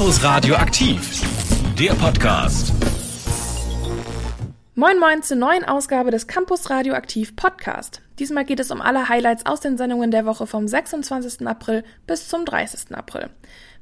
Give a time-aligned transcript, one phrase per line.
[0.00, 1.20] Campus Radio aktiv,
[1.78, 2.72] der Podcast.
[4.74, 8.00] Moin Moin zur neuen Ausgabe des Campus Radio aktiv Podcast.
[8.18, 11.46] Diesmal geht es um alle Highlights aus den Sendungen der Woche vom 26.
[11.46, 12.96] April bis zum 30.
[12.96, 13.28] April.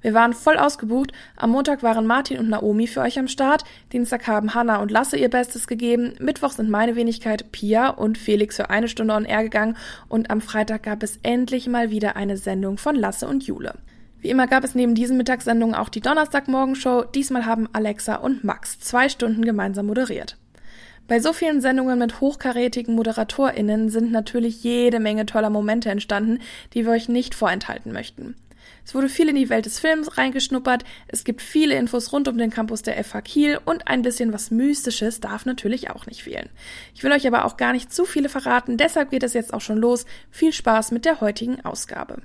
[0.03, 1.13] Wir waren voll ausgebucht.
[1.37, 3.63] Am Montag waren Martin und Naomi für euch am Start.
[3.93, 6.15] Dienstag haben Hanna und Lasse ihr Bestes gegeben.
[6.19, 9.77] Mittwoch sind meine Wenigkeit Pia und Felix für eine Stunde on air gegangen.
[10.09, 13.75] Und am Freitag gab es endlich mal wieder eine Sendung von Lasse und Jule.
[14.21, 17.05] Wie immer gab es neben diesen Mittagssendungen auch die Donnerstagmorgenshow.
[17.05, 20.37] Diesmal haben Alexa und Max zwei Stunden gemeinsam moderiert.
[21.07, 26.41] Bei so vielen Sendungen mit hochkarätigen ModeratorInnen sind natürlich jede Menge toller Momente entstanden,
[26.75, 28.35] die wir euch nicht vorenthalten möchten.
[28.85, 32.37] Es wurde viel in die Welt des Films reingeschnuppert, es gibt viele Infos rund um
[32.37, 36.49] den Campus der FH Kiel und ein bisschen was Mystisches darf natürlich auch nicht fehlen.
[36.95, 39.61] Ich will euch aber auch gar nicht zu viele verraten, deshalb geht es jetzt auch
[39.61, 40.05] schon los.
[40.31, 42.23] Viel Spaß mit der heutigen Ausgabe.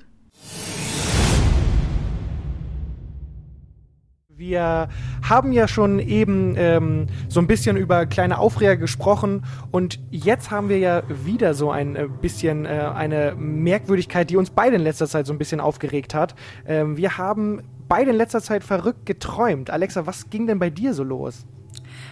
[4.46, 4.90] Wir
[5.22, 10.68] haben ja schon eben ähm, so ein bisschen über kleine Aufreger gesprochen und jetzt haben
[10.68, 15.08] wir ja wieder so ein äh, bisschen äh, eine Merkwürdigkeit, die uns beide in letzter
[15.08, 16.36] Zeit so ein bisschen aufgeregt hat.
[16.68, 19.70] Ähm, wir haben beide in letzter Zeit verrückt geträumt.
[19.70, 21.46] Alexa, was ging denn bei dir so los?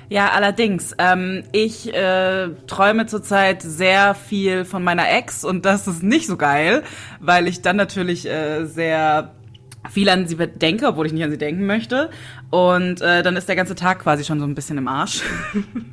[0.08, 0.96] Ja, allerdings.
[1.00, 6.38] Ähm, ich äh, träume zurzeit sehr viel von meiner Ex und das ist nicht so
[6.38, 6.84] geil,
[7.20, 9.34] weil ich dann natürlich äh, sehr
[9.90, 12.10] viel an sie denke, obwohl ich nicht an sie denken möchte.
[12.50, 15.22] Und äh, dann ist der ganze Tag quasi schon so ein bisschen im Arsch.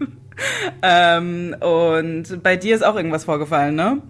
[0.83, 4.03] ähm, und bei dir ist auch irgendwas vorgefallen, ne?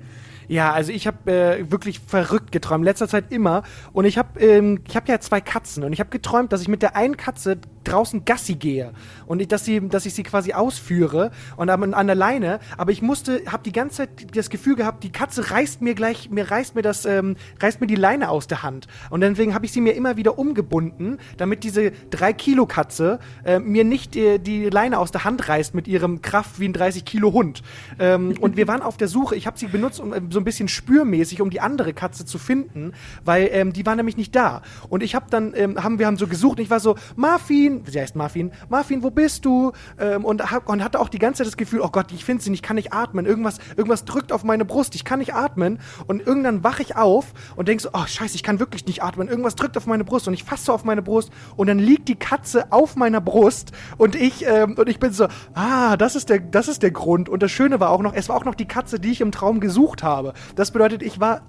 [0.48, 3.62] Ja, also ich habe äh, wirklich verrückt geträumt, letzter Zeit immer.
[3.92, 6.68] Und ich habe ähm, ich hab ja zwei Katzen und ich habe geträumt, dass ich
[6.68, 8.92] mit der einen Katze draußen Gassi gehe
[9.26, 12.60] und ich, dass, sie, dass ich sie quasi ausführe und an, an der Leine.
[12.76, 16.30] Aber ich musste, habe die ganze Zeit das Gefühl gehabt, die Katze reißt mir gleich,
[16.30, 18.86] mir reißt mir das, ähm, reißt mir die Leine aus der Hand.
[19.10, 23.58] Und deswegen habe ich sie mir immer wieder umgebunden, damit diese drei Kilo Katze äh,
[23.58, 27.04] mir nicht äh, die Leine aus der Hand reißt mit ihrem Kraft wie ein 30
[27.04, 27.62] Kilo Hund.
[27.98, 29.36] Ähm, und wir waren auf der Suche.
[29.36, 32.92] Ich habe sie benutzt, um so ein bisschen spürmäßig, um die andere Katze zu finden,
[33.24, 34.62] weil ähm, die war nämlich nicht da.
[34.88, 36.58] Und ich habe dann, ähm, haben wir haben so gesucht.
[36.58, 39.72] Und ich war so, Marfin, sie heißt Marfin, Marfin, wo bist du?
[39.98, 42.50] Ähm, und, und hatte auch die ganze Zeit das Gefühl, oh Gott, ich finde sie
[42.50, 43.26] nicht, kann nicht atmen.
[43.26, 45.78] Irgendwas, irgendwas drückt auf meine Brust, ich kann nicht atmen.
[46.06, 49.28] Und irgendwann wache ich auf und denk so, oh Scheiße, ich kann wirklich nicht atmen.
[49.28, 52.08] Irgendwas drückt auf meine Brust und ich fasse so auf meine Brust und dann liegt
[52.08, 56.28] die Katze auf meiner Brust und ich ähm, und ich bin so, ah, das ist
[56.28, 57.28] der, das ist der Grund.
[57.28, 59.32] Und das Schöne war auch noch, es war auch noch die Katze, die ich im
[59.32, 60.32] Traum gesucht habe.
[60.56, 61.42] Das bedeutet, ich war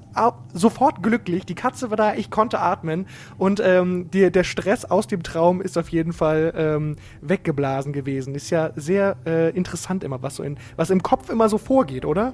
[0.54, 1.46] sofort glücklich.
[1.46, 3.08] Die Katze war da, ich konnte atmen
[3.38, 8.36] und ähm, die, der Stress aus dem Traum ist auf jeden Fall ähm, weggeblasen gewesen.
[8.36, 12.06] Ist ja sehr äh, interessant immer, was so in, was im Kopf immer so vorgeht,
[12.06, 12.34] oder?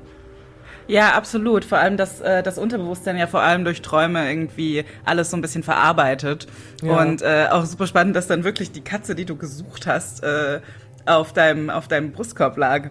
[0.87, 1.65] Ja, absolut.
[1.65, 5.41] Vor allem, dass äh, das Unterbewusstsein ja vor allem durch Träume irgendwie alles so ein
[5.41, 6.47] bisschen verarbeitet.
[6.83, 7.01] Ja.
[7.01, 10.61] Und äh, auch super spannend, dass dann wirklich die Katze, die du gesucht hast, äh,
[11.05, 12.89] auf deinem, auf deinem Brustkorb lag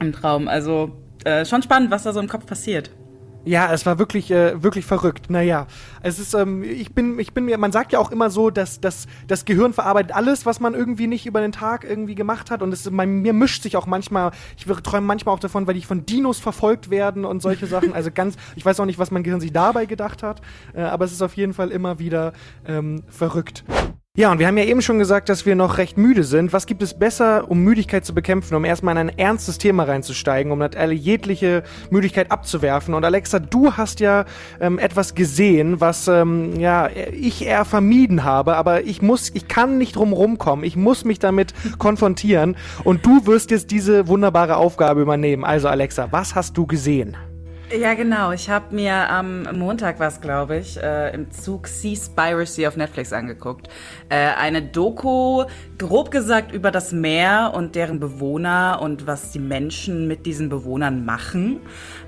[0.00, 0.48] im Traum.
[0.48, 0.92] Also
[1.24, 2.90] äh, schon spannend, was da so im Kopf passiert.
[3.48, 5.30] Ja, es war wirklich, äh, wirklich verrückt.
[5.30, 5.66] Naja,
[6.02, 8.78] es ist, ähm, ich bin, ich bin mir, man sagt ja auch immer so, dass,
[8.78, 12.60] dass das Gehirn verarbeitet alles, was man irgendwie nicht über den Tag irgendwie gemacht hat.
[12.60, 15.86] Und es, bei mir mischt sich auch manchmal, ich träume manchmal auch davon, weil ich
[15.86, 17.94] von Dinos verfolgt werden und solche Sachen.
[17.94, 20.42] Also ganz, ich weiß auch nicht, was mein Gehirn sich dabei gedacht hat,
[20.74, 22.34] äh, aber es ist auf jeden Fall immer wieder
[22.66, 23.64] ähm, verrückt.
[24.18, 26.52] Ja, und wir haben ja eben schon gesagt, dass wir noch recht müde sind.
[26.52, 30.50] Was gibt es besser, um Müdigkeit zu bekämpfen, um erstmal in ein ernstes Thema reinzusteigen,
[30.50, 32.94] um alle jegliche Müdigkeit abzuwerfen?
[32.94, 34.24] Und Alexa, du hast ja
[34.58, 39.78] ähm, etwas gesehen, was ähm, ja ich eher vermieden habe, aber ich muss, ich kann
[39.78, 40.64] nicht drum rumkommen.
[40.64, 42.56] Ich muss mich damit konfrontieren.
[42.82, 45.44] Und du wirst jetzt diese wunderbare Aufgabe übernehmen.
[45.44, 47.16] Also Alexa, was hast du gesehen?
[47.70, 48.32] Ja, genau.
[48.32, 53.68] Ich habe mir am Montag was, glaube ich, äh, im Zug Seaspiracy auf Netflix angeguckt.
[54.08, 55.44] Äh, eine Doku,
[55.76, 61.04] grob gesagt, über das Meer und deren Bewohner und was die Menschen mit diesen Bewohnern
[61.04, 61.60] machen.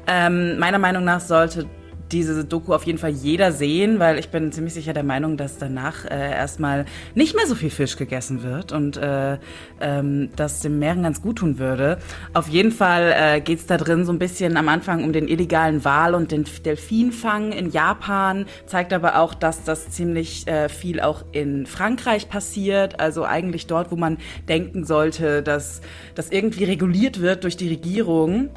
[0.07, 1.67] Ähm, meiner Meinung nach sollte
[2.13, 5.59] diese Doku auf jeden Fall jeder sehen, weil ich bin ziemlich sicher der Meinung, dass
[5.59, 9.39] danach äh, erstmal nicht mehr so viel Fisch gegessen wird und äh,
[9.81, 11.99] ähm, das dem Meeren ganz gut tun würde.
[12.35, 15.85] Auf jeden Fall äh, geht da drin so ein bisschen am Anfang um den illegalen
[15.85, 21.25] Wal und den Delfinfang in Japan, zeigt aber auch, dass das ziemlich äh, viel auch
[21.33, 24.19] in Frankreich passiert, also eigentlich dort, wo man
[24.49, 25.81] denken sollte, dass
[26.15, 28.51] das irgendwie reguliert wird durch die Regierung.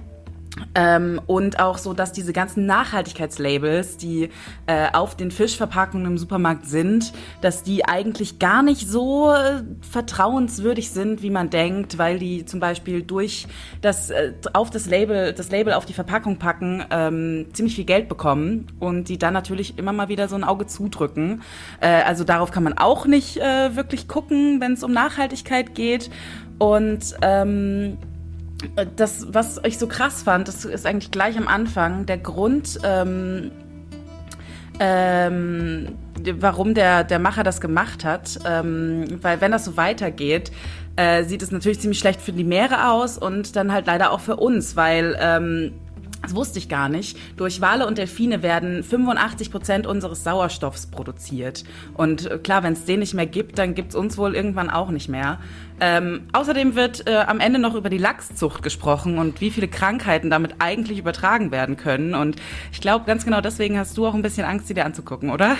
[0.76, 4.30] Ähm, und auch so, dass diese ganzen Nachhaltigkeitslabels, die
[4.68, 7.12] äh, auf den Fischverpackungen im Supermarkt sind,
[7.42, 12.60] dass die eigentlich gar nicht so äh, vertrauenswürdig sind, wie man denkt, weil die zum
[12.60, 13.48] Beispiel durch
[13.82, 18.08] das äh, auf das Label, das Label auf die Verpackung packen, ähm, ziemlich viel Geld
[18.08, 21.42] bekommen und die dann natürlich immer mal wieder so ein Auge zudrücken.
[21.82, 26.12] Äh, also darauf kann man auch nicht äh, wirklich gucken, wenn es um Nachhaltigkeit geht.
[26.60, 27.98] Und ähm,
[28.96, 33.52] das, was ich so krass fand, das ist eigentlich gleich am Anfang der Grund, ähm,
[34.80, 35.98] ähm,
[36.40, 38.40] warum der, der Macher das gemacht hat.
[38.46, 40.52] Ähm, weil wenn das so weitergeht,
[40.96, 44.20] äh, sieht es natürlich ziemlich schlecht für die Meere aus und dann halt leider auch
[44.20, 45.74] für uns, weil ähm,
[46.24, 47.18] das wusste ich gar nicht.
[47.36, 51.66] Durch Wale und Delfine werden 85 Prozent unseres Sauerstoffs produziert.
[51.94, 54.70] Und äh, klar, wenn es den nicht mehr gibt, dann gibt es uns wohl irgendwann
[54.70, 55.40] auch nicht mehr.
[55.82, 60.30] Ähm, außerdem wird äh, am Ende noch über die Lachszucht gesprochen und wie viele Krankheiten
[60.30, 62.16] damit eigentlich übertragen werden können.
[62.16, 62.38] Und
[62.72, 65.58] ich glaube, ganz genau deswegen hast du auch ein bisschen Angst, sie dir anzugucken, oder?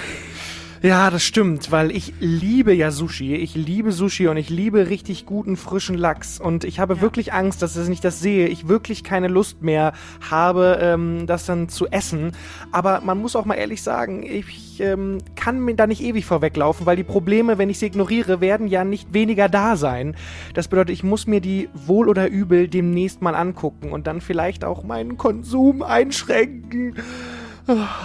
[0.84, 3.36] Ja, das stimmt, weil ich liebe ja Sushi.
[3.36, 6.42] Ich liebe Sushi und ich liebe richtig guten frischen Lachs.
[6.42, 7.02] Und ich habe ja.
[7.02, 8.50] wirklich Angst, dass ich das sehe.
[8.50, 9.94] Ich wirklich keine Lust mehr
[10.30, 12.34] habe, ähm, das dann zu essen.
[12.74, 16.86] Aber man muss auch mal ehrlich sagen, ich ähm, kann mir da nicht ewig vorweglaufen,
[16.86, 20.18] weil die Probleme, wenn ich sie ignoriere, werden ja nicht weniger da sein.
[20.54, 24.66] Das bedeutet, ich muss mir die wohl oder übel demnächst mal angucken und dann vielleicht
[24.66, 26.96] auch meinen Konsum einschränken.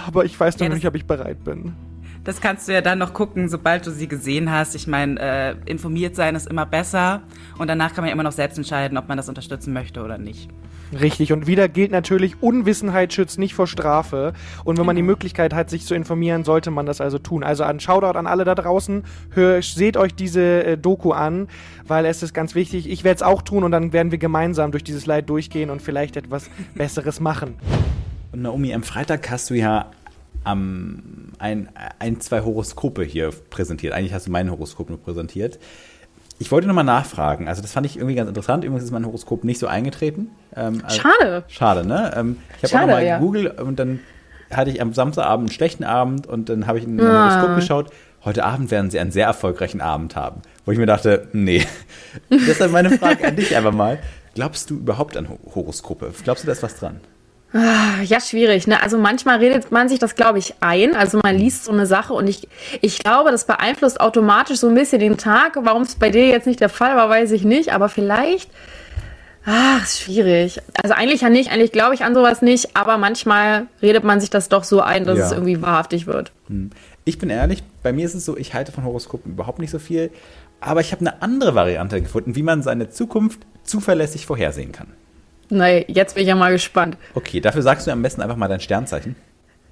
[0.07, 1.73] Aber ich weiß noch ja, nicht, ob ich bereit bin.
[2.29, 4.75] Das kannst du ja dann noch gucken, sobald du sie gesehen hast.
[4.75, 7.23] Ich meine, äh, informiert sein ist immer besser
[7.57, 10.19] und danach kann man ja immer noch selbst entscheiden, ob man das unterstützen möchte oder
[10.19, 10.47] nicht.
[10.93, 14.33] Richtig, und wieder gilt natürlich, Unwissenheit schützt nicht vor Strafe.
[14.63, 15.13] Und wenn man die genau.
[15.13, 17.43] Möglichkeit hat, sich zu informieren, sollte man das also tun.
[17.43, 19.05] Also ein Shoutout an alle da draußen.
[19.31, 21.47] Hör, seht euch diese äh, Doku an,
[21.87, 22.87] weil es ist ganz wichtig.
[22.87, 25.81] Ich werde es auch tun und dann werden wir gemeinsam durch dieses Leid durchgehen und
[25.81, 27.55] vielleicht etwas Besseres machen.
[28.31, 29.87] Und Naomi, am Freitag hast du ja
[30.43, 33.93] am ein, ein, zwei Horoskope hier präsentiert.
[33.93, 35.59] Eigentlich hast du mein Horoskop nur präsentiert.
[36.41, 37.47] Ich wollte nochmal nachfragen.
[37.49, 38.63] Also, das fand ich irgendwie ganz interessant.
[38.63, 40.31] Übrigens ist mein Horoskop nicht so eingetreten.
[40.55, 41.43] Ähm, also, schade.
[41.47, 42.13] Schade, ne?
[42.15, 43.17] Ähm, ich habe auch nochmal ja.
[43.17, 43.99] gegoogelt und dann
[44.49, 47.29] hatte ich am Samstagabend einen schlechten Abend und dann habe ich in mein ah.
[47.29, 47.91] Horoskop geschaut.
[48.23, 50.41] Heute Abend werden sie einen sehr erfolgreichen Abend haben.
[50.65, 51.65] Wo ich mir dachte, nee.
[52.29, 53.99] Deshalb meine Frage an dich einfach mal.
[54.33, 56.13] Glaubst du überhaupt an Horoskope?
[56.23, 56.99] Glaubst du, da ist was dran?
[57.51, 58.67] Ah, ja, schwierig.
[58.67, 58.81] Ne?
[58.81, 60.95] Also manchmal redet man sich das, glaube ich, ein.
[60.95, 62.47] Also man liest so eine Sache und ich,
[62.81, 65.57] ich glaube, das beeinflusst automatisch so ein bisschen den Tag.
[65.61, 67.73] Warum es bei dir jetzt nicht der Fall war, weiß ich nicht.
[67.73, 68.51] Aber vielleicht,
[69.45, 70.61] ach, ist schwierig.
[70.83, 71.51] Also eigentlich ja nicht.
[71.51, 72.75] Eigentlich glaube ich an sowas nicht.
[72.75, 75.25] Aber manchmal redet man sich das doch so ein, dass ja.
[75.25, 76.31] es irgendwie wahrhaftig wird.
[76.49, 76.69] Hm.
[77.03, 79.79] Ich bin ehrlich, bei mir ist es so, ich halte von Horoskopen überhaupt nicht so
[79.79, 80.11] viel.
[80.61, 84.87] Aber ich habe eine andere Variante gefunden, wie man seine Zukunft zuverlässig vorhersehen kann.
[85.49, 86.97] Nein, jetzt bin ich ja mal gespannt.
[87.15, 89.15] Okay, dafür sagst du am besten einfach mal dein Sternzeichen.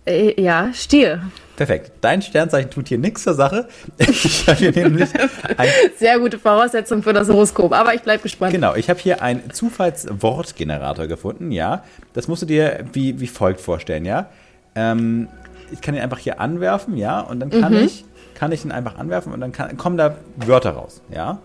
[0.06, 1.22] Äh, ja, Stier.
[1.58, 1.92] Perfekt.
[2.02, 3.68] Dein Sternzeichen tut hier nichts zur Sache.
[3.98, 5.10] Ich habe hier nämlich
[5.98, 8.54] Sehr gute Voraussetzung für das Horoskop, aber ich bleibe gespannt.
[8.54, 11.84] Genau, ich habe hier einen Zufallswortgenerator gefunden, ja.
[12.14, 14.30] Das musst du dir wie, wie folgt vorstellen, ja.
[14.76, 15.28] Ähm,
[15.72, 17.84] ich kann ihn einfach hier anwerfen, ja, und dann kann mhm.
[17.84, 18.06] ich
[18.38, 21.40] kann ich ihn einfach anwerfen und dann kann, kommen da Wörter raus, ja.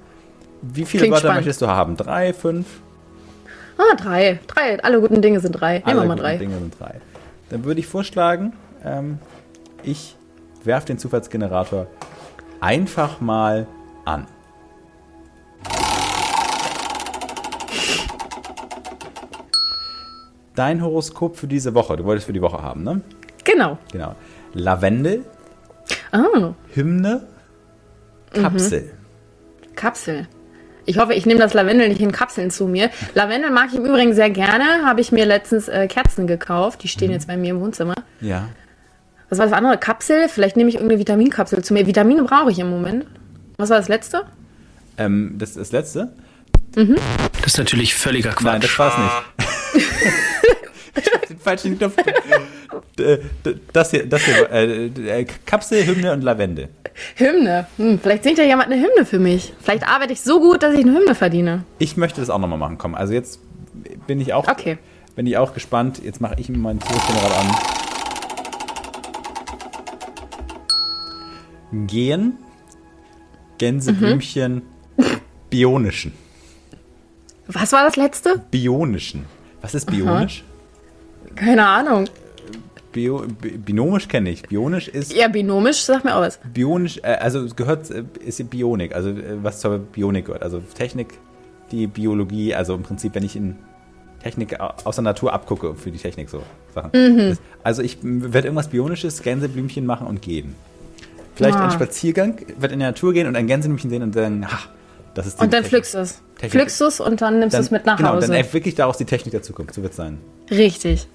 [0.61, 1.47] Wie viele Klingt Wörter spannend.
[1.47, 1.97] möchtest du haben?
[1.97, 2.67] Drei, fünf?
[3.79, 4.41] Ah, drei.
[4.47, 4.83] Drei.
[4.83, 5.83] Alle guten Dinge sind drei.
[5.87, 6.37] Nehmen wir mal drei.
[6.37, 7.01] Dinge sind drei.
[7.51, 8.53] Dann würde ich vorschlagen,
[8.85, 9.19] ähm,
[9.83, 10.17] ich
[10.65, 11.87] werfe den Zufallsgenerator
[12.61, 13.67] einfach mal
[14.05, 14.27] an.
[20.55, 21.97] Dein Horoskop für diese Woche.
[21.97, 23.01] Du wolltest für die Woche haben, ne?
[23.45, 23.79] Genau.
[23.91, 24.15] Genau.
[24.53, 25.25] Lavendel.
[26.13, 26.55] Oh.
[26.75, 27.27] Hymne.
[28.33, 28.83] Kapsel.
[28.83, 29.75] Mhm.
[29.75, 30.29] Kapsel.
[30.85, 32.91] Ich hoffe, ich nehme das Lavendel nicht in Kapseln zu mir.
[33.15, 34.85] Lavendel mag ich im Übrigen sehr gerne.
[34.85, 36.83] Habe ich mir letztens äh, Kerzen gekauft.
[36.83, 37.15] Die stehen mhm.
[37.15, 37.95] jetzt bei mir im Wohnzimmer.
[38.21, 38.49] Ja.
[39.29, 39.79] Was war das andere?
[39.79, 40.29] Kapsel?
[40.29, 41.87] Vielleicht nehme ich irgendeine Vitaminkapsel zu mir.
[41.87, 43.07] Vitamine brauche ich im Moment.
[43.57, 44.25] Was war das letzte?
[44.99, 46.13] Ähm, das, das letzte?
[46.77, 46.97] Mhm.
[47.43, 48.45] Das ist natürlich völliger Quatsch.
[48.45, 49.25] Nein, das war
[49.75, 49.89] es nicht.
[50.97, 51.97] ich hab den falschen Knopf.
[53.73, 56.69] Das hier, das hier, äh, äh, Kapsel, Hymne und Lavende.
[57.17, 57.67] Hymne.
[57.79, 59.53] Hm, vielleicht singt ja jemand eine Hymne für mich.
[59.61, 61.65] Vielleicht arbeite ich so gut, dass ich eine Hymne verdiene.
[61.79, 62.79] Ich möchte das auch nochmal machen.
[62.79, 63.41] Komm, also jetzt
[64.07, 64.79] bin ich auch, okay.
[65.17, 66.01] bin ich auch gespannt.
[66.05, 67.57] Jetzt mache ich mir meinen Zurückgeneral an.
[71.87, 72.37] Gehen,
[73.57, 74.63] Gänseblümchen,
[74.97, 75.05] mhm.
[75.49, 76.13] bionischen.
[77.47, 78.43] Was war das letzte?
[78.51, 79.25] Bionischen.
[79.63, 80.45] Was ist bionisch?
[80.45, 80.52] Aha.
[81.37, 82.07] Keine Ahnung.
[82.93, 83.25] Bio,
[83.65, 84.43] binomisch kenne ich.
[84.43, 85.15] Bionisch ist.
[85.15, 86.39] Ja, binomisch, sag mir auch was.
[86.53, 90.43] Bionisch, äh, also gehört, äh, ist Bionik, also äh, was zur Bionik gehört.
[90.43, 91.15] Also Technik,
[91.71, 93.57] die Biologie, also im Prinzip, wenn ich in
[94.23, 96.43] Technik aus der Natur abgucke für die Technik, so
[96.75, 96.91] Sachen.
[96.93, 97.31] Mhm.
[97.31, 100.55] Das, also ich werde irgendwas Bionisches, Gänseblümchen machen und gehen.
[101.35, 101.63] Vielleicht ah.
[101.63, 104.59] einen Spaziergang, werde in die Natur gehen und ein Gänseblümchen sehen und dann, ha,
[105.15, 106.23] das ist Und dann pflückst du es.
[106.39, 108.27] Pflückst du es und dann nimmst du es mit nach genau, Hause.
[108.27, 110.19] Genau, dann wirklich daraus die Technik der Zukunft, so wird es sein.
[110.51, 111.07] Richtig.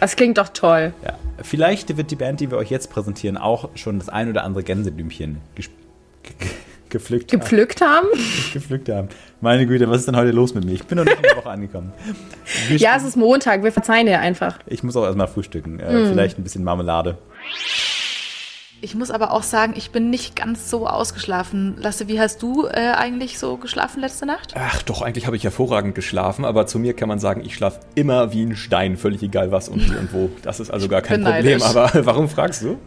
[0.00, 0.92] Das klingt doch toll.
[1.04, 1.18] Ja.
[1.42, 4.62] Vielleicht wird die Band, die wir euch jetzt präsentieren, auch schon das ein oder andere
[4.62, 5.38] Gänseblümchen
[6.88, 8.06] gepflückt, gepflückt haben.
[8.06, 8.20] haben?
[8.52, 9.08] gepflückt haben.
[9.40, 10.72] Meine Güte, was ist denn heute los mit mir?
[10.72, 11.92] Ich bin noch nicht in der Woche angekommen.
[12.68, 14.58] Wir ja, es ist Montag, wir verzeihen dir einfach.
[14.66, 15.80] Ich muss auch erstmal frühstücken.
[15.80, 16.08] Äh, mm.
[16.08, 17.18] Vielleicht ein bisschen Marmelade.
[18.86, 21.74] Ich muss aber auch sagen, ich bin nicht ganz so ausgeschlafen.
[21.76, 24.54] Lasse, wie hast du äh, eigentlich so geschlafen letzte Nacht?
[24.54, 27.80] Ach doch, eigentlich habe ich hervorragend geschlafen, aber zu mir kann man sagen, ich schlafe
[27.96, 30.30] immer wie ein Stein, völlig egal was und wie und wo.
[30.42, 31.62] Das ist also gar kein Problem.
[31.62, 32.78] Aber warum fragst du?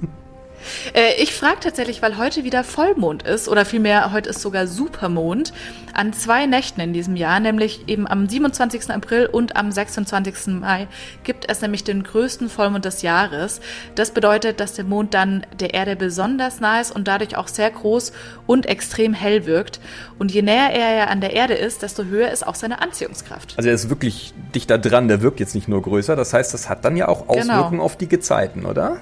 [0.94, 5.54] Äh, ich frage tatsächlich, weil heute wieder Vollmond ist, oder vielmehr heute ist sogar Supermond,
[5.94, 8.92] an zwei Nächten in diesem Jahr, nämlich eben am 27.
[8.92, 10.60] April und am 26.
[10.60, 10.88] Mai,
[11.24, 13.60] gibt es nämlich den größten Vollmond des Jahres.
[13.96, 17.70] Das bedeutet, dass der Mond dann der Erde besonders nah ist und dadurch auch sehr
[17.70, 18.12] groß
[18.48, 19.80] und extrem hell wirkt.
[20.18, 23.56] Und je näher er ja an der Erde ist, desto höher ist auch seine Anziehungskraft.
[23.58, 26.16] Also er ist wirklich dichter dran, der wirkt jetzt nicht nur größer.
[26.16, 27.40] Das heißt, das hat dann ja auch genau.
[27.40, 27.84] Auswirkungen genau.
[27.84, 29.00] auf die Gezeiten, oder?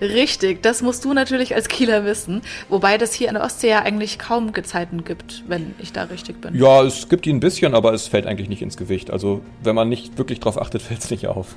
[0.00, 2.42] Richtig, das musst du natürlich als Kieler wissen.
[2.68, 6.40] Wobei das hier in der Ostsee ja eigentlich kaum Gezeiten gibt, wenn ich da richtig
[6.40, 6.54] bin.
[6.54, 9.10] Ja, es gibt ihn ein bisschen, aber es fällt eigentlich nicht ins Gewicht.
[9.10, 11.56] Also wenn man nicht wirklich drauf achtet, fällt es nicht auf.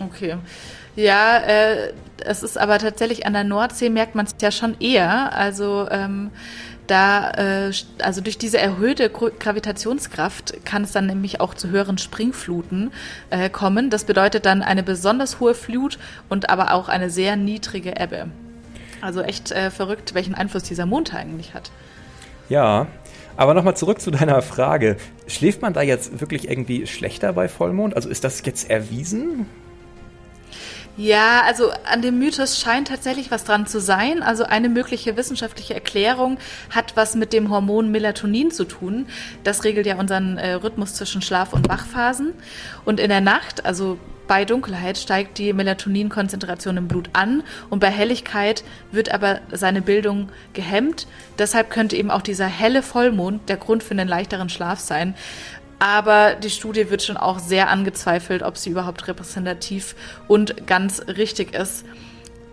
[0.00, 0.36] Okay.
[0.94, 5.32] Ja, äh, es ist aber tatsächlich an der Nordsee merkt man es ja schon eher.
[5.34, 6.30] Also ähm,
[6.86, 7.30] da,
[7.68, 12.92] äh, also durch diese erhöhte Gravitationskraft kann es dann nämlich auch zu höheren Springfluten
[13.30, 13.90] äh, kommen.
[13.90, 18.28] Das bedeutet dann eine besonders hohe Flut und aber auch eine sehr niedrige Ebbe.
[19.00, 21.70] Also echt äh, verrückt, welchen Einfluss dieser Mond eigentlich hat.
[22.48, 22.86] Ja,
[23.36, 24.96] aber nochmal zurück zu deiner Frage.
[25.26, 27.94] Schläft man da jetzt wirklich irgendwie schlechter bei Vollmond?
[27.94, 29.46] Also ist das jetzt erwiesen?
[30.96, 34.22] Ja, also an dem Mythos scheint tatsächlich was dran zu sein.
[34.22, 36.38] Also eine mögliche wissenschaftliche Erklärung
[36.70, 39.06] hat was mit dem Hormon Melatonin zu tun.
[39.44, 42.32] Das regelt ja unseren äh, Rhythmus zwischen Schlaf- und Wachphasen.
[42.86, 47.90] Und in der Nacht, also bei Dunkelheit, steigt die Melatoninkonzentration im Blut an und bei
[47.90, 51.06] Helligkeit wird aber seine Bildung gehemmt.
[51.38, 55.14] Deshalb könnte eben auch dieser helle Vollmond der Grund für einen leichteren Schlaf sein.
[55.78, 59.94] Aber die Studie wird schon auch sehr angezweifelt, ob sie überhaupt repräsentativ
[60.26, 61.84] und ganz richtig ist.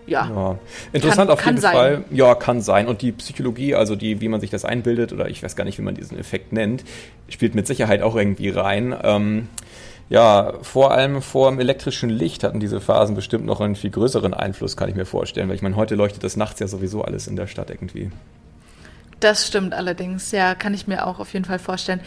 [0.06, 0.28] Ja.
[0.28, 0.58] ja.
[0.92, 2.04] Interessant kann, auf jeden Fall.
[2.10, 2.88] Ja, kann sein.
[2.88, 5.78] Und die Psychologie, also die, wie man sich das einbildet, oder ich weiß gar nicht,
[5.78, 6.84] wie man diesen Effekt nennt,
[7.28, 8.94] spielt mit Sicherheit auch irgendwie rein.
[9.02, 9.48] Ähm,
[10.10, 14.34] ja, vor allem vor dem elektrischen Licht hatten diese Phasen bestimmt noch einen viel größeren
[14.34, 15.48] Einfluss, kann ich mir vorstellen.
[15.48, 18.10] Weil ich meine, heute leuchtet das nachts ja sowieso alles in der Stadt irgendwie.
[19.24, 22.00] Das stimmt allerdings, ja, kann ich mir auch auf jeden Fall vorstellen.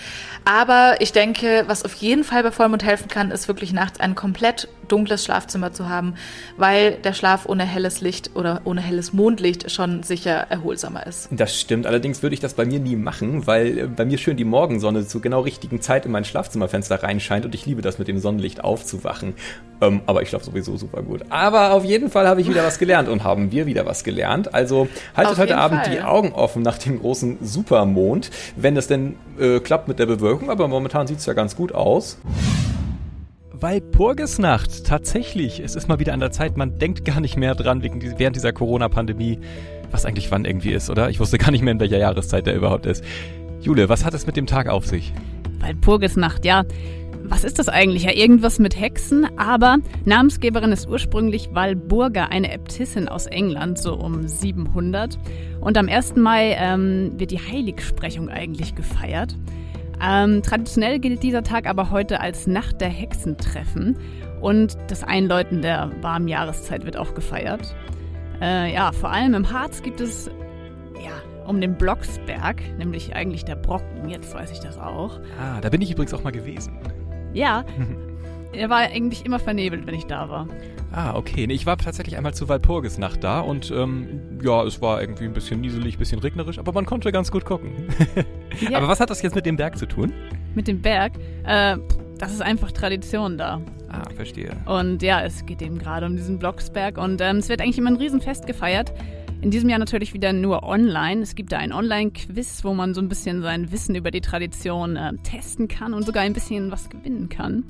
[0.46, 4.14] Aber ich denke, was auf jeden Fall bei Vollmond helfen kann, ist wirklich nachts ein
[4.14, 6.16] komplett dunkles Schlafzimmer zu haben,
[6.58, 11.28] weil der Schlaf ohne helles Licht oder ohne helles Mondlicht schon sicher erholsamer ist.
[11.32, 14.38] Das stimmt, allerdings würde ich das bei mir nie machen, weil äh, bei mir schön
[14.38, 18.08] die Morgensonne zur genau richtigen Zeit in mein Schlafzimmerfenster reinscheint und ich liebe das mit
[18.08, 19.34] dem Sonnenlicht aufzuwachen.
[19.82, 21.24] Ähm, aber ich schlafe sowieso super gut.
[21.30, 24.54] Aber auf jeden Fall habe ich wieder was gelernt und haben wir wieder was gelernt.
[24.54, 25.92] Also haltet auf heute Abend Fall.
[25.92, 30.50] die Augen offen nach dem großen Supermond, wenn es denn äh, klappt mit der Bewölkung,
[30.50, 32.18] aber momentan sieht es ja ganz gut aus.
[33.54, 35.62] Walpurgisnacht, tatsächlich.
[35.62, 38.36] Es ist mal wieder an der Zeit, man denkt gar nicht mehr dran wegen, während
[38.36, 39.40] dieser Corona-Pandemie,
[39.90, 41.10] was eigentlich wann irgendwie ist, oder?
[41.10, 43.06] Ich wusste gar nicht mehr, in welcher Jahreszeit der überhaupt ist.
[43.62, 45.14] Jule, was hat es mit dem Tag auf sich?
[45.60, 46.66] Walpurgisnacht, ja.
[47.24, 48.04] Was ist das eigentlich?
[48.04, 54.28] Ja, irgendwas mit Hexen, aber Namensgeberin ist ursprünglich Walburga, eine Äbtissin aus England, so um
[54.28, 55.18] 700.
[55.60, 56.16] Und am 1.
[56.16, 59.36] Mai ähm, wird die Heiligsprechung eigentlich gefeiert.
[60.02, 63.98] Ähm, traditionell gilt dieser Tag aber heute als Nacht der Hexentreffen
[64.42, 67.76] und das Einläuten der warmen Jahreszeit wird auch gefeiert.
[68.42, 70.30] Äh, ja, vor allem im Harz gibt es
[71.04, 71.12] ja
[71.48, 75.20] um den Blocksberg, nämlich eigentlich der Brocken, jetzt weiß ich das auch.
[75.40, 76.78] Ah, da bin ich übrigens auch mal gewesen.
[77.38, 77.64] Ja,
[78.52, 80.48] er war eigentlich immer vernebelt, wenn ich da war.
[80.92, 81.46] Ah, okay.
[81.46, 85.34] Nee, ich war tatsächlich einmal zu Walpurgisnacht da und ähm, ja, es war irgendwie ein
[85.34, 87.72] bisschen nieselig, ein bisschen regnerisch, aber man konnte ganz gut gucken.
[88.62, 88.78] ja.
[88.78, 90.14] Aber was hat das jetzt mit dem Berg zu tun?
[90.56, 91.14] Mit dem Berg?
[91.44, 91.78] Äh,
[92.18, 93.62] das ist einfach Tradition da.
[93.90, 94.52] Ah, verstehe.
[94.66, 97.92] Und ja, es geht eben gerade um diesen Blocksberg und ähm, es wird eigentlich immer
[97.92, 98.94] ein Riesenfest gefeiert.
[99.42, 101.22] In diesem Jahr natürlich wieder nur online.
[101.22, 104.96] Es gibt da ein Online-Quiz, wo man so ein bisschen sein Wissen über die Tradition
[104.96, 107.64] äh, testen kann und sogar ein bisschen was gewinnen kann.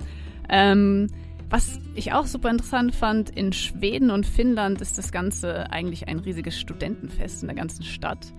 [0.48, 1.08] Ähm,
[1.50, 6.20] was ich auch super interessant fand, in Schweden und Finnland ist das Ganze eigentlich ein
[6.20, 8.34] riesiges Studentenfest in der ganzen Stadt.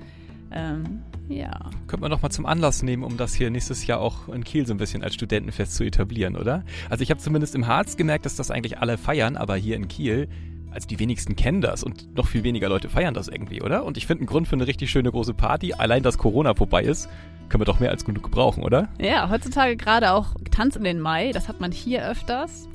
[0.50, 1.70] Ähm, ja.
[1.86, 4.66] Könnte man doch mal zum Anlass nehmen, um das hier nächstes Jahr auch in Kiel
[4.66, 6.64] so ein bisschen als Studentenfest zu etablieren, oder?
[6.88, 9.88] Also ich habe zumindest im Harz gemerkt, dass das eigentlich alle feiern, aber hier in
[9.88, 10.28] Kiel,
[10.78, 13.84] also die wenigsten kennen das und noch viel weniger Leute feiern das irgendwie, oder?
[13.84, 16.84] Und ich finde einen Grund für eine richtig schöne große Party, allein dass Corona vorbei
[16.84, 17.08] ist,
[17.48, 18.88] können wir doch mehr als genug gebrauchen, oder?
[19.00, 22.68] Ja, heutzutage gerade auch Tanz in den Mai, das hat man hier öfters.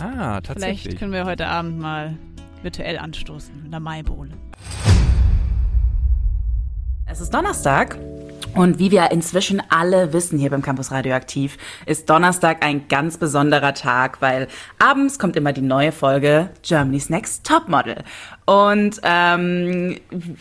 [0.00, 0.82] Ah, tatsächlich.
[0.82, 2.16] Vielleicht können wir heute Abend mal
[2.62, 4.30] virtuell anstoßen mit einer Maibohle.
[7.06, 7.98] Es ist Donnerstag
[8.54, 13.74] und wie wir inzwischen alle wissen hier beim Campus Radioaktiv, ist Donnerstag ein ganz besonderer
[13.74, 18.04] Tag, weil abends kommt immer die neue Folge Germany's Next Topmodel.
[18.46, 19.98] Und ähm,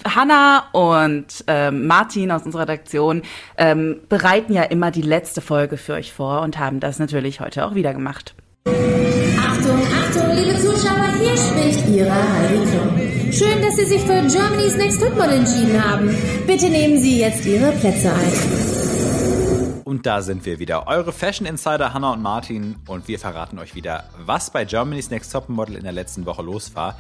[0.08, 3.24] Hannah und ähm, Martin aus unserer Redaktion
[3.58, 7.66] ähm, bereiten ja immer die letzte Folge für euch vor und haben das natürlich heute
[7.66, 8.36] auch wieder gemacht.
[8.66, 13.03] Achtung, Achtung, liebe Zuschauer, hier spricht Ihre Heidi Klum.
[13.36, 16.16] Schön, dass Sie sich für Germany's Next Topmodel entschieden haben.
[16.46, 19.82] Bitte nehmen Sie jetzt Ihre Plätze ein.
[19.84, 22.76] Und da sind wir wieder, eure Fashion Insider Hannah und Martin.
[22.86, 26.76] Und wir verraten euch wieder, was bei Germany's Next Topmodel in der letzten Woche los
[26.76, 26.96] war,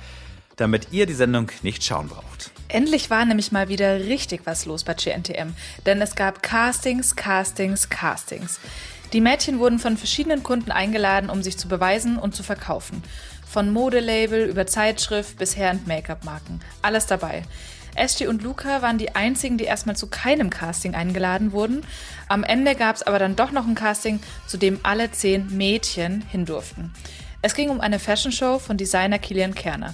[0.56, 2.50] damit ihr die Sendung nicht schauen braucht.
[2.68, 5.54] Endlich war nämlich mal wieder richtig was los bei GNTM,
[5.86, 8.60] denn es gab Castings, Castings, Castings.
[9.13, 13.04] Die Mädchen wurden von verschiedenen Kunden eingeladen, um sich zu beweisen und zu verkaufen.
[13.53, 16.60] Von Modelabel über Zeitschrift bis Hair- und Make-up-Marken.
[16.81, 17.43] Alles dabei.
[17.95, 21.86] Ashley und Luca waren die einzigen, die erstmal zu keinem Casting eingeladen wurden.
[22.27, 26.24] Am Ende gab es aber dann doch noch ein Casting, zu dem alle zehn Mädchen
[26.31, 26.95] hin durften.
[27.43, 29.93] Es ging um eine Fashion-Show von Designer Kilian Kerner.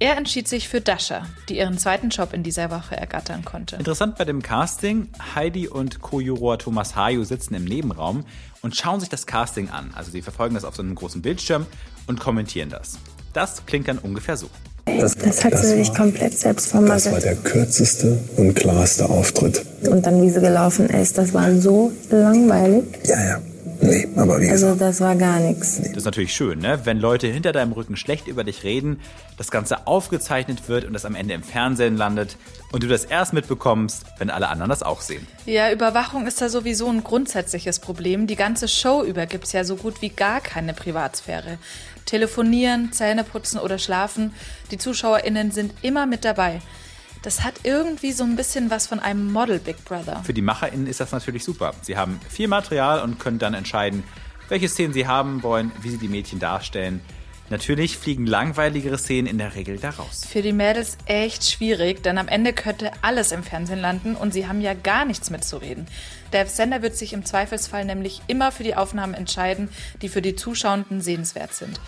[0.00, 3.76] Er entschied sich für Dasha, die ihren zweiten Job in dieser Woche ergattern konnte.
[3.76, 8.24] Interessant bei dem Casting, Heidi und Co-Juror Thomas Hayu sitzen im Nebenraum
[8.62, 9.92] und schauen sich das Casting an.
[9.94, 11.66] Also sie verfolgen das auf so einem großen Bildschirm
[12.06, 12.98] und kommentieren das.
[13.32, 14.48] Das klingt dann ungefähr so.
[14.86, 17.16] Das, das hat sie sich komplett selbst vermasselt.
[17.16, 19.64] Das war der kürzeste und klarste Auftritt.
[19.88, 22.84] Und dann, wie sie gelaufen ist, das war so langweilig.
[23.04, 23.40] Ja, ja.
[23.84, 25.76] Nee, aber wie Also gesagt, das war gar nichts.
[25.76, 26.80] Das ist natürlich schön, ne?
[26.84, 29.00] wenn Leute hinter deinem Rücken schlecht über dich reden,
[29.36, 32.38] das Ganze aufgezeichnet wird und das am Ende im Fernsehen landet
[32.72, 35.26] und du das erst mitbekommst, wenn alle anderen das auch sehen.
[35.44, 38.26] Ja, Überwachung ist da sowieso ein grundsätzliches Problem.
[38.26, 41.58] Die ganze Show über gibt's ja so gut wie gar keine Privatsphäre.
[42.06, 44.32] Telefonieren, Zähne putzen oder schlafen,
[44.70, 46.60] die ZuschauerInnen sind immer mit dabei.
[47.24, 50.22] Das hat irgendwie so ein bisschen was von einem Model Big Brother.
[50.24, 51.72] Für die MacherInnen ist das natürlich super.
[51.80, 54.04] Sie haben viel Material und können dann entscheiden,
[54.50, 57.00] welche Szenen sie haben wollen, wie sie die Mädchen darstellen.
[57.48, 60.26] Natürlich fliegen langweiligere Szenen in der Regel da raus.
[60.28, 64.46] Für die Mädels echt schwierig, denn am Ende könnte alles im Fernsehen landen und sie
[64.46, 65.86] haben ja gar nichts mitzureden.
[66.34, 69.70] Der Sender wird sich im Zweifelsfall nämlich immer für die Aufnahmen entscheiden,
[70.02, 71.80] die für die Zuschauenden sehenswert sind.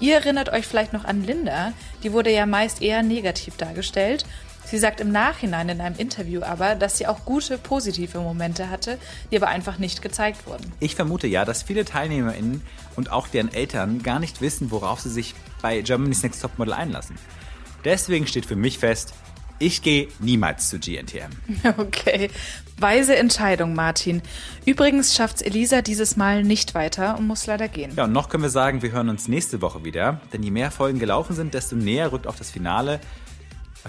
[0.00, 4.24] Ihr erinnert euch vielleicht noch an Linda, die wurde ja meist eher negativ dargestellt.
[4.70, 8.98] Sie sagt im Nachhinein in einem Interview aber, dass sie auch gute, positive Momente hatte,
[9.30, 10.72] die aber einfach nicht gezeigt wurden.
[10.78, 12.62] Ich vermute ja, dass viele TeilnehmerInnen
[12.94, 17.16] und auch deren Eltern gar nicht wissen, worauf sie sich bei Germany's Next Topmodel einlassen.
[17.84, 19.14] Deswegen steht für mich fest,
[19.58, 21.32] ich gehe niemals zu GNTM.
[21.78, 22.30] Okay,
[22.76, 24.22] weise Entscheidung, Martin.
[24.66, 27.92] Übrigens schafft's Elisa dieses Mal nicht weiter und muss leider gehen.
[27.96, 30.70] Ja, und noch können wir sagen, wir hören uns nächste Woche wieder, denn je mehr
[30.70, 33.00] Folgen gelaufen sind, desto näher rückt auch das Finale.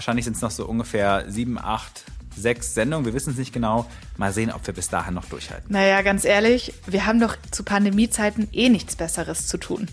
[0.00, 3.04] Wahrscheinlich sind es noch so ungefähr sieben, acht, sechs Sendungen.
[3.04, 3.84] Wir wissen es nicht genau.
[4.16, 5.70] Mal sehen, ob wir bis dahin noch durchhalten.
[5.70, 9.88] Naja, ganz ehrlich, wir haben doch zu Pandemiezeiten eh nichts Besseres zu tun.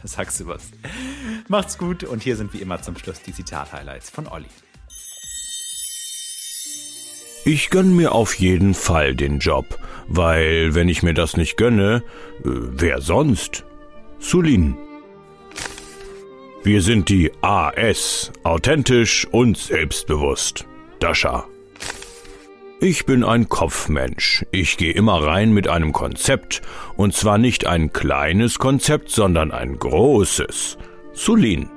[0.00, 0.62] Da sagst du was.
[1.48, 4.46] Macht's gut und hier sind wie immer zum Schluss die Zitat-Highlights von Olli.
[7.44, 12.04] Ich gönn mir auf jeden Fall den Job, weil wenn ich mir das nicht gönne,
[12.44, 13.64] äh, wer sonst?
[14.20, 14.76] Sulin.
[16.62, 20.66] Wir sind die AS, authentisch und selbstbewusst.
[20.98, 21.46] Dasha.
[22.82, 24.44] Ich bin ein Kopfmensch.
[24.50, 26.60] Ich gehe immer rein mit einem Konzept,
[26.96, 30.76] und zwar nicht ein kleines Konzept, sondern ein großes.
[31.14, 31.70] Sulin.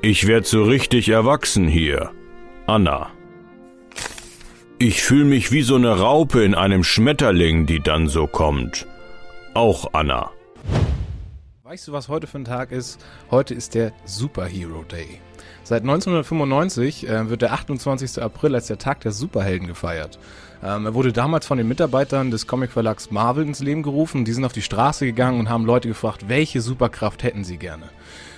[0.00, 2.10] Ich werd so richtig erwachsen hier.
[2.66, 3.10] Anna.
[4.78, 8.86] Ich fühle mich wie so eine Raupe in einem Schmetterling, die dann so kommt.
[9.54, 10.30] Auch Anna.
[11.72, 13.02] Weißt du, was heute für ein Tag ist?
[13.30, 15.22] Heute ist der Superhero Day.
[15.62, 18.22] Seit 1995 äh, wird der 28.
[18.22, 20.18] April als der Tag der Superhelden gefeiert.
[20.62, 24.26] Ähm, er wurde damals von den Mitarbeitern des Comicverlags Marvel ins Leben gerufen.
[24.26, 27.88] Die sind auf die Straße gegangen und haben Leute gefragt, welche Superkraft hätten sie gerne.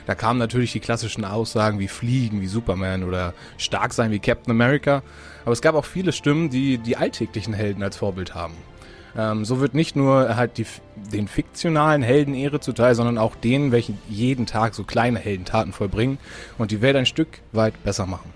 [0.06, 4.52] Da kamen natürlich die klassischen Aussagen wie Fliegen, wie Superman oder stark sein wie Captain
[4.52, 5.02] America.
[5.42, 8.54] Aber es gab auch viele Stimmen, die die alltäglichen Helden als Vorbild haben.
[9.16, 10.66] Ähm, so wird nicht nur halt die,
[11.12, 16.18] den fiktionalen Helden Ehre zuteil, sondern auch denen, welche jeden Tag so kleine Heldentaten vollbringen
[16.58, 18.34] und die Welt ein Stück weit besser machen.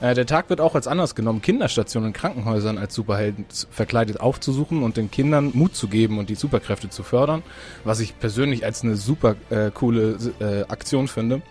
[0.00, 4.82] Äh, der Tag wird auch als anders genommen, Kinderstationen und Krankenhäusern als Superhelden verkleidet aufzusuchen
[4.82, 7.42] und den Kindern Mut zu geben und die Superkräfte zu fördern,
[7.84, 11.42] was ich persönlich als eine super äh, coole äh, Aktion finde.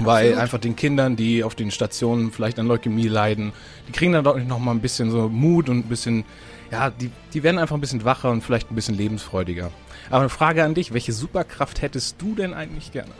[0.00, 0.42] Weil Absolut.
[0.42, 3.52] einfach den Kindern, die auf den Stationen vielleicht an Leukämie leiden,
[3.88, 6.24] die kriegen dann deutlich noch mal ein bisschen so Mut und ein bisschen,
[6.70, 9.70] ja, die, die werden einfach ein bisschen wacher und vielleicht ein bisschen lebensfreudiger.
[10.10, 13.10] Aber eine Frage an dich, welche Superkraft hättest du denn eigentlich gerne?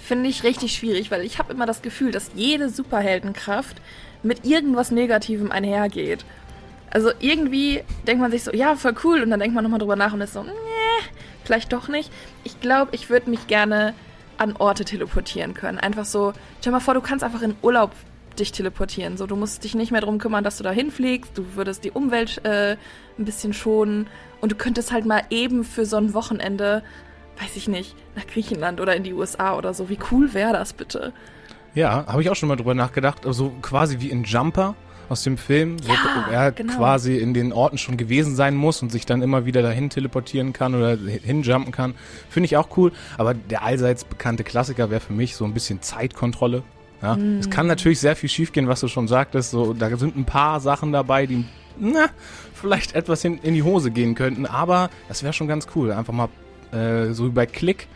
[0.00, 3.76] Finde ich richtig schwierig, weil ich habe immer das Gefühl, dass jede Superheldenkraft
[4.22, 6.24] mit irgendwas Negativem einhergeht.
[6.90, 9.96] Also irgendwie denkt man sich so, ja, voll cool, und dann denkt man nochmal drüber
[9.96, 10.50] nach und ist so, nee,
[11.44, 12.10] vielleicht doch nicht.
[12.44, 13.94] Ich glaube, ich würde mich gerne
[14.38, 15.78] an Orte teleportieren können.
[15.78, 17.92] Einfach so, stell mal vor, du kannst einfach in Urlaub
[18.34, 19.16] dich teleportieren.
[19.16, 21.36] So, du musst dich nicht mehr darum kümmern, dass du da hinfliegst.
[21.36, 22.76] Du würdest die Umwelt äh,
[23.18, 24.06] ein bisschen schonen.
[24.40, 26.82] Und du könntest halt mal eben für so ein Wochenende,
[27.40, 29.88] weiß ich nicht, nach Griechenland oder in die USA oder so.
[29.88, 31.12] Wie cool wäre das bitte?
[31.74, 33.24] Ja, habe ich auch schon mal drüber nachgedacht.
[33.26, 34.74] Also quasi wie in Jumper
[35.08, 36.74] aus dem Film, wo Ja, er genau.
[36.76, 40.52] quasi in den Orten schon gewesen sein muss und sich dann immer wieder dahin teleportieren
[40.52, 41.94] kann oder hinjumpen kann.
[42.30, 42.92] Finde ich auch cool.
[43.18, 46.62] Aber der allseits bekannte Klassiker wäre für mich so ein bisschen Zeitkontrolle.
[47.02, 47.38] Ja, Mm.
[47.40, 49.50] Es kann natürlich sehr viel schiefgehen, was du schon sagtest.
[49.50, 51.44] So, da sind ein paar Sachen dabei, die
[51.78, 52.06] na,
[52.54, 54.46] vielleicht etwas in, in die Hose gehen könnten.
[54.46, 55.92] Aber das wäre schon ganz cool.
[55.92, 56.28] Einfach mal
[56.72, 57.88] äh, so wie bei Click,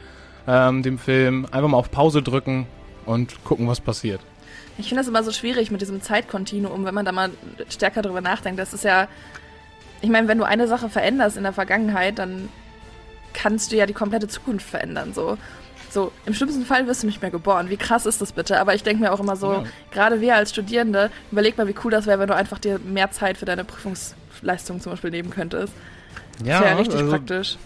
[0.46, 2.66] ähm, dem Film, einfach mal auf Pause drücken
[3.04, 4.20] und gucken, was passiert.
[4.78, 7.30] Ich finde das immer so schwierig mit diesem Zeitkontinuum, wenn man da mal
[7.68, 8.58] stärker drüber nachdenkt.
[8.58, 9.08] Das ist ja,
[10.02, 12.48] ich meine, wenn du eine Sache veränderst in der Vergangenheit, dann
[13.32, 15.12] kannst du ja die komplette Zukunft verändern.
[15.14, 15.38] So,
[15.96, 17.70] so im schlimmsten Fall wirst du nicht mehr geboren.
[17.70, 18.61] Wie krass ist das bitte?
[18.61, 19.64] Aber ich denke mir auch immer so, Ja.
[19.90, 23.11] gerade wir als Studierende, überleg mal, wie cool das wäre, wenn du einfach dir mehr
[23.11, 25.72] Zeit für deine Prüfungsleistung zum Beispiel nehmen könntest.
[26.38, 27.56] das wäre ja richtig also praktisch.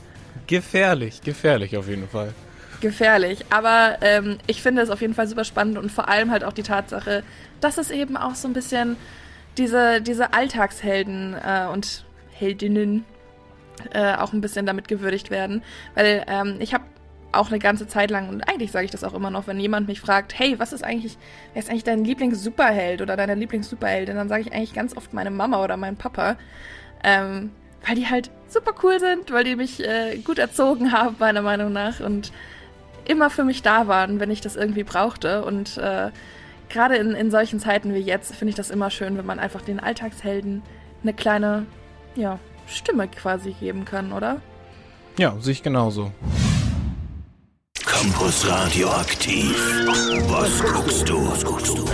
[0.47, 2.33] Gefährlich, gefährlich auf jeden Fall.
[2.81, 3.45] gefährlich.
[3.51, 6.53] Aber ähm, ich finde es auf jeden Fall super spannend und vor allem halt auch
[6.53, 7.23] die Tatsache,
[7.61, 8.97] dass es eben auch so ein bisschen
[9.59, 13.05] diese, diese Alltagshelden äh, und Heldinnen
[13.93, 15.63] äh, auch ein bisschen damit gewürdigt werden.
[15.95, 16.85] Weil ähm, ich habe
[17.33, 19.87] auch eine ganze Zeit lang, und eigentlich sage ich das auch immer noch, wenn jemand
[19.87, 21.17] mich fragt, hey, was ist eigentlich,
[21.53, 25.31] wer ist eigentlich dein Lieblings-Superheld oder deine Lieblings-Superheldin, dann sage ich eigentlich ganz oft meine
[25.31, 26.37] Mama oder mein Papa.
[27.05, 27.51] Ähm,
[27.87, 31.73] weil die halt super cool sind, weil die mich äh, gut erzogen haben, meiner Meinung
[31.73, 32.33] nach, und
[33.07, 35.45] immer für mich da waren, wenn ich das irgendwie brauchte.
[35.45, 36.11] Und äh,
[36.69, 39.63] gerade in, in solchen Zeiten wie jetzt finde ich das immer schön, wenn man einfach
[39.63, 40.63] den Alltagshelden
[41.03, 41.67] eine kleine,
[42.17, 44.41] ja, Stimme quasi geben kann, oder?
[45.17, 46.13] Ja, sehe ich genauso.
[47.91, 49.57] Campus Radioaktiv.
[50.29, 51.29] Was guckst du?
[51.29, 51.85] Was guckst du?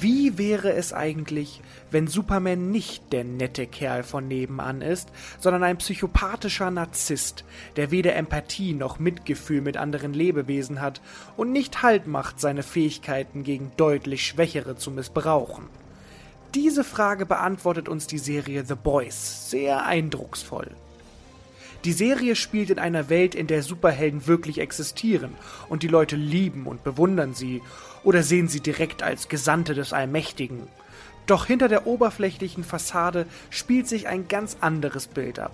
[0.00, 5.08] Wie wäre es eigentlich, wenn Superman nicht der nette Kerl von nebenan ist,
[5.40, 11.00] sondern ein psychopathischer Narzisst, der weder Empathie noch Mitgefühl mit anderen Lebewesen hat
[11.36, 15.64] und nicht Halt macht, seine Fähigkeiten gegen deutlich Schwächere zu missbrauchen?
[16.54, 20.70] Diese Frage beantwortet uns die Serie The Boys sehr eindrucksvoll.
[21.84, 25.34] Die Serie spielt in einer Welt, in der Superhelden wirklich existieren
[25.68, 27.62] und die Leute lieben und bewundern sie
[28.02, 30.68] oder sehen sie direkt als Gesandte des Allmächtigen.
[31.26, 35.52] Doch hinter der oberflächlichen Fassade spielt sich ein ganz anderes Bild ab.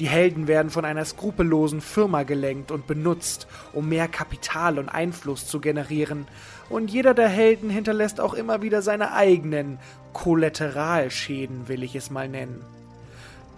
[0.00, 5.46] Die Helden werden von einer skrupellosen Firma gelenkt und benutzt, um mehr Kapital und Einfluss
[5.46, 6.26] zu generieren,
[6.68, 9.78] und jeder der Helden hinterlässt auch immer wieder seine eigenen
[10.14, 12.73] Kollateralschäden, will ich es mal nennen.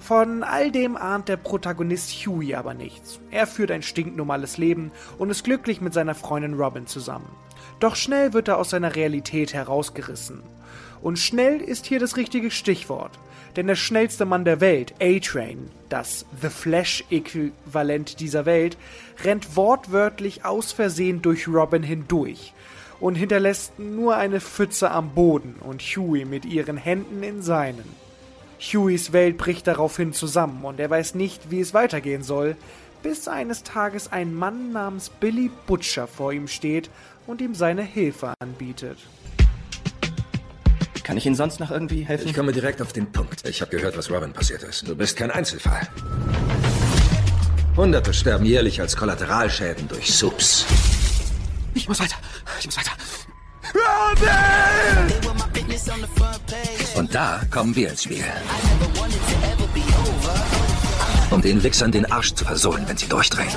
[0.06, 3.18] Von all dem ahnt der Protagonist Huey aber nichts.
[3.32, 7.28] Er führt ein stinknormales Leben und ist glücklich mit seiner Freundin Robin zusammen.
[7.80, 10.44] Doch schnell wird er aus seiner Realität herausgerissen.
[11.02, 13.18] Und schnell ist hier das richtige Stichwort.
[13.56, 18.78] Denn der schnellste Mann der Welt, A-Train, das The Flash-Äquivalent dieser Welt,
[19.24, 22.54] rennt wortwörtlich aus Versehen durch Robin hindurch
[23.00, 28.05] und hinterlässt nur eine Pfütze am Boden und Huey mit ihren Händen in seinen.
[28.60, 32.56] Hueys Welt bricht daraufhin zusammen und er weiß nicht, wie es weitergehen soll,
[33.02, 36.90] bis eines Tages ein Mann namens Billy Butcher vor ihm steht
[37.26, 38.98] und ihm seine Hilfe anbietet.
[41.04, 42.26] Kann ich Ihnen sonst noch irgendwie helfen?
[42.26, 43.46] Ich komme direkt auf den Punkt.
[43.46, 44.88] Ich habe gehört, was Robin passiert ist.
[44.88, 45.86] Du bist kein Einzelfall.
[47.76, 50.66] Hunderte sterben jährlich als Kollateralschäden durch Subs.
[51.74, 52.16] Ich muss weiter.
[52.58, 52.90] Ich muss weiter.
[56.96, 58.24] Und da kommen wir ins Spiel.
[61.30, 63.52] Um den Wichsern den Arsch zu versohlen, wenn sie durchdrehen.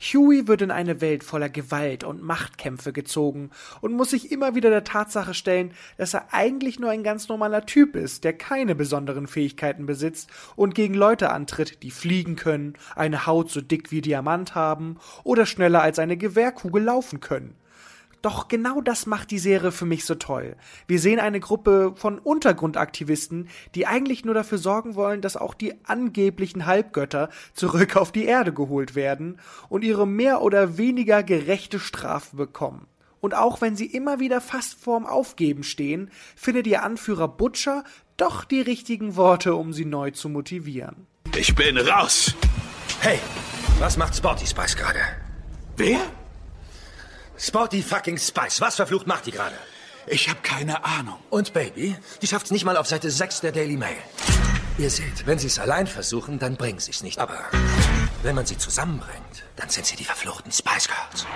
[0.00, 4.68] Huey wird in eine Welt voller Gewalt und Machtkämpfe gezogen und muss sich immer wieder
[4.68, 9.28] der Tatsache stellen, dass er eigentlich nur ein ganz normaler Typ ist, der keine besonderen
[9.28, 14.56] Fähigkeiten besitzt und gegen Leute antritt, die fliegen können, eine Haut so dick wie Diamant
[14.56, 17.56] haben oder schneller als eine Gewehrkugel laufen können.
[18.24, 20.56] Doch genau das macht die Serie für mich so toll.
[20.86, 25.84] Wir sehen eine Gruppe von Untergrundaktivisten, die eigentlich nur dafür sorgen wollen, dass auch die
[25.84, 32.34] angeblichen Halbgötter zurück auf die Erde geholt werden und ihre mehr oder weniger gerechte Strafe
[32.34, 32.86] bekommen.
[33.20, 37.84] Und auch wenn sie immer wieder fast vorm Aufgeben stehen, findet ihr Anführer Butcher
[38.16, 41.06] doch die richtigen Worte, um sie neu zu motivieren.
[41.36, 42.34] Ich bin raus.
[43.00, 43.18] Hey,
[43.78, 45.00] was macht Sporty Spice gerade?
[45.76, 46.00] Wer?
[47.36, 48.60] Sporty fucking Spice.
[48.60, 49.56] Was verflucht macht die gerade?
[50.06, 51.18] Ich habe keine Ahnung.
[51.30, 53.96] Und Baby, die schafft's nicht mal auf Seite 6 der Daily Mail.
[54.78, 57.18] Ihr seht, wenn sie es allein versuchen, dann bringen sie es nicht.
[57.18, 57.38] Aber
[58.22, 61.26] wenn man sie zusammenbringt, dann sind sie die verfluchten Spice Girls.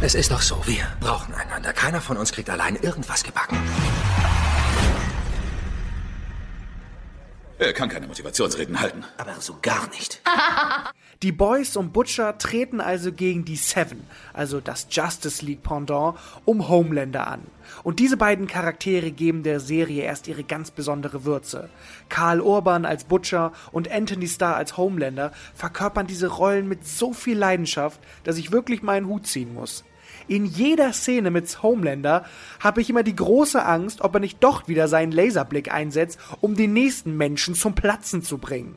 [0.00, 1.72] Es ist doch so, wir brauchen einander.
[1.72, 3.58] Keiner von uns kriegt allein irgendwas gebacken.
[7.58, 9.04] Er kann keine Motivationsreden halten.
[9.18, 10.20] Aber so gar nicht.
[11.22, 16.68] Die Boys und Butcher treten also gegen die Seven, also das Justice League Pendant, um
[16.68, 17.42] Homelander an.
[17.84, 21.68] Und diese beiden Charaktere geben der Serie erst ihre ganz besondere Würze.
[22.08, 27.38] Karl Urban als Butcher und Anthony Starr als Homelander verkörpern diese Rollen mit so viel
[27.38, 29.84] Leidenschaft, dass ich wirklich meinen Hut ziehen muss.
[30.28, 32.24] In jeder Szene mit Homelander
[32.60, 36.54] habe ich immer die große Angst, ob er nicht doch wieder seinen Laserblick einsetzt, um
[36.54, 38.76] den nächsten Menschen zum Platzen zu bringen.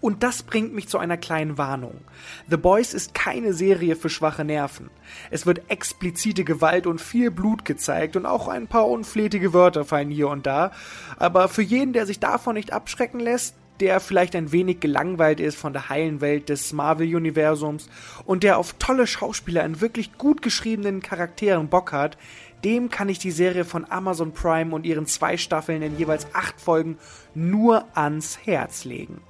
[0.00, 2.00] Und das bringt mich zu einer kleinen Warnung.
[2.48, 4.90] The Boys ist keine Serie für schwache Nerven.
[5.30, 10.10] Es wird explizite Gewalt und viel Blut gezeigt und auch ein paar unflätige Wörter fallen
[10.10, 10.70] hier und da.
[11.18, 15.56] Aber für jeden, der sich davon nicht abschrecken lässt, der vielleicht ein wenig gelangweilt ist
[15.56, 17.88] von der heilen Welt des Marvel-Universums
[18.24, 22.18] und der auf tolle Schauspieler in wirklich gut geschriebenen Charakteren Bock hat,
[22.64, 26.60] dem kann ich die Serie von Amazon Prime und ihren zwei Staffeln in jeweils acht
[26.60, 26.98] Folgen
[27.34, 29.20] nur ans Herz legen.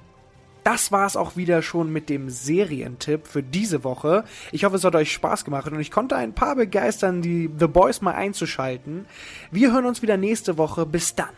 [0.63, 4.23] Das war's auch wieder schon mit dem Serientipp für diese Woche.
[4.51, 7.67] Ich hoffe, es hat euch Spaß gemacht und ich konnte ein paar begeistern, die The
[7.67, 9.05] Boys mal einzuschalten.
[9.51, 10.85] Wir hören uns wieder nächste Woche.
[10.85, 11.29] Bis dann.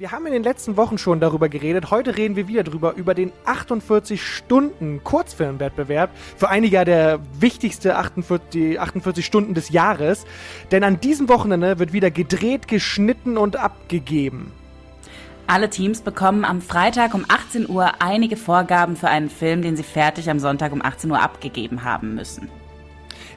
[0.00, 1.90] Wir haben in den letzten Wochen schon darüber geredet.
[1.90, 6.08] Heute reden wir wieder drüber, über den 48 Stunden Kurzfilmwettbewerb.
[6.38, 10.24] Für einige ja der wichtigste 48, 48 Stunden des Jahres.
[10.70, 14.52] Denn an diesem Wochenende wird wieder gedreht, geschnitten und abgegeben.
[15.46, 19.82] Alle Teams bekommen am Freitag um 18 Uhr einige Vorgaben für einen Film, den sie
[19.82, 22.48] fertig am Sonntag um 18 Uhr abgegeben haben müssen.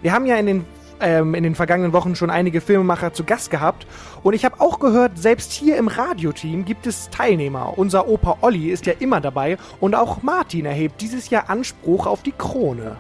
[0.01, 0.65] Wir haben ja in den
[0.99, 3.85] ähm, in den vergangenen Wochen schon einige Filmemacher zu Gast gehabt.
[4.23, 7.73] Und ich habe auch gehört, selbst hier im Radioteam gibt es Teilnehmer.
[7.77, 12.23] Unser Opa Olli ist ja immer dabei und auch Martin erhebt dieses Jahr Anspruch auf
[12.23, 12.97] die Krone.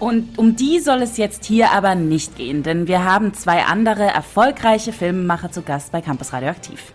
[0.00, 4.02] Und um die soll es jetzt hier aber nicht gehen, denn wir haben zwei andere
[4.02, 6.92] erfolgreiche Filmemacher zu Gast bei Campus Radioaktiv.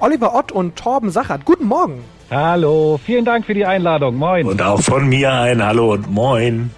[0.00, 2.02] Oliver Ott und Torben Sachert, guten Morgen.
[2.30, 4.16] Hallo, vielen Dank für die Einladung.
[4.16, 4.46] Moin.
[4.46, 6.70] Und auch von mir ein Hallo und Moin.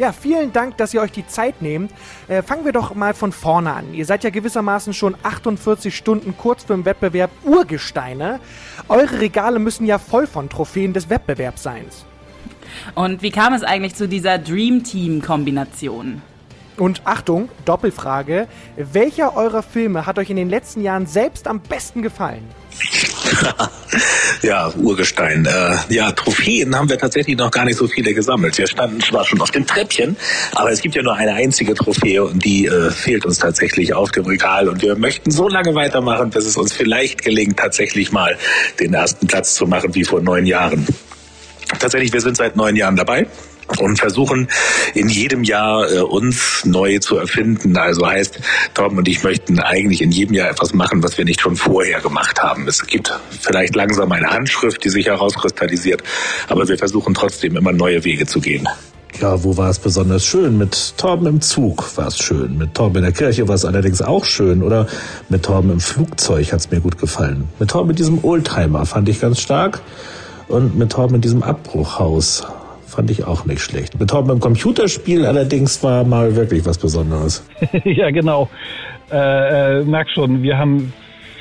[0.00, 1.92] Ja, vielen Dank, dass ihr euch die Zeit nehmt.
[2.26, 3.92] Äh, fangen wir doch mal von vorne an.
[3.92, 8.40] Ihr seid ja gewissermaßen schon 48 Stunden Kurzfilmwettbewerb Urgesteine.
[8.88, 11.84] Eure Regale müssen ja voll von Trophäen des Wettbewerbs sein.
[12.94, 16.22] Und wie kam es eigentlich zu dieser Dream Team Kombination?
[16.78, 18.48] Und Achtung, Doppelfrage.
[18.78, 22.48] Welcher eurer Filme hat euch in den letzten Jahren selbst am besten gefallen?
[24.42, 25.46] ja, Urgestein.
[25.46, 28.56] Äh, ja, Trophäen haben wir tatsächlich noch gar nicht so viele gesammelt.
[28.58, 30.16] Wir standen zwar schon auf dem Treppchen,
[30.54, 34.10] aber es gibt ja nur eine einzige Trophäe und die äh, fehlt uns tatsächlich auf
[34.12, 34.68] dem Regal.
[34.68, 38.36] Und wir möchten so lange weitermachen, bis es uns vielleicht gelingt, tatsächlich mal
[38.78, 40.86] den ersten Platz zu machen wie vor neun Jahren.
[41.78, 43.26] Tatsächlich, wir sind seit neun Jahren dabei
[43.78, 44.48] und versuchen
[44.94, 47.76] in jedem Jahr äh, uns neu zu erfinden.
[47.76, 48.40] Also heißt,
[48.74, 52.00] Torben und ich möchten eigentlich in jedem Jahr etwas machen, was wir nicht schon vorher
[52.00, 52.66] gemacht haben.
[52.68, 56.02] Es gibt vielleicht langsam eine Handschrift, die sich herauskristallisiert,
[56.48, 58.68] aber wir versuchen trotzdem immer neue Wege zu gehen.
[59.20, 60.56] Ja, wo war es besonders schön?
[60.56, 62.56] Mit Torben im Zug war es schön.
[62.56, 64.62] Mit Torben in der Kirche war es allerdings auch schön.
[64.62, 64.86] Oder
[65.28, 67.48] mit Torben im Flugzeug hat es mir gut gefallen.
[67.58, 69.82] Mit Torben mit diesem Oldtimer fand ich ganz stark.
[70.48, 72.46] Und mit Torben in diesem Abbruchhaus
[72.90, 73.98] fand ich auch nicht schlecht.
[73.98, 77.44] Mit Torben im Computerspiel allerdings war mal wirklich was Besonderes.
[77.84, 78.48] ja, genau.
[79.10, 80.92] Äh, äh, merk schon, wir haben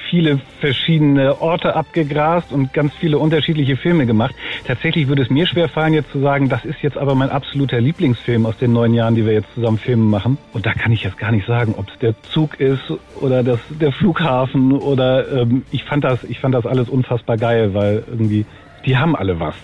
[0.10, 4.36] viele verschiedene Orte abgegrast und ganz viele unterschiedliche Filme gemacht.
[4.66, 7.80] Tatsächlich würde es mir schwer fallen, jetzt zu sagen, das ist jetzt aber mein absoluter
[7.80, 10.38] Lieblingsfilm aus den neun Jahren, die wir jetzt zusammen Filme machen.
[10.54, 13.60] Und da kann ich jetzt gar nicht sagen, ob es der Zug ist oder das,
[13.70, 18.46] der Flughafen oder ähm, ich fand das, ich fand das alles unfassbar geil, weil irgendwie
[18.86, 19.56] die haben alle was.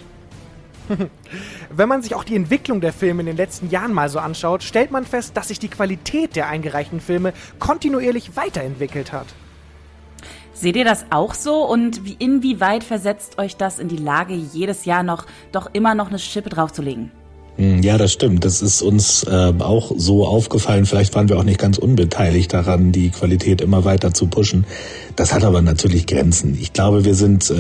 [1.78, 4.64] Wenn man sich auch die Entwicklung der Filme in den letzten Jahren mal so anschaut,
[4.64, 9.28] stellt man fest, dass sich die Qualität der eingereichten Filme kontinuierlich weiterentwickelt hat.
[10.54, 14.86] Seht ihr das auch so und wie, inwieweit versetzt euch das in die Lage, jedes
[14.86, 17.12] Jahr noch doch immer noch eine Schippe draufzulegen?
[17.58, 18.46] Hm, Ja, das stimmt.
[18.46, 20.86] Das ist uns äh, auch so aufgefallen.
[20.86, 24.66] Vielleicht waren wir auch nicht ganz unbeteiligt daran, die Qualität immer weiter zu pushen.
[25.18, 26.58] Das hat aber natürlich Grenzen.
[26.58, 27.56] Ich glaube, wir sind äh,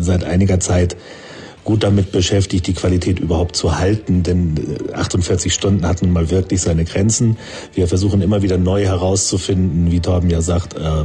[0.00, 0.96] seit einiger Zeit
[1.64, 6.30] gut damit beschäftigt, die Qualität überhaupt zu halten, denn äh, 48 Stunden hat nun mal
[6.30, 7.36] wirklich seine Grenzen.
[7.72, 11.04] Wir versuchen immer wieder neu herauszufinden, wie Torben ja sagt, äh,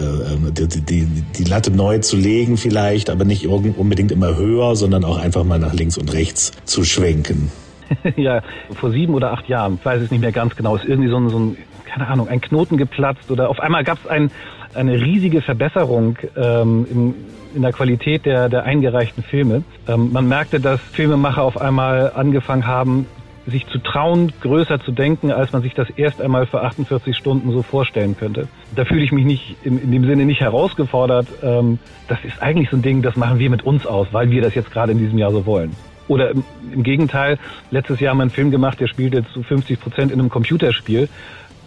[0.00, 5.04] äh, die, die, die Latte neu zu legen vielleicht, aber nicht unbedingt immer höher, sondern
[5.04, 7.50] auch einfach mal nach links und rechts zu schwenken.
[8.16, 11.10] ja, vor sieben oder acht Jahren, ich weiß es nicht mehr ganz genau, ist irgendwie
[11.10, 11.56] so ein, so ein
[11.90, 14.30] keine Ahnung, ein Knoten geplatzt oder auf einmal gab es ein,
[14.74, 17.14] eine riesige Verbesserung ähm, im,
[17.54, 19.64] in der Qualität der, der eingereichten Filme.
[19.88, 23.06] Ähm, man merkte, dass Filmemacher auf einmal angefangen haben,
[23.46, 27.50] sich zu trauen, größer zu denken, als man sich das erst einmal für 48 Stunden
[27.50, 28.48] so vorstellen könnte.
[28.76, 31.26] Da fühle ich mich nicht in, in dem Sinne nicht herausgefordert.
[31.42, 34.42] Ähm, das ist eigentlich so ein Ding, das machen wir mit uns aus, weil wir
[34.42, 35.74] das jetzt gerade in diesem Jahr so wollen.
[36.06, 37.38] Oder im, im Gegenteil,
[37.70, 41.08] letztes Jahr haben wir einen Film gemacht, der spielte zu 50 Prozent in einem Computerspiel.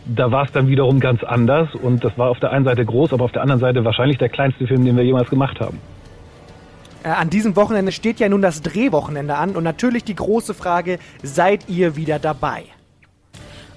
[0.06, 3.14] Da war es dann wiederum ganz anders und das war auf der einen Seite groß,
[3.14, 5.80] aber auf der anderen Seite wahrscheinlich der kleinste Film, den wir jemals gemacht haben.
[7.04, 11.00] Äh, an diesem Wochenende steht ja nun das Drehwochenende an und natürlich die große Frage,
[11.22, 12.66] seid ihr wieder dabei?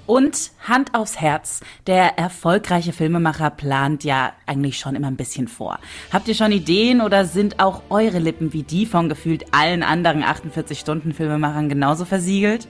[0.06, 5.80] Und Hand aufs Herz, der erfolgreiche Filmemacher plant ja eigentlich schon immer ein bisschen vor.
[6.12, 10.22] Habt ihr schon Ideen oder sind auch eure Lippen wie die von gefühlt allen anderen
[10.22, 12.68] 48-Stunden-Filmemachern genauso versiegelt?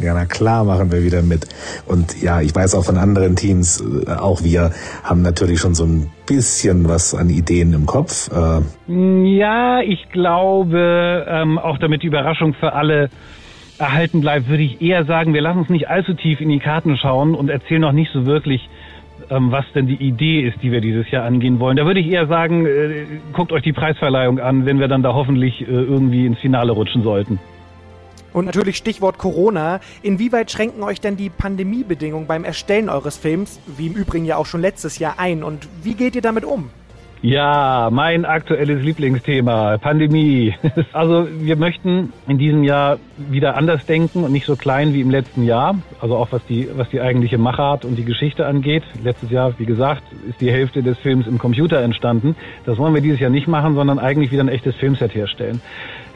[0.00, 1.46] Ja, na klar machen wir wieder mit.
[1.86, 4.72] Und ja, ich weiß auch von anderen Teams, äh, auch wir
[5.04, 8.30] haben natürlich schon so ein bisschen was an Ideen im Kopf.
[8.32, 8.60] Äh,
[9.36, 13.10] Ja, ich glaube, ähm, auch damit die Überraschung für alle
[13.78, 16.96] erhalten bleibt, würde ich eher sagen, wir lassen uns nicht allzu tief in die Karten
[16.96, 18.68] schauen und erzählen noch nicht so wirklich,
[19.28, 21.76] ähm, was denn die Idee ist, die wir dieses Jahr angehen wollen.
[21.76, 25.12] Da würde ich eher sagen, äh, guckt euch die Preisverleihung an, wenn wir dann da
[25.12, 27.38] hoffentlich irgendwie ins Finale rutschen sollten.
[28.32, 29.80] Und natürlich Stichwort Corona.
[30.02, 34.46] Inwieweit schränken euch denn die Pandemiebedingungen beim Erstellen eures Films, wie im Übrigen ja auch
[34.46, 35.42] schon letztes Jahr, ein?
[35.42, 36.70] Und wie geht ihr damit um?
[37.24, 40.54] Ja, mein aktuelles Lieblingsthema, Pandemie.
[40.92, 45.10] Also wir möchten in diesem Jahr wieder anders denken und nicht so klein wie im
[45.10, 45.76] letzten Jahr.
[46.00, 48.82] Also auch was die, was die eigentliche Machart und die Geschichte angeht.
[49.04, 52.34] Letztes Jahr, wie gesagt, ist die Hälfte des Films im Computer entstanden.
[52.66, 55.60] Das wollen wir dieses Jahr nicht machen, sondern eigentlich wieder ein echtes Filmset herstellen.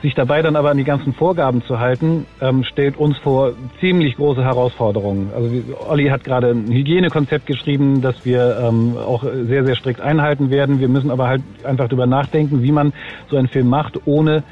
[0.07, 4.15] Sich dabei dann aber an die ganzen Vorgaben zu halten, ähm, stellt uns vor ziemlich
[4.15, 5.33] große Herausforderungen.
[5.35, 5.51] Also
[5.89, 10.79] Olli hat gerade ein Hygienekonzept geschrieben, das wir ähm, auch sehr, sehr strikt einhalten werden.
[10.79, 12.93] Wir müssen aber halt einfach drüber nachdenken, wie man
[13.29, 14.45] so einen Film macht, ohne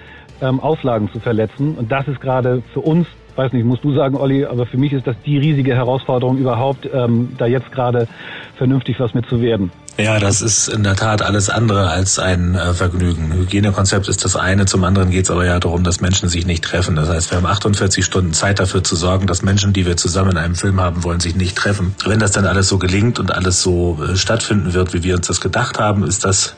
[0.43, 1.77] ähm, Auflagen zu verletzen.
[1.77, 4.93] Und das ist gerade für uns, weiß nicht, musst du sagen, Olli, aber für mich
[4.93, 8.09] ist das die riesige Herausforderung überhaupt, ähm, da jetzt gerade
[8.57, 9.71] vernünftig was mit zu werden.
[9.97, 13.33] Ja, das ist in der Tat alles andere als ein äh, Vergnügen.
[13.33, 16.65] Hygienekonzept ist das eine, zum anderen geht es aber ja darum, dass Menschen sich nicht
[16.65, 16.97] treffen.
[16.97, 20.33] Das heißt, wir haben 48 Stunden Zeit dafür zu sorgen, dass Menschen, die wir zusammen
[20.33, 21.95] in einem Film haben wollen, sich nicht treffen.
[22.05, 25.29] Wenn das dann alles so gelingt und alles so äh, stattfinden wird, wie wir uns
[25.29, 26.57] das gedacht haben, ist das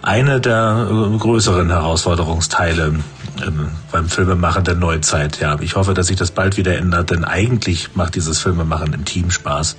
[0.00, 2.94] eine der äh, größeren Herausforderungsteile
[3.44, 5.40] ähm, beim Filmemachen der Neuzeit.
[5.40, 9.04] Ja, ich hoffe, dass sich das bald wieder ändert, denn eigentlich macht dieses Filmemachen im
[9.04, 9.76] Team Spaß.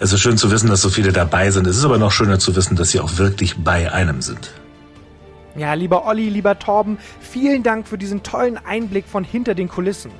[0.00, 1.66] Es ist schön zu wissen, dass so viele dabei sind.
[1.66, 4.52] Es ist aber noch schöner zu wissen, dass sie auch wirklich bei einem sind.
[5.56, 10.12] Ja, lieber Olli, lieber Torben, vielen Dank für diesen tollen Einblick von hinter den Kulissen.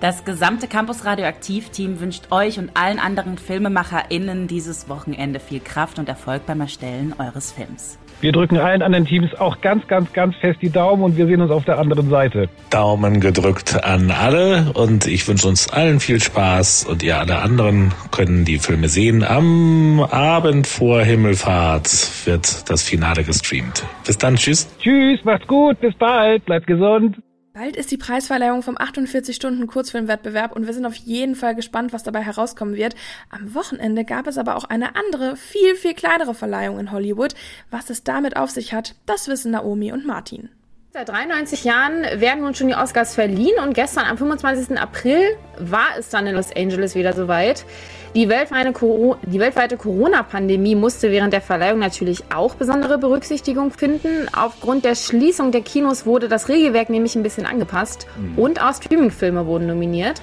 [0.00, 6.08] Das gesamte Campus Radioaktiv-Team wünscht euch und allen anderen FilmemacherInnen dieses Wochenende viel Kraft und
[6.08, 7.98] Erfolg beim Erstellen eures Films.
[8.20, 11.42] Wir drücken allen anderen Teams auch ganz, ganz, ganz fest die Daumen und wir sehen
[11.42, 12.48] uns auf der anderen Seite.
[12.70, 17.92] Daumen gedrückt an alle und ich wünsche uns allen viel Spaß und ihr alle anderen
[18.12, 19.22] können die Filme sehen.
[19.22, 23.84] Am Abend vor Himmelfahrt wird das Finale gestreamt.
[24.06, 24.68] Bis dann, tschüss.
[24.80, 27.16] Tschüss, macht's gut, bis bald, bleibt gesund.
[27.56, 32.20] Bald ist die Preisverleihung vom 48-Stunden-Kurzfilmwettbewerb und wir sind auf jeden Fall gespannt, was dabei
[32.20, 32.94] herauskommen wird.
[33.30, 37.32] Am Wochenende gab es aber auch eine andere, viel, viel kleinere Verleihung in Hollywood.
[37.70, 40.50] Was es damit auf sich hat, das wissen Naomi und Martin.
[40.92, 44.78] Seit 93 Jahren werden nun schon die Oscars verliehen und gestern am 25.
[44.78, 45.22] April
[45.58, 47.64] war es dann in Los Angeles wieder soweit.
[48.14, 54.28] Die weltweite, Corona-Pandemie musste während der Verleihung natürlich auch besondere Berücksichtigung finden.
[54.34, 58.38] Aufgrund der Schließung der Kinos wurde das Regelwerk nämlich ein bisschen angepasst Mhm.
[58.38, 60.22] und auch Streaming-Filme wurden nominiert.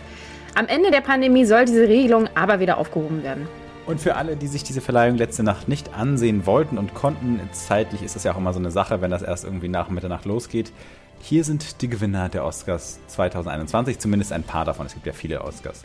[0.55, 3.47] Am Ende der Pandemie soll diese Regelung aber wieder aufgehoben werden.
[3.85, 8.01] Und für alle, die sich diese Verleihung letzte Nacht nicht ansehen wollten und konnten, zeitlich
[8.01, 10.71] ist das ja auch immer so eine Sache, wenn das erst irgendwie nach Mitternacht losgeht.
[11.19, 14.86] Hier sind die Gewinner der Oscars 2021, zumindest ein paar davon.
[14.86, 15.84] Es gibt ja viele Oscars.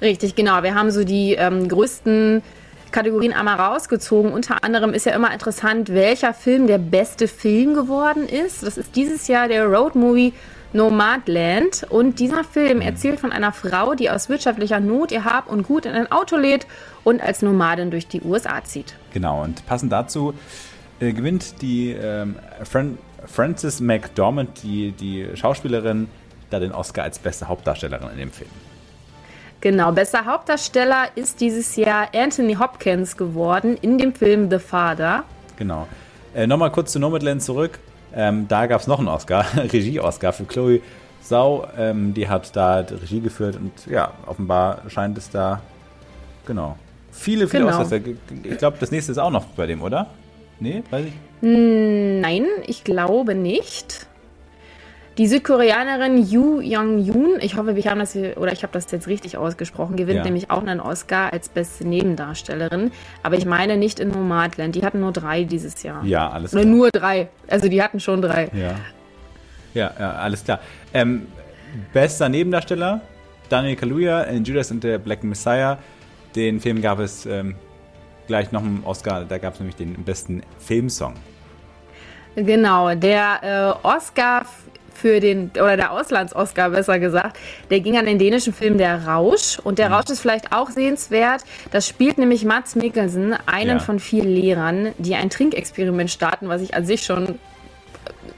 [0.00, 0.62] Richtig, genau.
[0.62, 2.42] Wir haben so die ähm, größten
[2.90, 4.32] Kategorien einmal rausgezogen.
[4.32, 8.62] Unter anderem ist ja immer interessant, welcher Film der beste Film geworden ist.
[8.62, 10.32] Das ist dieses Jahr der Road Movie
[10.72, 11.86] Nomadland.
[11.88, 15.86] Und dieser Film erzählt von einer Frau, die aus wirtschaftlicher Not ihr Hab und Gut
[15.86, 16.66] in ein Auto lädt
[17.04, 18.94] und als Nomadin durch die USA zieht.
[19.12, 20.34] Genau, und passend dazu
[21.00, 26.08] äh, gewinnt die ähm, Fran Frances McDormand, die, die Schauspielerin,
[26.50, 28.50] da den Oscar als beste Hauptdarstellerin in dem Film.
[29.60, 35.24] Genau, bester Hauptdarsteller ist dieses Jahr Anthony Hopkins geworden in dem Film The Father.
[35.56, 35.86] Genau.
[36.34, 37.78] Äh, Nochmal kurz zu Nomadland zurück.
[38.14, 40.80] Ähm, da gab es noch einen Oscar, Regie-Oscar für Chloe
[41.22, 41.66] Sau.
[41.78, 45.60] Ähm, die hat da die Regie geführt und ja, offenbar scheint es da,
[46.46, 46.76] genau,
[47.10, 47.80] viele, viele Genau.
[47.80, 48.00] Oscars.
[48.44, 50.08] Ich glaube, das nächste ist auch noch bei dem, oder?
[50.60, 51.12] Nee, weiß ich.
[51.40, 54.06] Nein, ich glaube nicht.
[55.16, 59.06] Die Südkoreanerin Yoo Young-yoon, ich hoffe, wir haben das hier, oder ich habe das jetzt
[59.06, 60.24] richtig ausgesprochen, gewinnt Ja.
[60.24, 62.90] nämlich auch einen Oscar als beste Nebendarstellerin.
[63.22, 64.74] Aber ich meine nicht in Nomadland.
[64.74, 66.04] Die hatten nur drei dieses Jahr.
[66.04, 66.74] Ja, alles Oder klar.
[66.74, 67.28] nur drei.
[67.48, 68.50] Also die hatten schon drei.
[68.52, 68.74] Ja.
[69.72, 70.58] Ja, ja alles klar.
[70.92, 71.28] Ähm,
[71.92, 73.00] bester Nebendarsteller,
[73.48, 75.78] Daniel Kaluuya in Judas and the Black Messiah.
[76.34, 77.54] Den Film gab es ähm,
[78.26, 81.14] gleich noch einen Oscar, da gab es nämlich den besten Filmsong.
[82.36, 84.44] Genau, der äh, Oscar
[84.94, 87.36] für den, oder der Auslands-Oscar besser gesagt,
[87.70, 89.58] der ging an den dänischen Film Der Rausch.
[89.62, 91.42] Und der Rausch ist vielleicht auch sehenswert.
[91.70, 93.78] Das spielt nämlich Mats Mikkelsen, einen Ja.
[93.80, 97.34] von vier Lehrern, die ein Trinkexperiment starten, was ich an sich schon äh,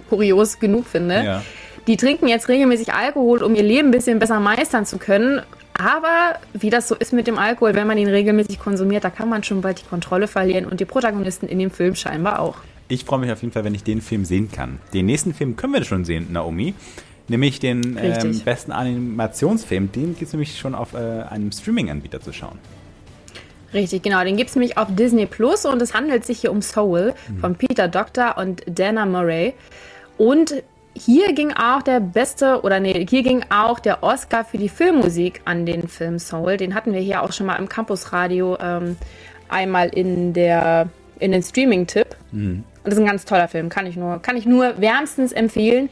[0.08, 1.22] kurios genug finde.
[1.24, 1.42] Ja.
[1.86, 5.40] Die trinken jetzt regelmäßig Alkohol, um ihr Leben ein bisschen besser meistern zu können.
[5.78, 9.28] Aber wie das so ist mit dem Alkohol, wenn man ihn regelmäßig konsumiert, da kann
[9.28, 12.56] man schon bald die Kontrolle verlieren und die Protagonisten in dem Film scheinbar auch.
[12.88, 14.78] Ich freue mich auf jeden Fall, wenn ich den Film sehen kann.
[14.94, 16.74] Den nächsten Film können wir schon sehen, Naomi.
[17.28, 19.90] Nämlich den ähm, besten Animationsfilm.
[19.90, 22.58] Den gibt es nämlich schon auf äh, einem Streaming-Anbieter zu schauen.
[23.74, 24.22] Richtig, genau.
[24.22, 27.56] Den gibt es nämlich auf Disney Plus und es handelt sich hier um Soul von
[27.56, 29.54] Peter Doctor und Dana Murray.
[30.18, 30.62] Und
[30.94, 35.42] hier ging auch der beste, oder nee, hier ging auch der Oscar für die Filmmusik
[35.44, 36.56] an den Film Soul.
[36.56, 38.96] Den hatten wir hier auch schon mal im Campusradio ähm,
[39.48, 42.16] einmal in der in den Streaming-Tipp.
[42.86, 45.88] Und das ist ein ganz toller Film, kann ich nur, kann ich nur wärmstens empfehlen.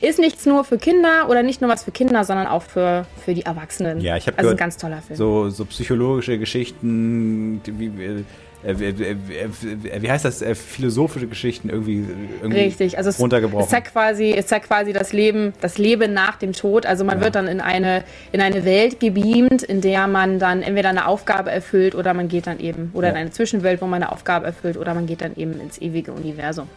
[0.00, 3.32] Ist nichts nur für Kinder oder nicht nur was für Kinder, sondern auch für, für
[3.32, 4.00] die Erwachsenen.
[4.00, 5.16] Ja, ich habe also gehört, ein ganz toller Film.
[5.16, 8.24] So, so psychologische Geschichten, die- wie, äh,
[8.64, 12.04] wie heißt das, äh, philosophische Geschichten irgendwie,
[12.42, 13.68] irgendwie Richtig, also es, es runtergebrochen.
[13.68, 16.86] zeigt quasi, es zeigt quasi das Leben, das Leben nach dem Tod.
[16.86, 20.88] Also man wird dann in eine, in eine Welt gebeamt, in der man dann entweder
[20.88, 23.20] eine Aufgabe erfüllt oder man geht dann eben, oder in Ja.
[23.20, 26.68] eine Zwischenwelt, wo man eine Aufgabe erfüllt oder man geht dann eben ins ewige Universum.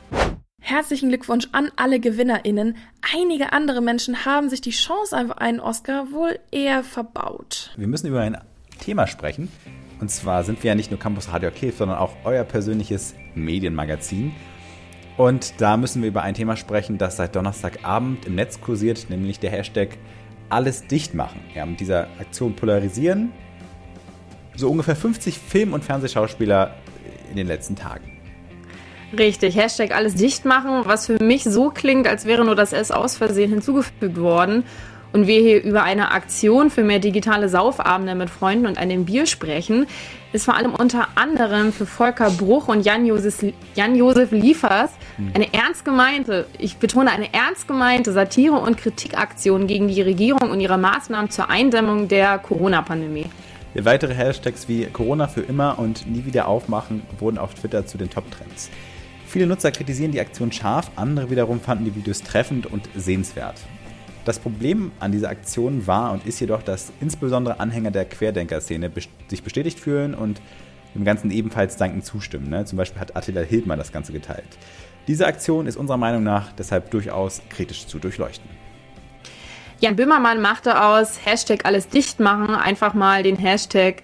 [0.62, 2.76] Herzlichen Glückwunsch an alle GewinnerInnen.
[3.16, 7.72] Einige andere Menschen haben sich die Chance auf einen Oscar wohl eher verbaut.
[7.78, 8.38] Wir müssen über ein
[8.82, 9.50] Thema sprechen.
[10.00, 14.34] Und zwar sind wir ja nicht nur Campus Radio Archiv, sondern auch euer persönliches Medienmagazin.
[15.18, 19.39] Und da müssen wir über ein Thema sprechen, das seit Donnerstagabend im Netz kursiert, nämlich
[19.39, 19.97] der Hashtag
[20.50, 21.41] alles dicht machen.
[21.54, 23.32] Ja, mit dieser Aktion polarisieren
[24.60, 26.76] so ungefähr 50 Film- und Fernsehschauspieler
[27.30, 28.12] in den letzten Tagen.
[29.18, 32.91] Richtig, Hashtag alles dicht machen, was für mich so klingt, als wäre nur das S
[32.91, 34.66] aus Versehen hinzugefügt worden.
[35.12, 39.26] Und wir hier über eine Aktion für mehr digitale Saufabende mit Freunden und einem Bier
[39.26, 39.88] sprechen,
[40.34, 44.91] ist vor allem unter anderem für Volker Bruch und Jan-Josef Jan -Josef Liefers
[45.34, 50.60] eine ernst gemeinte, ich betone eine ernst gemeinte Satire- und Kritikaktion gegen die Regierung und
[50.60, 53.26] ihre Maßnahmen zur Eindämmung der Corona-Pandemie.
[53.74, 58.10] Weitere Hashtags wie Corona für immer und nie wieder aufmachen wurden auf Twitter zu den
[58.10, 58.70] Top-Trends.
[59.28, 63.55] Viele Nutzer kritisieren die Aktion scharf, andere wiederum fanden die Videos treffend und sehenswert.
[64.26, 68.92] Das Problem an dieser Aktion war und ist jedoch, dass insbesondere Anhänger der Querdenker-Szene
[69.28, 70.42] sich bestätigt fühlen und
[70.96, 72.50] dem Ganzen ebenfalls dankend zustimmen.
[72.50, 72.66] Ne?
[72.66, 74.58] Zum Beispiel hat Attila Hildmann das Ganze geteilt.
[75.08, 78.50] Diese Aktion ist unserer Meinung nach deshalb durchaus kritisch zu durchleuchten.
[79.80, 84.04] Jan Böhmermann machte aus Hashtag alles dicht machen einfach mal den Hashtag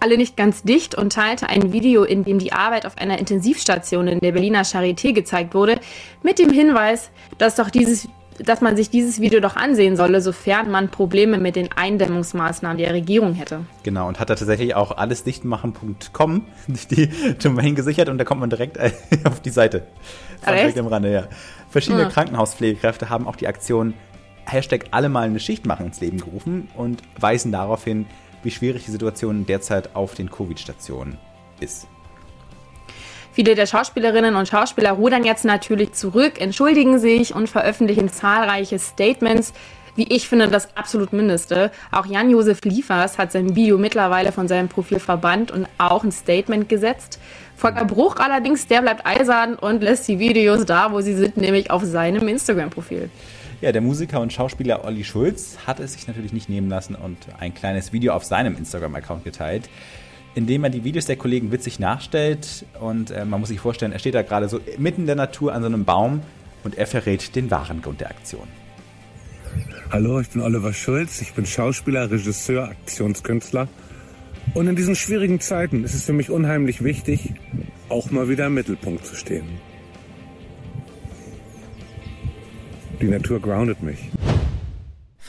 [0.00, 4.08] alle nicht ganz dicht und teilte ein Video, in dem die Arbeit auf einer Intensivstation
[4.08, 5.78] in der Berliner Charité gezeigt wurde,
[6.22, 8.08] mit dem Hinweis, dass doch dieses
[8.44, 12.92] dass man sich dieses Video doch ansehen solle, sofern man Probleme mit den Eindämmungsmaßnahmen der
[12.92, 13.60] Regierung hätte.
[13.82, 16.46] Genau, und hat da tatsächlich auch allesdichtmachen.com
[16.90, 17.10] die
[17.42, 18.78] Domain gesichert und da kommt man direkt
[19.24, 19.86] auf die Seite.
[20.40, 21.24] Fact am Rande, ja.
[21.68, 22.08] Verschiedene Ah.
[22.08, 23.94] Krankenhauspflegekräfte haben auch die Aktion
[24.46, 28.06] Hashtag alle mal eine Schicht machen ins Leben gerufen und weisen darauf hin,
[28.42, 31.18] wie schwierig die Situation derzeit auf den Covid-Stationen
[31.60, 31.86] ist.
[33.32, 39.52] Viele der Schauspielerinnen und Schauspieler rudern jetzt natürlich zurück, entschuldigen sich und veröffentlichen zahlreiche Statements.
[39.96, 41.70] Wie ich finde, das absolut Mindeste.
[41.90, 46.68] Auch Jan-Josef Liefers hat sein Video mittlerweile von seinem Profil verbannt und auch ein Statement
[46.68, 47.18] gesetzt.
[47.56, 51.70] Volker Bruch allerdings, der bleibt eisern und lässt die Videos da, wo sie sind, nämlich
[51.70, 53.10] auf seinem Instagram-Profil.
[53.60, 57.18] Ja, der Musiker und Schauspieler Olli Schulz hat es sich natürlich nicht nehmen lassen und
[57.38, 59.68] ein kleines Video auf seinem Instagram-Account geteilt,
[60.34, 62.64] in dem er die Videos der Kollegen witzig nachstellt.
[62.80, 65.52] Und äh, man muss sich vorstellen, er steht da gerade so mitten in der Natur
[65.52, 66.22] an so einem Baum
[66.64, 68.46] und er verrät den wahren Grund der Aktion.
[69.90, 71.20] Hallo, ich bin Oliver Schulz.
[71.20, 73.68] Ich bin Schauspieler, Regisseur, Aktionskünstler.
[74.54, 77.34] Und in diesen schwierigen Zeiten ist es für mich unheimlich wichtig,
[77.88, 79.46] auch mal wieder im Mittelpunkt zu stehen.
[83.00, 83.98] Die Natur groundet mich.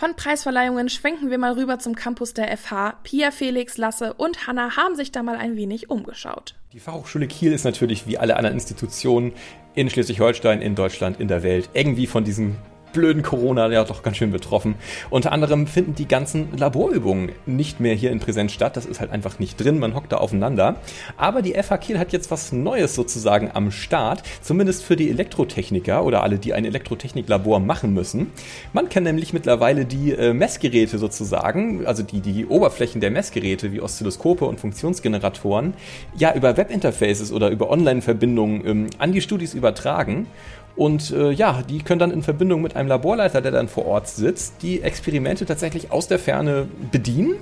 [0.02, 2.94] Von Preisverleihungen schwenken wir mal rüber zum Campus der FH.
[3.04, 6.56] Pia, Felix, Lasse und Hanna haben sich da mal ein wenig umgeschaut.
[6.74, 9.32] Die Fachhochschule Kiel ist natürlich wie alle anderen Institutionen
[9.76, 12.56] in Schleswig-Holstein, in Deutschland, in der Welt irgendwie von diesen
[12.94, 14.76] blöden Corona ja doch ganz schön betroffen.
[15.10, 18.78] Unter anderem finden die ganzen Laborübungen nicht mehr hier in Präsenz statt.
[18.78, 19.80] Das ist halt einfach nicht drin.
[19.80, 20.76] Man hockt da aufeinander.
[21.18, 24.24] Aber die FH Kiel hat jetzt was Neues sozusagen am Start.
[24.42, 28.32] Zumindest für die Elektrotechniker oder alle, die ein Elektrotechniklabor machen müssen.
[28.74, 33.82] Man kann nämlich mittlerweile die äh, Messgeräte sozusagen, also die, die Oberflächen der Messgeräte wie
[33.82, 35.74] Oszilloskope und Funktionsgeneratoren,
[36.16, 40.28] ja über Webinterfaces oder über Online-Verbindungen ähm, an die Studis übertragen.
[40.76, 44.08] Und äh, ja, die können dann in Verbindung mit einem Laborleiter, der dann vor Ort
[44.08, 47.36] sitzt, die Experimente tatsächlich aus der Ferne bedienen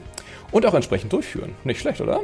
[0.52, 1.56] und auch entsprechend durchführen.
[1.64, 2.22] Nicht schlecht, oder?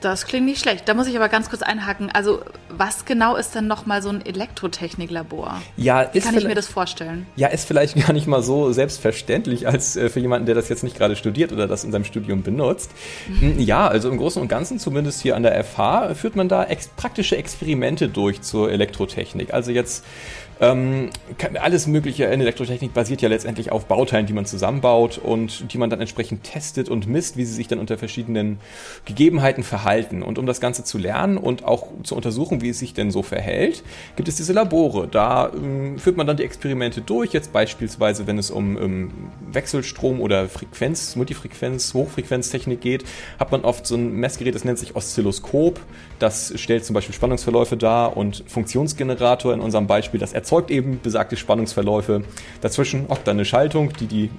[0.00, 0.88] Das klingt nicht schlecht.
[0.88, 2.10] Da muss ich aber ganz kurz einhaken.
[2.12, 5.62] Also, was genau ist denn nochmal so ein Elektrotechniklabor?
[5.76, 7.26] Ja, Wie kann ich mir das vorstellen?
[7.36, 10.84] Ja, ist vielleicht gar nicht mal so selbstverständlich als äh, für jemanden, der das jetzt
[10.84, 12.90] nicht gerade studiert oder das in seinem Studium benutzt.
[13.28, 13.58] Mhm.
[13.58, 16.88] Ja, also im Großen und Ganzen, zumindest hier an der FH, führt man da ex
[16.88, 19.54] praktische Experimente durch zur Elektrotechnik.
[19.54, 20.04] Also jetzt
[20.58, 21.10] ähm,
[21.60, 25.90] alles Mögliche in Elektrotechnik basiert ja letztendlich auf Bauteilen, die man zusammenbaut und die man
[25.90, 28.58] dann entsprechend testet und misst, wie sie sich dann unter verschiedenen
[29.04, 30.22] Gegebenheiten verhalten.
[30.22, 33.22] Und um das Ganze zu lernen und auch zu untersuchen, wie es sich denn so
[33.22, 33.84] verhält,
[34.16, 35.08] gibt es diese Labore.
[35.08, 37.32] Da ähm, führt man dann die Experimente durch.
[37.32, 39.10] Jetzt beispielsweise, wenn es um ähm,
[39.52, 43.04] Wechselstrom oder Frequenz, Multifrequenz, Hochfrequenztechnik geht,
[43.38, 45.80] hat man oft so ein Messgerät, das nennt sich Oszilloskop.
[46.18, 51.36] Das stellt zum Beispiel Spannungsverläufe dar und Funktionsgenerator in unserem Beispiel, das erzeugt eben besagte
[51.36, 52.22] Spannungsverläufe.
[52.60, 54.30] Dazwischen hockt dann eine Schaltung, die die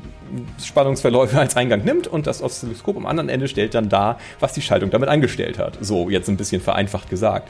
[0.64, 4.62] Spannungsverläufe als Eingang nimmt und das Oszilloskop am anderen Ende stellt dann dar, was die
[4.62, 5.78] Schaltung damit eingestellt hat.
[5.82, 7.50] So, jetzt ein bisschen vereinfacht gesagt.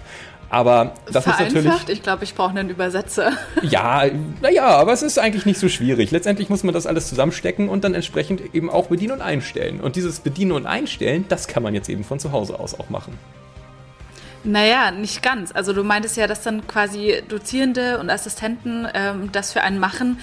[0.50, 1.72] Aber das ist natürlich.
[1.88, 3.34] Ich glaube, ich brauche einen Übersetzer.
[3.62, 4.06] Ja,
[4.42, 6.10] naja, aber es ist eigentlich nicht so schwierig.
[6.10, 9.82] Letztendlich muss man das alles zusammenstecken und dann entsprechend eben auch bedienen und einstellen.
[9.82, 12.90] Und dieses Bedienen und Einstellen, das kann man jetzt eben von zu Hause aus auch
[12.90, 13.20] machen.
[14.48, 15.52] Naja, nicht ganz.
[15.54, 20.20] Also du meintest ja, dass dann quasi Dozierende und Assistenten ähm, das für einen machen.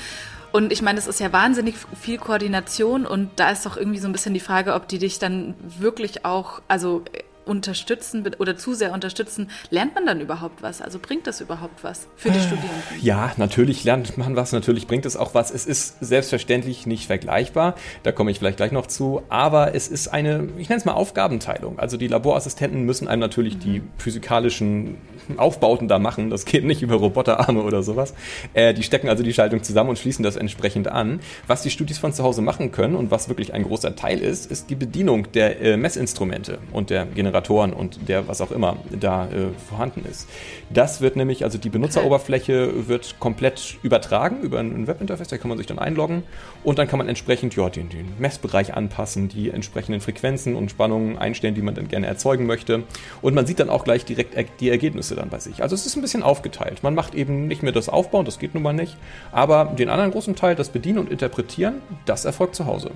[0.50, 4.08] Und ich meine, es ist ja wahnsinnig viel Koordination und da ist doch irgendwie so
[4.08, 7.04] ein bisschen die Frage, ob die dich dann wirklich auch, also
[7.46, 10.80] unterstützen oder zu sehr unterstützen, lernt man dann überhaupt was?
[10.80, 12.72] Also bringt das überhaupt was für die Studierenden?
[13.02, 15.50] Ja, natürlich lernt man was, natürlich bringt es auch was.
[15.50, 20.08] Es ist selbstverständlich nicht vergleichbar, da komme ich vielleicht gleich noch zu, aber es ist
[20.08, 21.78] eine, ich nenne es mal Aufgabenteilung.
[21.78, 23.60] Also die Laborassistenten müssen einem natürlich mhm.
[23.60, 24.96] die physikalischen
[25.36, 28.14] Aufbauten da machen, das geht nicht über Roboterarme oder sowas.
[28.54, 31.20] Äh, die stecken also die Schaltung zusammen und schließen das entsprechend an.
[31.46, 34.50] Was die Studis von zu Hause machen können und was wirklich ein großer Teil ist,
[34.50, 38.76] ist die Bedienung der äh, Messinstrumente und der Generatoren Generatoren und der was auch immer
[38.92, 40.28] da äh, vorhanden ist.
[40.70, 45.58] Das wird nämlich, also die Benutzeroberfläche wird komplett übertragen über ein Webinterface, da kann man
[45.58, 46.22] sich dann einloggen
[46.62, 51.18] und dann kann man entsprechend ja, den, den Messbereich anpassen, die entsprechenden Frequenzen und Spannungen
[51.18, 52.84] einstellen, die man dann gerne erzeugen möchte.
[53.20, 55.62] Und man sieht dann auch gleich direkt die Ergebnisse dann bei sich.
[55.62, 56.84] Also es ist ein bisschen aufgeteilt.
[56.84, 58.96] Man macht eben nicht mehr das Aufbauen, das geht nun mal nicht,
[59.32, 62.92] aber den anderen großen Teil, das Bedienen und Interpretieren, das erfolgt zu Hause.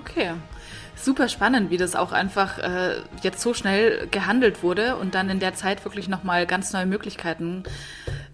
[0.00, 0.30] Okay
[1.04, 5.40] super spannend, wie das auch einfach äh, jetzt so schnell gehandelt wurde und dann in
[5.40, 7.64] der Zeit wirklich nochmal ganz neue Möglichkeiten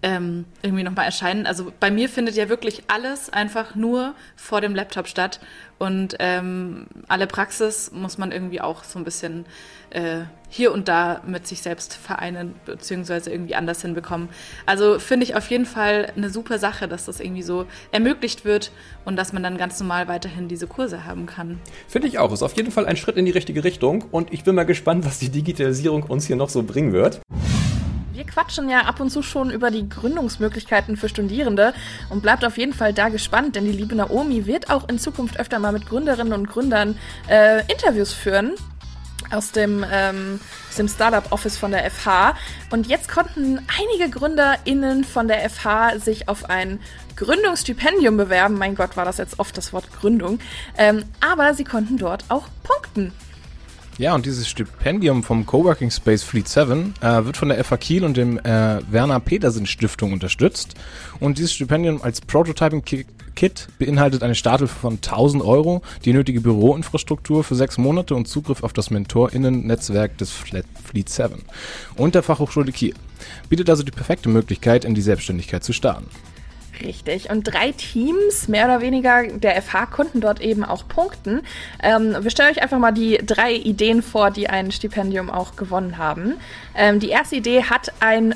[0.01, 1.45] ähm, irgendwie nochmal erscheinen.
[1.45, 5.39] Also bei mir findet ja wirklich alles einfach nur vor dem Laptop statt
[5.77, 9.45] und ähm, alle Praxis muss man irgendwie auch so ein bisschen
[9.89, 14.29] äh, hier und da mit sich selbst vereinen beziehungsweise irgendwie anders hinbekommen.
[14.65, 18.71] Also finde ich auf jeden Fall eine super Sache, dass das irgendwie so ermöglicht wird
[19.05, 21.59] und dass man dann ganz normal weiterhin diese Kurse haben kann.
[21.87, 22.31] Finde ich auch.
[22.31, 25.05] Ist auf jeden Fall ein Schritt in die richtige Richtung und ich bin mal gespannt,
[25.05, 27.21] was die Digitalisierung uns hier noch so bringen wird.
[28.19, 31.73] Wir quatschen ja ab und zu schon über die Gründungsmöglichkeiten für Studierende
[32.09, 35.39] und bleibt auf jeden Fall da gespannt, denn die liebe Naomi wird auch in Zukunft
[35.39, 36.97] öfter mal mit Gründerinnen und Gründern
[37.29, 38.55] äh, Interviews führen
[39.31, 42.35] aus dem, ähm, aus dem Startup Office von der FH.
[42.71, 46.81] Und jetzt konnten einige GründerInnen von der FH sich auf ein
[47.15, 48.55] Gründungsstipendium bewerben.
[48.55, 50.39] Mein Gott, war das jetzt oft das Wort Gründung.
[50.77, 53.13] Ähm, aber sie konnten dort auch punkten.
[53.99, 58.05] Ja, und dieses Stipendium vom Coworking Space Fleet 7 äh, wird von der FA Kiel
[58.05, 60.75] und dem äh, Werner Petersen Stiftung unterstützt.
[61.19, 66.39] Und dieses Stipendium als Prototyping Ki- Kit beinhaltet eine Starthilfe von 1000 Euro, die nötige
[66.39, 71.43] Büroinfrastruktur für sechs Monate und Zugriff auf das MentorInnen-Netzwerk des Fle- Fleet 7
[71.97, 72.93] und der Fachhochschule Kiel.
[73.49, 76.05] Bietet also die perfekte Möglichkeit, in die Selbstständigkeit zu starten.
[76.81, 77.29] Richtig.
[77.29, 81.41] Und drei Teams, mehr oder weniger der FH, konnten dort eben auch punkten.
[81.83, 85.97] Ähm, wir stellen euch einfach mal die drei Ideen vor, die ein Stipendium auch gewonnen
[85.97, 86.35] haben.
[86.75, 88.35] Ähm, die erste Idee hat ein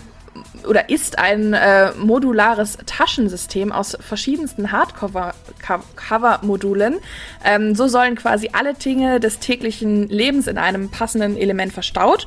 [0.67, 6.95] oder ist ein äh, modulares Taschensystem aus verschiedensten Hardcover-Modulen.
[7.43, 12.25] Ähm, so sollen quasi alle Dinge des täglichen Lebens in einem passenden Element verstaut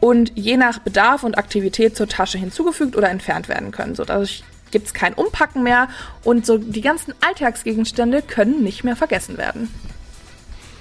[0.00, 3.96] und je nach Bedarf und Aktivität zur Tasche hinzugefügt oder entfernt werden können.
[3.96, 5.88] So dadurch gibt es kein Umpacken mehr
[6.24, 9.68] und so die ganzen Alltagsgegenstände können nicht mehr vergessen werden.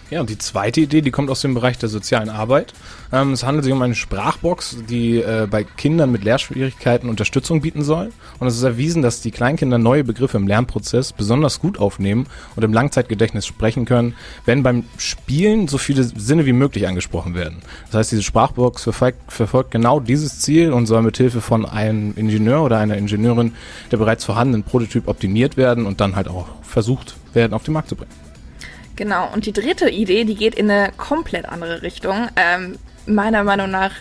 [0.09, 2.73] Ja, und die zweite Idee, die kommt aus dem Bereich der sozialen Arbeit.
[3.11, 7.83] Ähm, es handelt sich um eine Sprachbox, die äh, bei Kindern mit Lehrschwierigkeiten Unterstützung bieten
[7.83, 8.13] soll.
[8.39, 12.63] Und es ist erwiesen, dass die Kleinkinder neue Begriffe im Lernprozess besonders gut aufnehmen und
[12.63, 17.57] im Langzeitgedächtnis sprechen können, wenn beim Spielen so viele Sinne wie möglich angesprochen werden.
[17.87, 22.13] Das heißt, diese Sprachbox verfolgt, verfolgt genau dieses Ziel und soll mit Hilfe von einem
[22.15, 23.53] Ingenieur oder einer Ingenieurin
[23.91, 27.89] der bereits vorhandenen Prototyp optimiert werden und dann halt auch versucht werden, auf den Markt
[27.89, 28.26] zu bringen.
[28.97, 32.27] Genau, und die dritte Idee, die geht in eine komplett andere Richtung.
[32.35, 33.91] Ähm, meiner Meinung nach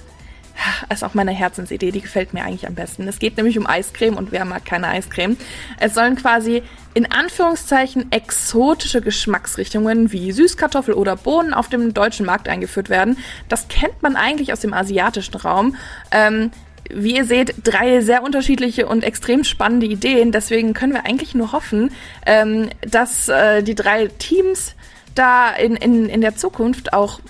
[0.90, 3.06] ist auch meine Herzensidee, die gefällt mir eigentlich am besten.
[3.06, 5.36] Es geht nämlich um Eiscreme und wer mag keine Eiscreme.
[5.78, 6.62] Es sollen quasi
[6.94, 13.18] in Anführungszeichen exotische Geschmacksrichtungen wie Süßkartoffel oder Bohnen auf dem deutschen Markt eingeführt werden.
[13.50, 15.76] Das kennt man eigentlich aus dem asiatischen Raum.
[16.10, 16.50] Ähm,
[16.92, 20.32] wie ihr seht, drei sehr unterschiedliche und extrem spannende Ideen.
[20.32, 21.90] Deswegen können wir eigentlich nur hoffen,
[22.24, 24.74] ähm, dass äh, die drei Teams
[25.14, 27.20] da in, in, in der Zukunft auch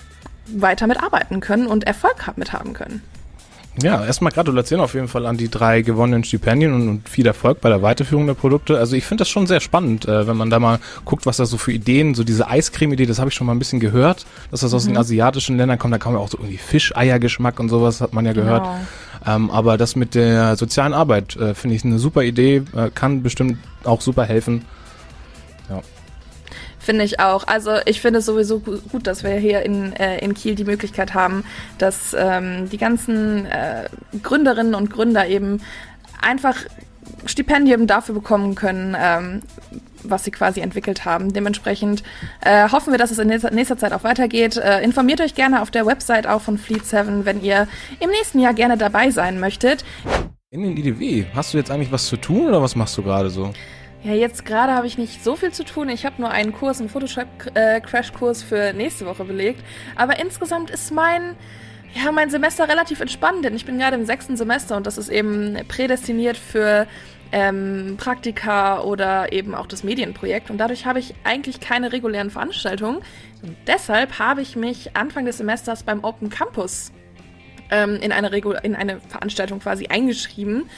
[0.47, 3.01] weiter mitarbeiten können und Erfolg mit haben können.
[3.81, 7.61] Ja, erstmal Gratulation auf jeden Fall an die drei gewonnenen Stipendien und, und viel Erfolg
[7.61, 8.77] bei der Weiterführung der Produkte.
[8.77, 11.45] Also ich finde das schon sehr spannend, äh, wenn man da mal guckt, was da
[11.45, 14.61] so für Ideen, so diese Eiscreme-Idee, das habe ich schon mal ein bisschen gehört, dass
[14.61, 14.89] das aus Mhm.
[14.93, 15.93] den asiatischen Ländern kommt.
[15.93, 18.63] Da kommen ja auch so irgendwie Fischeiergeschmack und sowas, hat man ja gehört.
[18.63, 19.35] Genau.
[19.35, 23.23] Ähm, aber das mit der sozialen Arbeit äh, finde ich eine super Idee, äh, kann
[23.23, 24.63] bestimmt auch super helfen.
[25.69, 25.81] Ja.
[26.87, 27.45] Finde ich auch.
[27.47, 30.63] Also ich finde es sowieso gu- gut, dass wir hier in, äh, in Kiel die
[30.63, 31.43] Möglichkeit haben,
[31.79, 33.89] dass ähm, die ganzen äh,
[34.23, 35.59] Gründerinnen und Gründer eben
[36.21, 36.55] einfach
[37.25, 39.41] Stipendien dafür bekommen können, ähm,
[40.01, 41.33] was sie quasi entwickelt haben.
[41.33, 42.03] Dementsprechend
[42.39, 44.55] äh, hoffen wir, dass es in nächster, nächster Zeit auch weitergeht.
[44.55, 47.67] Äh, informiert euch gerne auf der Website auch von Fleet 7, wenn ihr
[47.99, 49.83] im nächsten Jahr gerne dabei sein möchtet.
[50.51, 53.29] In den IDW, hast du jetzt eigentlich was zu tun oder was machst du gerade
[53.29, 53.51] so?
[54.03, 55.89] Ja, jetzt gerade habe ich nicht so viel zu tun.
[55.89, 59.63] Ich habe nur einen Kurs, einen Photoshop-Crash-Kurs für nächste Woche belegt.
[59.95, 61.35] Aber insgesamt ist mein,
[61.93, 65.09] ja, mein Semester relativ entspannt, denn ich bin gerade im sechsten Semester und das ist
[65.09, 66.87] eben prädestiniert für
[67.31, 70.49] ähm, Praktika oder eben auch das Medienprojekt.
[70.49, 72.97] Und dadurch habe ich eigentlich keine regulären Veranstaltungen.
[73.41, 76.91] Und deshalb habe ich mich Anfang des Semesters beim Open Campus
[77.71, 80.69] ähm, in, eine Regu in eine Veranstaltung quasi eingeschrieben.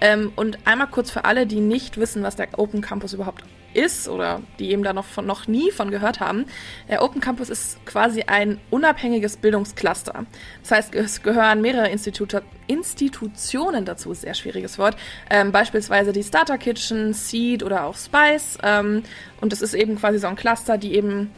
[0.00, 3.44] Ähm, und einmal kurz für alle, die nicht wissen, was der Open Campus überhaupt
[3.74, 6.46] ist oder die eben da noch, von, noch nie von gehört haben.
[6.88, 10.24] Der Open Campus ist quasi ein unabhängiges Bildungscluster.
[10.62, 14.96] Das heißt, es gehören mehrere Institute, Institutionen dazu, sehr schwieriges Wort.
[15.30, 18.58] Ähm, beispielsweise die Starter Kitchen, Seed oder auch Spice.
[18.62, 19.02] Ähm,
[19.40, 21.30] und es ist eben quasi so ein Cluster, die eben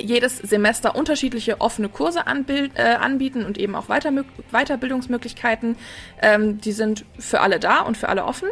[0.00, 4.12] jedes Semester unterschiedliche offene Kurse anbild, äh, anbieten und eben auch Weiter
[4.50, 5.76] Weiterbildungsmöglichkeiten.
[6.22, 8.48] Ähm, die sind für alle da und für alle offen.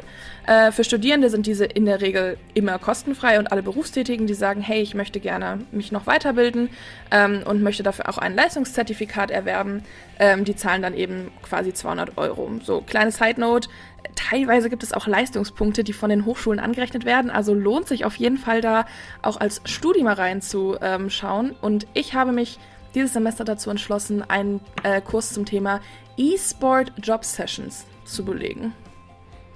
[0.48, 4.62] Äh, für Studierende sind diese in der Regel immer kostenfrei und alle Berufstätigen, die sagen,
[4.62, 6.70] hey, ich möchte gerne mich noch weiterbilden
[7.10, 9.82] ähm, und möchte dafür auch ein Leistungszertifikat erwerben,
[10.18, 12.50] ähm, die zahlen dann eben quasi 200 Euro.
[12.62, 13.68] So, kleine Side Note.
[14.14, 17.30] Teilweise gibt es auch Leistungspunkte, die von den Hochschulen angerechnet werden.
[17.30, 18.84] Also lohnt sich auf jeden Fall da
[19.22, 21.54] auch als Studi mal reinzuschauen.
[21.60, 22.58] Und ich habe mich
[22.94, 25.80] dieses Semester dazu entschlossen, einen äh, Kurs zum Thema
[26.16, 28.72] E-Sport Job Sessions zu belegen.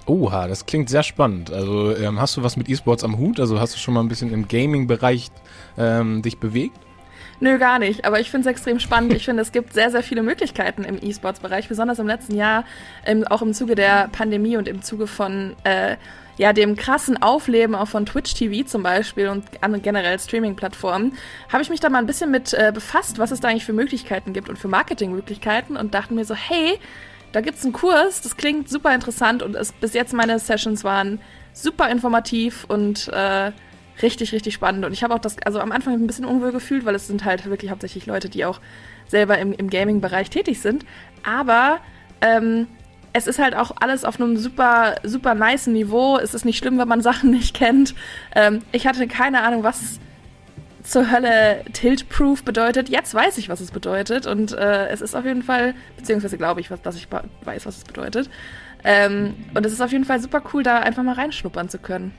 [0.05, 1.51] Oha, das klingt sehr spannend.
[1.51, 3.39] Also ähm, hast du was mit E-Sports am Hut?
[3.39, 5.31] Also hast du schon mal ein bisschen im Gaming-Bereich
[5.77, 6.77] ähm, dich bewegt?
[7.39, 8.05] Nö, gar nicht.
[8.05, 9.13] Aber ich finde es extrem spannend.
[9.13, 12.63] Ich finde, es gibt sehr, sehr viele Möglichkeiten im E-Sports-Bereich, besonders im letzten Jahr,
[13.05, 15.97] ähm, auch im Zuge der Pandemie und im Zuge von äh,
[16.37, 19.45] ja, dem krassen Aufleben auch von Twitch TV zum Beispiel und
[19.83, 21.13] generell Streaming-Plattformen,
[21.51, 23.73] habe ich mich da mal ein bisschen mit äh, befasst, was es da eigentlich für
[23.73, 26.79] Möglichkeiten gibt und für Marketingmöglichkeiten und dachte mir so, hey,
[27.33, 31.19] da gibt's einen Kurs, das klingt super interessant und es, bis jetzt meine Sessions waren
[31.51, 33.51] super informativ und äh,
[34.01, 34.85] richtig, richtig spannend.
[34.85, 37.25] Und ich habe auch das, also am Anfang ein bisschen unwohl gefühlt, weil es sind
[37.25, 38.59] halt wirklich hauptsächlich Leute, die auch
[39.07, 40.85] selber im, im Gaming-Bereich tätig sind.
[41.23, 41.79] Aber
[42.21, 42.67] ähm,
[43.13, 46.17] es ist halt auch alles auf einem super, super nice Niveau.
[46.17, 47.93] Es ist nicht schlimm, wenn man Sachen nicht kennt.
[48.35, 49.99] Ähm, ich hatte keine Ahnung, was
[50.83, 52.89] zur Hölle Tilt-Proof bedeutet.
[52.89, 54.25] Jetzt weiß ich, was es bedeutet.
[54.25, 57.77] Und äh, es ist auf jeden Fall, beziehungsweise glaube ich, was, dass ich weiß, was
[57.77, 58.29] es bedeutet.
[58.83, 62.13] Ähm, und es ist auf jeden Fall super cool, da einfach mal reinschnuppern zu können.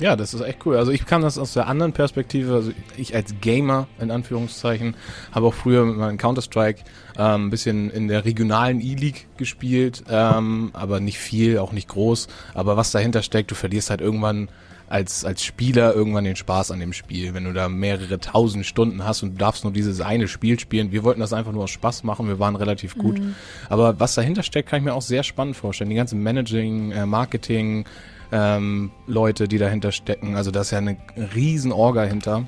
[0.00, 0.76] Ja, das ist echt cool.
[0.76, 2.54] Also ich kann das aus der anderen Perspektive.
[2.54, 4.94] Also ich als Gamer in Anführungszeichen
[5.32, 6.82] habe auch früher mit meinem Counter-Strike
[7.16, 12.28] ähm, ein bisschen in der regionalen E-League gespielt, ähm, aber nicht viel, auch nicht groß.
[12.52, 14.48] Aber was dahinter steckt, du verlierst halt irgendwann
[14.88, 17.34] als, als Spieler irgendwann den Spaß an dem Spiel.
[17.34, 20.92] Wenn du da mehrere tausend Stunden hast und du darfst nur dieses eine Spiel spielen.
[20.92, 23.18] Wir wollten das einfach nur aus Spaß machen, wir waren relativ gut.
[23.18, 23.34] Mhm.
[23.68, 25.90] Aber was dahinter steckt, kann ich mir auch sehr spannend vorstellen.
[25.90, 27.84] Die ganzen Managing, äh, Marketing,
[28.32, 30.36] ähm, Leute, die dahinter stecken.
[30.36, 30.96] Also da ist ja eine
[31.34, 32.44] riesen Orga hinter.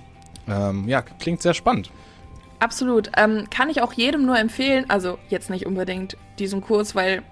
[0.49, 1.91] Ähm, ja, klingt sehr spannend.
[2.61, 3.11] Absolut.
[3.16, 4.87] Ähm, kann ich auch jedem nur empfehlen.
[4.89, 7.22] Also jetzt nicht unbedingt diesen Kurs, weil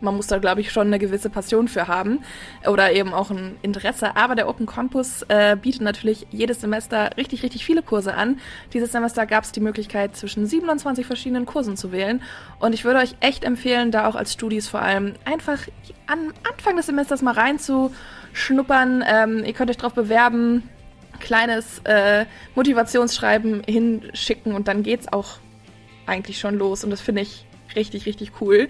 [0.00, 2.20] man muss da, glaube ich, schon eine gewisse Passion für haben
[2.68, 4.16] oder eben auch ein Interesse.
[4.16, 8.38] Aber der Open Campus äh, bietet natürlich jedes Semester richtig, richtig viele Kurse an.
[8.72, 12.22] Dieses Semester gab es die Möglichkeit, zwischen 27 verschiedenen Kursen zu wählen.
[12.58, 15.58] Und ich würde euch echt empfehlen, da auch als Studis vor allem einfach
[16.06, 19.04] am Anfang des Semesters mal reinzuschnuppern.
[19.06, 20.62] Ähm, ihr könnt euch darauf bewerben,
[21.20, 25.38] kleines äh, Motivationsschreiben hinschicken und dann geht's auch
[26.04, 26.84] eigentlich schon los.
[26.84, 28.68] Und das finde ich richtig, richtig cool.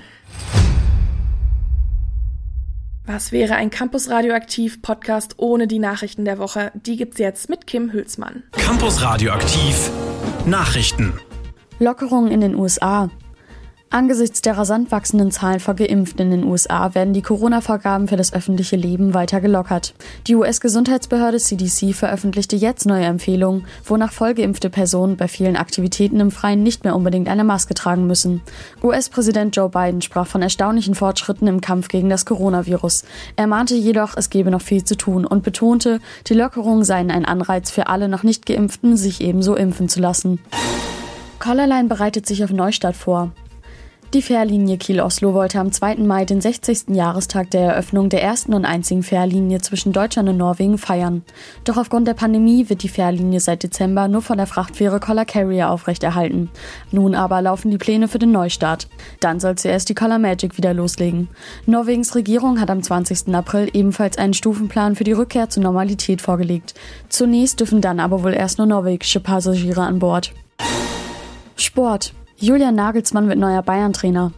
[3.07, 6.73] Was wäre ein Campus Radioaktiv Podcast ohne die Nachrichten der Woche?
[6.75, 8.43] Die gibt's jetzt mit Kim Hülsmann.
[8.51, 9.93] Campus Radioaktiv
[10.45, 11.13] Nachrichten.
[11.79, 13.09] Lockerungen in den USA.
[13.89, 18.33] Angesichts der rasant wachsenden Zahlen von Geimpften in den USA werden die Corona-Vorgaben für das
[18.33, 19.95] öffentliche Leben weiter gelockert.
[20.27, 26.65] Die US-Gesundheitsbehörde CDC veröffentlichte jetzt neue Empfehlungen, wonach vollgeimpfte Personen bei vielen Aktivitäten im Freien
[26.65, 28.43] nicht mehr unbedingt eine Maske tragen müssen.
[28.83, 33.05] US-Präsident Joe Biden sprach von erstaunlichen Fortschritten im Kampf gegen das Coronavirus.
[33.37, 37.25] Er mahnte jedoch, es gebe noch viel zu tun und betonte, die Lockerungen seien ein
[37.25, 40.41] Anreiz für alle noch nicht Geimpften, sich ebenso impfen zu lassen.
[41.39, 43.31] Collarline bereitet sich auf Neustart vor.
[44.17, 45.97] Die Fährlinie Kiel-Oslo wollte am 2.
[45.97, 46.89] Mai den 60.
[46.89, 51.23] Jahrestag der Eröffnung der ersten und einzigen Fährlinie zwischen Deutschland und Norwegen feiern.
[51.65, 55.69] Doch aufgrund der Pandemie wird die Fährlinie seit Dezember nur von der Frachtfähre Collar Carrier
[55.69, 56.49] aufrechterhalten.
[56.91, 58.89] Nun aber laufen die Pläne für den Neustart.
[59.21, 61.29] Dann soll zuerst die Collar Magic wieder loslegen.
[61.67, 63.35] Norwegens Regierung hat am 20.
[63.35, 66.73] April ebenfalls einen Stufenplan für die Rückkehr zur Normalität vorgelegt.
[67.11, 70.33] Zunächst dürfen dann aber wohl erst nur norwegische Passagiere an Bord.
[71.57, 72.15] Sport.
[72.39, 74.31] Julian Nagelsmann wird neuer Bayern-Trainer.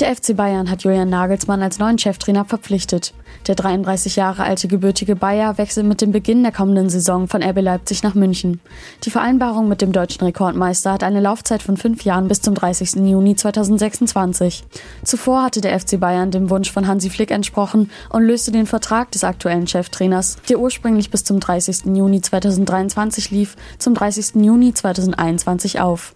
[0.00, 3.14] Der FC Bayern hat Julian Nagelsmann als neuen Cheftrainer verpflichtet.
[3.46, 7.60] Der 33 Jahre alte gebürtige Bayer wechselt mit dem Beginn der kommenden Saison von RB
[7.60, 8.60] Leipzig nach München.
[9.04, 13.06] Die Vereinbarung mit dem deutschen Rekordmeister hat eine Laufzeit von fünf Jahren bis zum 30.
[13.08, 14.64] Juni 2026.
[15.04, 19.12] Zuvor hatte der FC Bayern dem Wunsch von Hansi Flick entsprochen und löste den Vertrag
[19.12, 21.84] des aktuellen Cheftrainers, der ursprünglich bis zum 30.
[21.94, 24.42] Juni 2023 lief, zum 30.
[24.42, 26.14] Juni 2021 auf.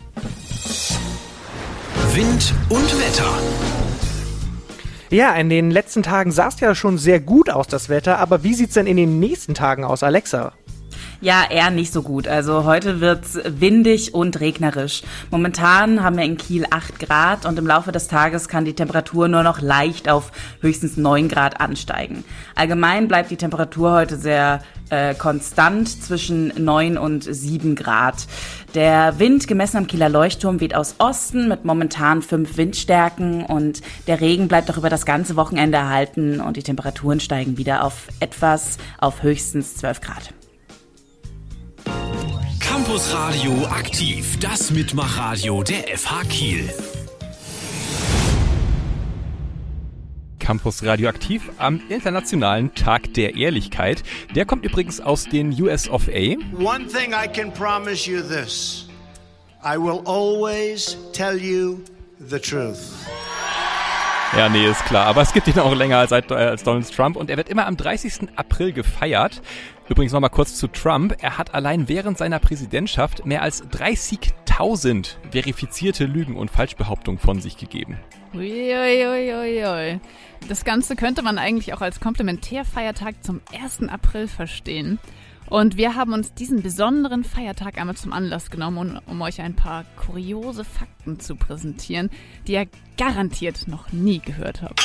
[2.14, 3.38] Wind und Wetter.
[5.10, 8.42] Ja, in den letzten Tagen sah es ja schon sehr gut aus, das Wetter, aber
[8.42, 10.52] wie sieht's denn in den nächsten Tagen aus, Alexa?
[11.20, 12.28] Ja, eher nicht so gut.
[12.28, 15.02] Also heute wird's windig und regnerisch.
[15.32, 19.26] Momentan haben wir in Kiel 8 Grad und im Laufe des Tages kann die Temperatur
[19.26, 22.22] nur noch leicht auf höchstens 9 Grad ansteigen.
[22.54, 28.28] Allgemein bleibt die Temperatur heute sehr äh, konstant zwischen 9 und 7 Grad.
[28.76, 34.20] Der Wind gemessen am Kieler Leuchtturm weht aus Osten mit momentan 5 Windstärken und der
[34.20, 38.78] Regen bleibt auch über das ganze Wochenende erhalten und die Temperaturen steigen wieder auf etwas
[38.98, 40.37] auf höchstens 12 Grad.
[42.88, 46.72] Campus Radio aktiv, das Mitmachradio der FH Kiel.
[50.38, 54.02] Campus Radioaktiv am Internationalen Tag der Ehrlichkeit.
[54.34, 56.36] Der kommt übrigens aus den US of A.
[56.58, 58.88] One thing I can promise you this.
[59.62, 61.80] I will always tell you
[62.18, 63.06] the truth.
[64.36, 65.06] Ja, nee, ist klar.
[65.06, 67.76] Aber es gibt ihn auch länger als, als Donald Trump und er wird immer am
[67.76, 68.28] 30.
[68.36, 69.40] April gefeiert.
[69.88, 71.16] Übrigens nochmal kurz zu Trump.
[71.20, 77.56] Er hat allein während seiner Präsidentschaft mehr als 30.000 verifizierte Lügen und Falschbehauptungen von sich
[77.56, 77.98] gegeben.
[78.34, 79.98] Uiuiuiui.
[80.46, 83.88] Das Ganze könnte man eigentlich auch als Komplementärfeiertag zum 1.
[83.88, 84.98] April verstehen.
[85.48, 89.54] Und wir haben uns diesen besonderen Feiertag einmal zum Anlass genommen, um, um, euch ein
[89.54, 92.10] paar kuriose Fakten zu präsentieren,
[92.46, 94.82] die ihr garantiert noch nie gehört habt.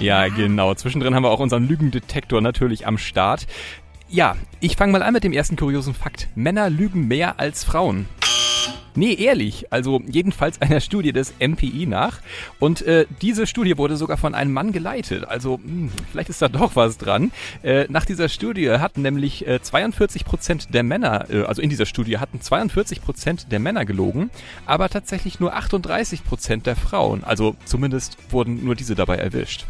[0.00, 0.74] Ja, genau.
[0.74, 3.46] Zwischendrin haben wir auch unseren Lügendetektor natürlich am Start.
[4.08, 6.28] Ja, ich fange mal an mit dem ersten kuriosen Fakt.
[6.34, 8.06] Männer lügen mehr als Frauen.
[8.96, 9.72] Nee, ehrlich.
[9.72, 12.20] Also jedenfalls einer Studie des MPI nach.
[12.58, 15.26] Und äh, diese Studie wurde sogar von einem Mann geleitet.
[15.26, 17.30] Also mh, vielleicht ist da doch was dran.
[17.62, 21.86] Äh, nach dieser Studie hatten nämlich äh, 42 Prozent der Männer, äh, also in dieser
[21.86, 24.30] Studie hatten 42 Prozent der Männer gelogen,
[24.64, 27.22] aber tatsächlich nur 38 Prozent der Frauen.
[27.22, 29.66] Also zumindest wurden nur diese dabei erwischt.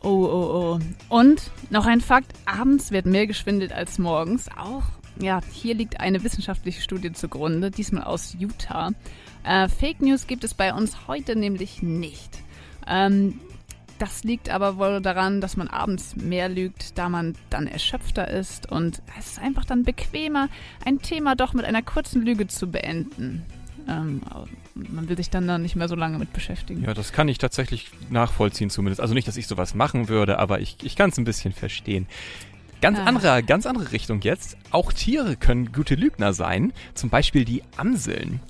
[0.00, 0.80] Oh, oh, oh.
[1.08, 4.48] Und noch ein Fakt, abends wird mehr geschwindelt als morgens.
[4.54, 4.82] Auch,
[5.18, 8.92] ja, hier liegt eine wissenschaftliche Studie zugrunde, diesmal aus Utah.
[9.44, 12.42] Äh, Fake News gibt es bei uns heute nämlich nicht.
[12.86, 13.40] Ähm,
[13.98, 18.70] das liegt aber wohl daran, dass man abends mehr lügt, da man dann erschöpfter ist
[18.70, 20.48] und es ist einfach dann bequemer,
[20.84, 23.44] ein Thema doch mit einer kurzen Lüge zu beenden.
[23.88, 24.20] Ähm,
[24.74, 26.82] man will sich dann da nicht mehr so lange mit beschäftigen.
[26.82, 29.00] Ja, das kann ich tatsächlich nachvollziehen zumindest.
[29.00, 32.06] Also nicht, dass ich sowas machen würde, aber ich, ich kann es ein bisschen verstehen.
[32.84, 33.04] Ganz Ah.
[33.04, 34.58] andere, ganz andere Richtung jetzt.
[34.70, 36.74] Auch Tiere können gute Lügner sein.
[36.92, 38.40] Zum Beispiel die Amseln.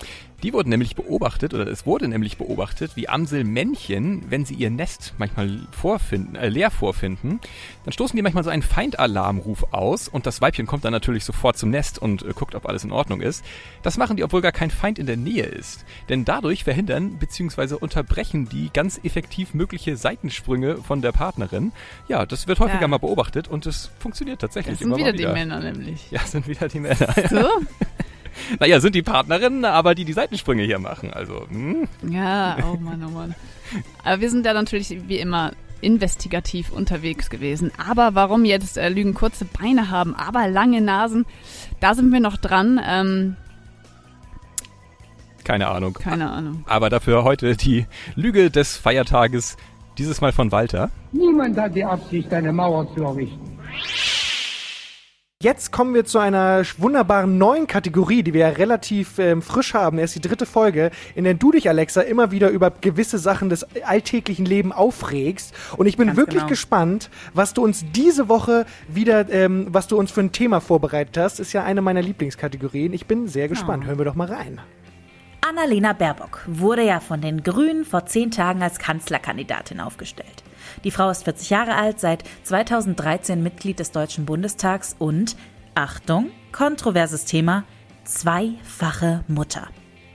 [0.45, 5.15] Die wurden nämlich beobachtet, oder es wurde nämlich beobachtet, wie Amselmännchen, wenn sie ihr Nest
[5.17, 7.41] manchmal vorfinden, äh, leer vorfinden,
[7.87, 11.57] dann stoßen die manchmal so einen Feindalarmruf aus und das Weibchen kommt dann natürlich sofort
[11.57, 13.43] zum Nest und äh, guckt, ob alles in Ordnung ist.
[13.83, 15.87] Das machen die, obwohl gar kein Feind in der Nähe ist.
[16.11, 17.77] Denn dadurch verhindern bzw.
[17.77, 21.73] unterbrechen die ganz effektiv mögliche Seitensprünge von der Partnerin.
[22.07, 22.89] Ja, das wird häufiger Ja.
[22.89, 25.33] mal beobachtet und es funktioniert tatsächlich Das sind immer wieder mal die wieder.
[25.33, 26.11] Männer nämlich.
[26.11, 27.15] Ja, sind wieder die Männer.
[27.31, 27.49] So?
[28.61, 31.13] Naja, sind die Partnerinnen, aber die die Seitensprünge hier machen.
[31.13, 31.89] Also, hm.
[32.09, 33.35] Ja, oh Mann, oh Mann.
[34.05, 37.71] Aber wir sind ja natürlich wie immer investigativ unterwegs gewesen.
[37.77, 41.27] Aber warum jetzt äh, Lügen kurze Beine haben, aber lange Nasen,
[41.81, 42.81] da sind wir noch dran.
[42.85, 43.37] Ähm,
[45.45, 45.93] keine Ahnung.
[45.93, 46.65] keine Ahnung.
[46.67, 49.59] Aber dafür heute die Lüge des Feiertages,
[49.99, 50.91] dieses Mal von Walter.
[51.13, 53.59] Niemand hat die Absicht, eine Mauer zu errichten.
[55.45, 59.99] Jetzt kommen wir zu einer wunderbaren neuen Kategorie, die wir ja relativ ähm, frisch haben.
[59.99, 63.67] Erst die dritte Folge, in der du dich, Alexa, immer wieder über gewisse Sachen des
[63.85, 65.53] alltäglichen Lebens aufregst.
[65.77, 66.49] Und ich bin Ganz wirklich genau.
[66.49, 71.19] gespannt, was du uns diese Woche wieder, ähm, was du uns für ein Thema vorbereitet
[71.19, 71.41] hast.
[71.41, 72.95] Ist ja eine meiner Lieblingskategorien.
[72.95, 73.85] Ich bin sehr gespannt.
[73.85, 74.63] Hören wir doch mal rein.
[75.47, 80.44] Annalena Baerbock wurde ja von den Grünen vor zehn Tagen als Kanzlerkandidatin aufgestellt.
[80.85, 85.35] Die Frau ist 40 Jahre alt, seit 2013 Mitglied des Deutschen Bundestags und,
[85.75, 87.65] Achtung, kontroverses Thema,
[88.05, 89.69] zweifache Mutter.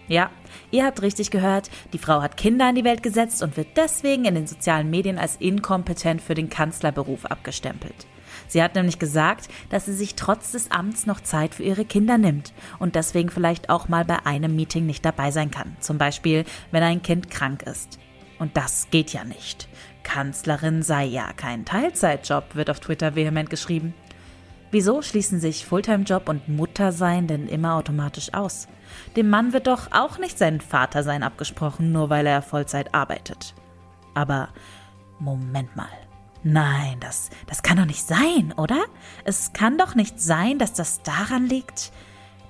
[0.07, 0.29] Ja,
[0.71, 4.25] ihr habt richtig gehört, die Frau hat Kinder in die Welt gesetzt und wird deswegen
[4.25, 8.07] in den sozialen Medien als inkompetent für den Kanzlerberuf abgestempelt.
[8.47, 12.17] Sie hat nämlich gesagt, dass sie sich trotz des Amts noch Zeit für ihre Kinder
[12.17, 15.77] nimmt und deswegen vielleicht auch mal bei einem Meeting nicht dabei sein kann.
[15.79, 17.99] Zum Beispiel, wenn ein Kind krank ist.
[18.39, 19.67] Und das geht ja nicht.
[20.03, 23.93] Kanzlerin sei ja kein Teilzeitjob, wird auf Twitter vehement geschrieben.
[24.71, 28.67] Wieso schließen sich Fulltime-Job und Muttersein denn immer automatisch aus?
[29.15, 33.55] Dem Mann wird doch auch nicht sein Vatersein abgesprochen, nur weil er Vollzeit arbeitet.
[34.13, 34.49] Aber
[35.19, 35.89] Moment mal.
[36.43, 38.85] Nein, das, das kann doch nicht sein, oder?
[39.25, 41.91] Es kann doch nicht sein, dass das daran liegt,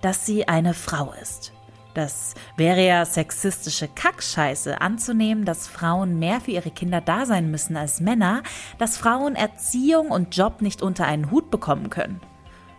[0.01, 1.53] dass sie eine Frau ist.
[1.99, 7.75] Das wäre ja sexistische Kackscheiße anzunehmen, dass Frauen mehr für ihre Kinder da sein müssen
[7.75, 8.41] als Männer,
[8.77, 12.21] dass Frauen Erziehung und Job nicht unter einen Hut bekommen können.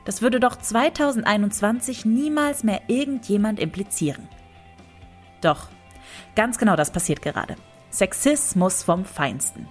[0.07, 4.27] Das würde doch 2021 niemals mehr irgendjemand implizieren.
[5.43, 5.68] Doch,
[6.35, 7.57] ganz genau das passiert gerade.
[7.91, 9.68] Sexismus vom Feinsten.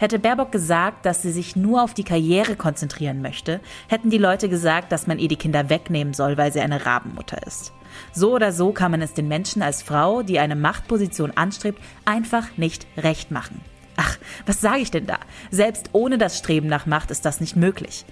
[0.00, 4.48] Hätte Baerbock gesagt, dass sie sich nur auf die Karriere konzentrieren möchte, hätten die Leute
[4.48, 7.74] gesagt, dass man ihr die Kinder wegnehmen soll, weil sie eine Rabenmutter ist.
[8.10, 12.56] So oder so kann man es den Menschen als Frau, die eine Machtposition anstrebt, einfach
[12.56, 13.60] nicht recht machen.
[13.96, 15.18] Ach, was sage ich denn da?
[15.50, 18.06] Selbst ohne das Streben nach Macht ist das nicht möglich.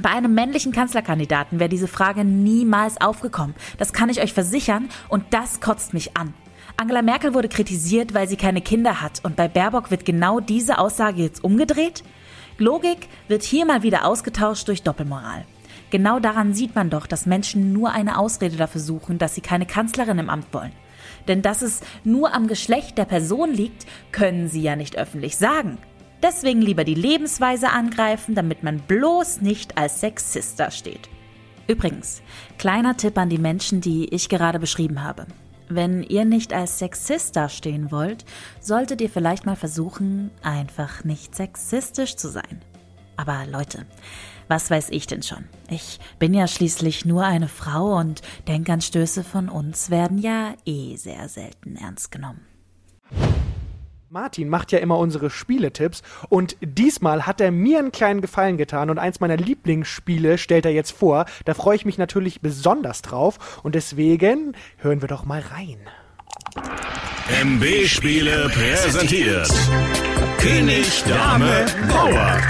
[0.00, 3.56] Bei einem männlichen Kanzlerkandidaten wäre diese Frage niemals aufgekommen.
[3.76, 6.32] Das kann ich euch versichern und das kotzt mich an.
[6.80, 10.78] Angela Merkel wurde kritisiert, weil sie keine Kinder hat und bei Baerbock wird genau diese
[10.78, 12.04] Aussage jetzt umgedreht?
[12.56, 15.44] Logik wird hier mal wieder ausgetauscht durch Doppelmoral.
[15.90, 19.66] Genau daran sieht man doch, dass Menschen nur eine Ausrede dafür suchen, dass sie keine
[19.66, 20.70] Kanzlerin im Amt wollen.
[21.26, 25.78] Denn dass es nur am Geschlecht der Person liegt, können sie ja nicht öffentlich sagen.
[26.22, 31.08] Deswegen lieber die Lebensweise angreifen, damit man bloß nicht als Sexist dasteht.
[31.66, 32.22] Übrigens,
[32.56, 35.26] kleiner Tipp an die Menschen, die ich gerade beschrieben habe.
[35.68, 38.24] Wenn ihr nicht als Sexist dastehen wollt,
[38.60, 42.62] solltet ihr vielleicht mal versuchen, einfach nicht sexistisch zu sein.
[43.16, 43.84] Aber Leute,
[44.48, 45.44] was weiß ich denn schon?
[45.68, 51.28] Ich bin ja schließlich nur eine Frau und Denkanstöße von uns werden ja eh sehr
[51.28, 52.40] selten ernst genommen.
[54.10, 58.88] Martin macht ja immer unsere Spieletipps und diesmal hat er mir einen kleinen Gefallen getan
[58.88, 61.26] und eins meiner Lieblingsspiele stellt er jetzt vor.
[61.44, 65.76] Da freue ich mich natürlich besonders drauf und deswegen hören wir doch mal rein.
[67.44, 69.50] MB Spiele präsentiert.
[70.38, 72.40] König, Dame, Bauer.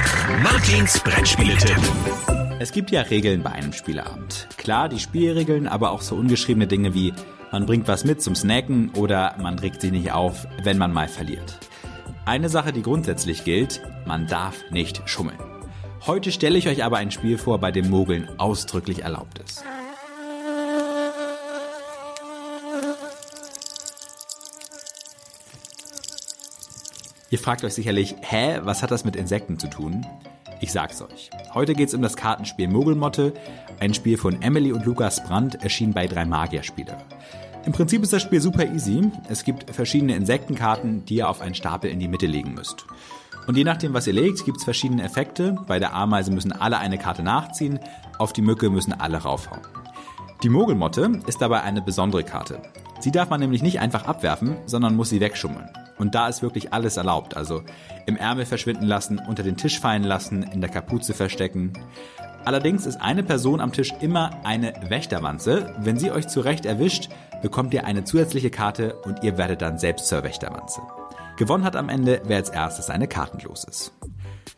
[0.41, 1.81] Martins Brettspieletipp.
[2.61, 4.49] Es gibt ja Regeln bei einem Spieleabend.
[4.59, 7.13] Klar, die Spielregeln, aber auch so ungeschriebene Dinge wie
[7.51, 11.09] man bringt was mit zum Snacken oder man regt sich nicht auf, wenn man mal
[11.09, 11.59] verliert.
[12.25, 15.39] Eine Sache, die grundsätzlich gilt, man darf nicht schummeln.
[16.07, 19.65] Heute stelle ich euch aber ein Spiel vor, bei dem Mogeln ausdrücklich erlaubt ist.
[27.31, 30.07] Ihr fragt euch sicherlich, hä, was hat das mit Insekten zu tun?
[30.61, 31.31] Ich sag's euch.
[31.55, 33.33] Heute geht's um das Kartenspiel Mogelmotte,
[33.81, 36.97] ein Spiel von Emily und Lukas Brandt, erschienen bei drei Magierspiele.
[37.65, 39.11] Im Prinzip ist das Spiel super easy.
[39.29, 42.87] Es gibt verschiedene Insektenkarten, die ihr auf einen Stapel in die Mitte legen müsst.
[43.47, 45.57] Und je nachdem, was ihr legt, gibt's verschiedene Effekte.
[45.67, 47.81] Bei der Ameise müssen alle eine Karte nachziehen,
[48.19, 49.63] auf die Mücke müssen alle raufhauen.
[50.43, 52.63] Die Mogelmotte ist dabei eine besondere Karte.
[53.01, 55.69] Sie darf man nämlich nicht einfach abwerfen, sondern muss sie wegschummeln.
[55.99, 57.37] Und da ist wirklich alles erlaubt.
[57.37, 57.63] Also
[58.07, 61.73] im Ärmel verschwinden lassen, unter den Tisch fallen lassen, in der Kapuze verstecken.
[62.45, 65.75] Allerdings ist eine Person am Tisch immer eine Wächterwanze.
[65.79, 67.09] Wenn sie euch zurecht erwischt,
[67.43, 70.81] bekommt ihr eine zusätzliche Karte und ihr werdet dann selbst zur Wächterwanze.
[71.37, 73.93] Gewonnen hat am Ende, wer als erstes eine Karten los ist.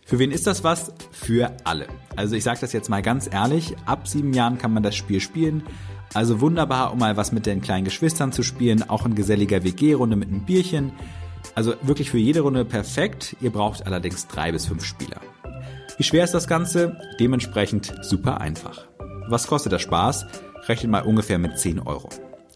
[0.04, 0.92] Für wen ist das was?
[1.10, 1.86] Für alle.
[2.16, 5.20] Also ich sage das jetzt mal ganz ehrlich, ab sieben Jahren kann man das Spiel
[5.20, 5.62] spielen.
[6.14, 10.16] Also wunderbar, um mal was mit den kleinen Geschwistern zu spielen, auch in geselliger WG-Runde
[10.16, 10.92] mit einem Bierchen.
[11.54, 13.36] Also wirklich für jede Runde perfekt.
[13.40, 15.20] Ihr braucht allerdings drei bis fünf Spieler.
[16.00, 16.96] Wie schwer ist das Ganze?
[17.20, 18.86] Dementsprechend super einfach.
[19.28, 20.24] Was kostet der Spaß?
[20.66, 22.08] Rechnet mal ungefähr mit 10 Euro.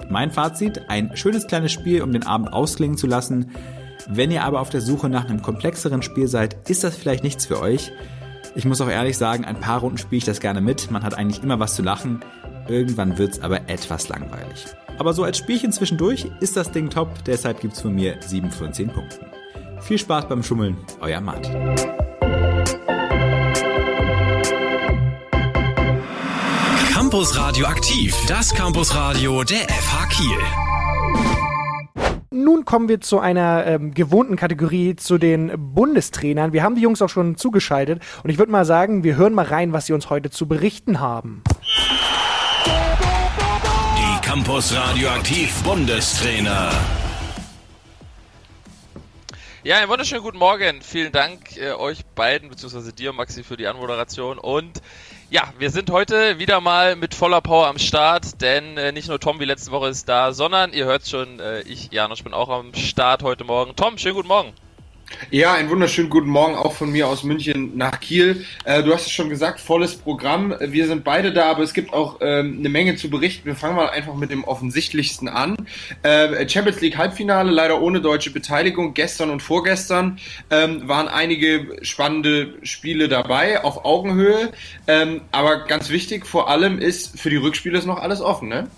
[0.09, 3.51] Mein Fazit, ein schönes kleines Spiel, um den Abend ausklingen zu lassen.
[4.09, 7.45] Wenn ihr aber auf der Suche nach einem komplexeren Spiel seid, ist das vielleicht nichts
[7.45, 7.93] für euch.
[8.55, 10.91] Ich muss auch ehrlich sagen, ein paar Runden spiele ich das gerne mit.
[10.91, 12.21] Man hat eigentlich immer was zu lachen.
[12.67, 14.65] Irgendwann wird's aber etwas langweilig.
[14.97, 18.73] Aber so als Spielchen zwischendurch ist das Ding top, deshalb gibt's von mir 7 von
[18.73, 19.27] 10 Punkten.
[19.83, 21.75] Viel Spaß beim Schummeln, euer Martin.
[27.15, 30.37] Campus Radio aktiv, das Campusradio der FH Kiel.
[32.33, 36.53] Nun kommen wir zu einer ähm, gewohnten Kategorie, zu den Bundestrainern.
[36.53, 39.45] Wir haben die Jungs auch schon zugeschaltet und ich würde mal sagen, wir hören mal
[39.45, 41.45] rein, was sie uns heute zu berichten haben.
[42.67, 46.73] Die Campus Radioaktiv Bundestrainer.
[49.63, 50.83] Ja, einen wunderschönen guten Morgen.
[50.83, 54.37] Vielen Dank äh, euch beiden, beziehungsweise dir, Maxi, für die Anmoderation.
[54.39, 54.83] Und
[55.35, 59.19] ja, wir sind heute wieder mal mit voller Power am Start, denn äh, nicht nur
[59.19, 62.49] Tom wie letzte Woche ist da, sondern ihr hört schon, äh, ich, Janusz, bin auch
[62.49, 63.75] am Start heute Morgen.
[63.75, 64.53] Tom, schönen guten Morgen.
[65.31, 68.45] Ja, einen wunderschönen guten Morgen auch von mir aus München nach Kiel.
[68.65, 70.55] Äh, du hast es schon gesagt, volles Programm.
[70.61, 73.47] Wir sind beide da, aber es gibt auch ähm, eine Menge zu berichten.
[73.47, 75.57] Wir fangen mal einfach mit dem offensichtlichsten an.
[76.03, 78.95] Äh, Champions League Halbfinale, leider ohne deutsche Beteiligung.
[78.95, 80.19] Gestern und vorgestern
[80.51, 84.53] ähm, waren einige spannende Spiele dabei, auf Augenhöhe.
[84.87, 88.69] Ähm, aber ganz wichtig vor allem ist, für die Rückspiele ist noch alles offen, ne?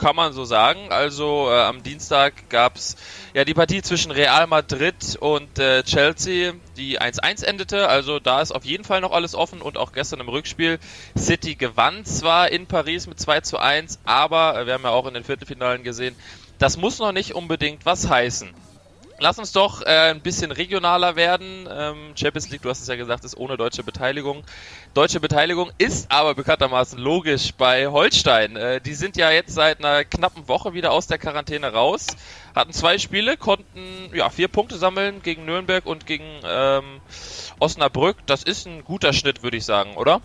[0.00, 0.90] Kann man so sagen.
[0.90, 2.96] Also äh, am Dienstag gab's
[3.34, 7.86] ja die Partie zwischen Real Madrid und äh, Chelsea, die 1-1 endete.
[7.86, 10.78] Also da ist auf jeden Fall noch alles offen und auch gestern im Rückspiel.
[11.18, 15.06] City gewann zwar in Paris mit 2 zu 1, aber äh, wir haben ja auch
[15.06, 16.16] in den Viertelfinalen gesehen,
[16.58, 18.54] das muss noch nicht unbedingt was heißen.
[19.22, 21.68] Lass uns doch äh, ein bisschen regionaler werden.
[21.70, 24.44] Ähm, Champions League, du hast es ja gesagt, ist ohne deutsche Beteiligung.
[24.94, 28.56] Deutsche Beteiligung ist aber bekanntermaßen logisch bei Holstein.
[28.56, 32.06] Äh, die sind ja jetzt seit einer knappen Woche wieder aus der Quarantäne raus,
[32.54, 37.02] hatten zwei Spiele, konnten ja vier Punkte sammeln gegen Nürnberg und gegen ähm,
[37.58, 38.16] Osnabrück.
[38.24, 40.22] Das ist ein guter Schnitt, würde ich sagen, oder?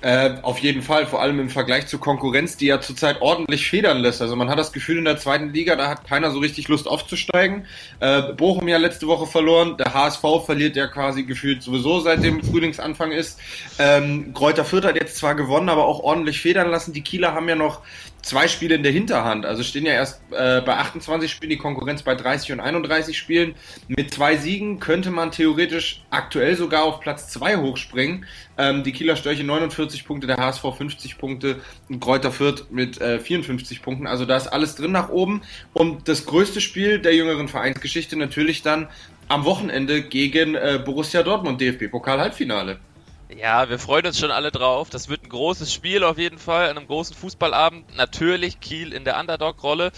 [0.00, 3.98] Äh, auf jeden Fall, vor allem im Vergleich zur Konkurrenz, die ja zurzeit ordentlich federn
[3.98, 4.20] lässt.
[4.20, 6.88] Also man hat das Gefühl in der zweiten Liga, da hat keiner so richtig Lust
[6.88, 7.66] aufzusteigen.
[8.00, 12.42] Äh, Bochum ja letzte Woche verloren, der HSV verliert ja quasi gefühlt sowieso seit dem
[12.42, 13.38] Frühlingsanfang ist.
[13.78, 16.92] Ähm, Kräuter Fürth hat jetzt zwar gewonnen, aber auch ordentlich federn lassen.
[16.92, 17.80] Die Kieler haben ja noch
[18.22, 19.44] zwei Spiele in der Hinterhand.
[19.44, 23.54] Also stehen ja erst äh, bei 28 Spielen, die Konkurrenz bei 30 und 31 Spielen.
[23.88, 28.24] Mit zwei Siegen könnte man theoretisch aktuell sogar auf Platz zwei hochspringen.
[28.56, 31.60] Ähm, die Kieler Störche 49 Punkte, der HSV 50 Punkte,
[32.00, 34.06] Kräuter Fürth mit äh, 54 Punkten.
[34.06, 35.42] Also da ist alles drin nach oben.
[35.72, 38.88] Und das größte Spiel der jüngeren Vereinsgeschichte natürlich dann
[39.28, 42.78] am Wochenende gegen äh, Borussia Dortmund, DFB-Pokal-Halbfinale.
[43.38, 44.90] Ja, wir freuen uns schon alle drauf.
[44.90, 47.96] Das wird ein großes Spiel auf jeden Fall, an einem großen Fußballabend.
[47.96, 49.92] Natürlich Kiel in der Underdog-Rolle.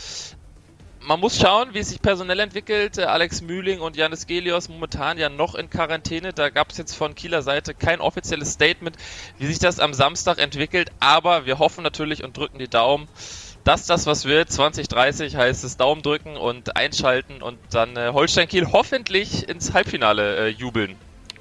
[1.00, 2.98] man muss schauen, wie es sich personell entwickelt.
[2.98, 6.32] Äh, Alex Mühling und Janis Gelios momentan ja noch in Quarantäne.
[6.32, 8.96] Da gab es jetzt von Kieler Seite kein offizielles Statement,
[9.38, 10.90] wie sich das am Samstag entwickelt.
[11.00, 13.08] Aber wir hoffen natürlich und drücken die Daumen,
[13.64, 14.50] dass das was wird.
[14.50, 20.36] 2030 heißt es Daumen drücken und einschalten und dann äh, Holstein Kiel hoffentlich ins Halbfinale
[20.36, 20.96] äh, jubeln.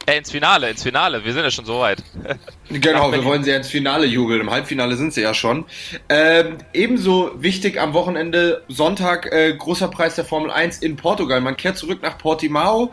[0.06, 1.24] Äh, ins Finale, ins Finale.
[1.24, 2.04] Wir sind ja schon so weit.
[2.70, 4.42] Genau, wir wollen sie ja ins Finale jubeln.
[4.42, 5.66] Im Halbfinale sind sie ja schon.
[6.10, 11.40] Ähm, ebenso wichtig am Wochenende, Sonntag, äh, großer Preis der Formel 1 in Portugal.
[11.42, 12.92] Man kehrt zurück nach Portimao.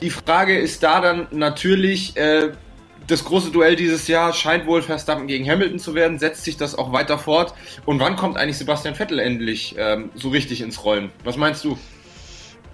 [0.00, 2.50] Die Frage ist da dann natürlich, äh,
[3.06, 6.18] das große Duell dieses Jahr scheint wohl Verstappen gegen Hamilton zu werden.
[6.18, 7.54] Setzt sich das auch weiter fort?
[7.84, 11.10] Und wann kommt eigentlich Sebastian Vettel endlich ähm, so richtig ins Rollen?
[11.22, 11.78] Was meinst du?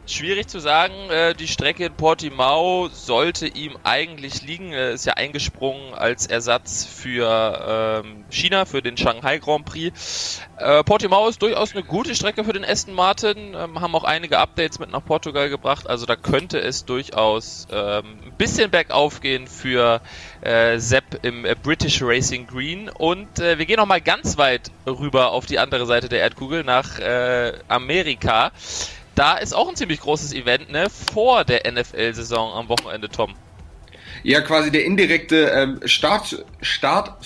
[0.09, 0.95] Schwierig zu sagen.
[1.11, 4.73] Äh, die Strecke in Portimao sollte ihm eigentlich liegen.
[4.73, 10.41] Er ist ja eingesprungen als Ersatz für ähm, China, für den Shanghai Grand Prix.
[10.59, 13.55] Äh, Portimao ist durchaus eine gute Strecke für den Aston Martin.
[13.55, 15.91] Ähm, haben auch einige Updates mit nach Portugal gebracht.
[15.91, 20.01] Also da könnte es durchaus ähm, ein bisschen bergauf gehen für
[20.41, 22.89] äh, Sepp im äh, British Racing Green.
[22.91, 26.63] Und äh, wir gehen noch mal ganz weit rüber auf die andere Seite der Erdkugel
[26.63, 28.53] nach äh, Amerika
[29.17, 30.89] da ist auch ein ziemlich großes Event, ne?
[30.91, 33.35] Vor der NFL-Saison am Wochenende, Tom.
[34.23, 37.17] Ja, quasi der indirekte ähm, Start, Start,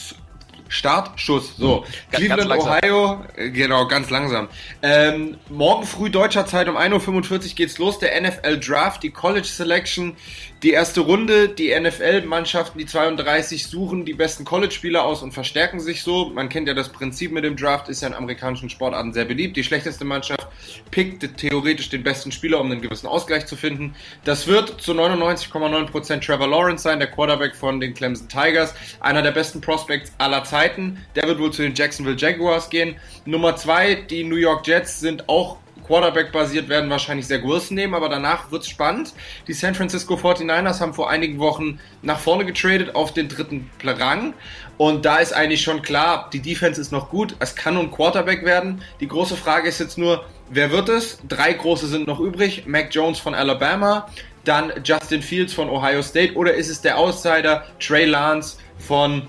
[0.68, 1.57] Startschuss.
[1.57, 4.49] So, ganz, Cleveland, ganz Ohio, äh, genau, ganz langsam.
[4.82, 9.47] Ähm, morgen früh deutscher Zeit um 1.45 Uhr geht's los, der NFL Draft, die College
[9.47, 10.16] Selection,
[10.63, 11.49] die erste Runde.
[11.49, 16.31] Die NFL-Mannschaften, die 32, suchen die besten College-Spieler aus und verstärken sich so.
[16.31, 19.57] Man kennt ja das Prinzip mit dem Draft, ist ja in amerikanischen Sportarten sehr beliebt.
[19.57, 20.47] Die schlechteste Mannschaft
[20.91, 23.95] pickt theoretisch den besten Spieler, um einen gewissen Ausgleich zu finden.
[24.25, 29.33] Das wird zu 99,9% Trevor Lawrence sein, der Quarterback von den Clemson Tigers, einer der
[29.33, 30.61] besten Prospects aller Zeiten.
[30.61, 30.99] Zeiten.
[31.15, 32.97] Der wird wohl zu den Jacksonville Jaguars gehen.
[33.25, 35.57] Nummer zwei, die New York Jets sind auch
[35.91, 39.12] Quarterback-basiert, werden wahrscheinlich sehr Wilson nehmen, aber danach wird es spannend.
[39.49, 44.34] Die San Francisco 49ers haben vor einigen Wochen nach vorne getradet auf den dritten Rang.
[44.76, 47.34] Und da ist eigentlich schon klar, die Defense ist noch gut.
[47.41, 48.82] Es kann nun Quarterback werden.
[49.01, 51.18] Die große Frage ist jetzt nur, wer wird es?
[51.28, 52.68] Drei große sind noch übrig.
[52.68, 54.09] Mac Jones von Alabama,
[54.45, 59.26] dann Justin Fields von Ohio State oder ist es der Outsider Trey Lance von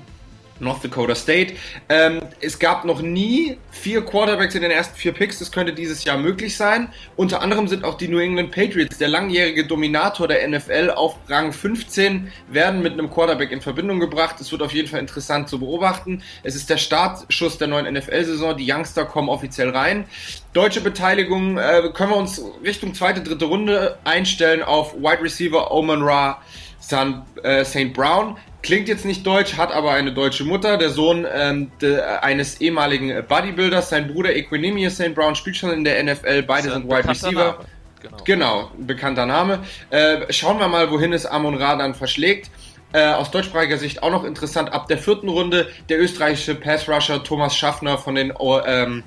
[0.61, 1.55] North Dakota State.
[1.89, 5.39] Ähm, es gab noch nie vier Quarterbacks in den ersten vier Picks.
[5.39, 6.89] Das könnte dieses Jahr möglich sein.
[7.15, 11.51] Unter anderem sind auch die New England Patriots, der langjährige Dominator der NFL, auf Rang
[11.51, 14.35] 15, werden mit einem Quarterback in Verbindung gebracht.
[14.39, 16.21] Es wird auf jeden Fall interessant zu beobachten.
[16.43, 18.55] Es ist der Startschuss der neuen NFL-Saison.
[18.55, 20.05] Die Youngster kommen offiziell rein.
[20.53, 26.03] Deutsche Beteiligung äh, können wir uns Richtung zweite, dritte Runde einstellen auf Wide Receiver Oman
[26.03, 26.41] Ra
[26.81, 27.23] St.
[27.43, 28.37] Äh, Brown.
[28.63, 30.77] Klingt jetzt nicht deutsch, hat aber eine deutsche Mutter.
[30.77, 35.15] Der Sohn ähm, de, eines ehemaligen Bodybuilders, sein Bruder Equinemius St.
[35.15, 36.43] Brown spielt schon in der NFL.
[36.43, 37.65] Beide sind Wide Receiver.
[38.01, 38.17] Genau.
[38.23, 39.59] genau, bekannter Name.
[39.89, 42.49] Äh, schauen wir mal, wohin es Amon Ra dann verschlägt.
[42.93, 44.73] Äh, aus deutschsprachiger Sicht auch noch interessant.
[44.73, 49.03] Ab der vierten Runde der österreichische Pass-Rusher Thomas Schaffner von den oh, ähm,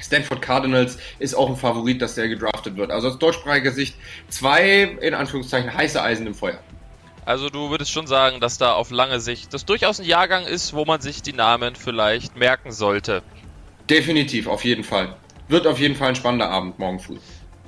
[0.00, 2.90] Stanford Cardinals ist auch ein Favorit, dass der gedraftet wird.
[2.90, 3.96] Also aus deutschsprachiger Sicht
[4.28, 6.58] zwei, in Anführungszeichen, heiße Eisen im Feuer.
[7.24, 10.74] Also du würdest schon sagen, dass da auf lange Sicht das durchaus ein Jahrgang ist,
[10.74, 13.22] wo man sich die Namen vielleicht merken sollte.
[13.88, 15.16] Definitiv, auf jeden Fall.
[15.48, 17.18] Wird auf jeden Fall ein spannender Abend morgen früh.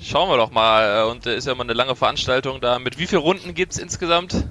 [0.01, 1.05] Schauen wir doch mal.
[1.05, 2.79] Und äh, ist ja mal eine lange Veranstaltung da.
[2.79, 4.45] Mit wie vielen Runden gibt es insgesamt?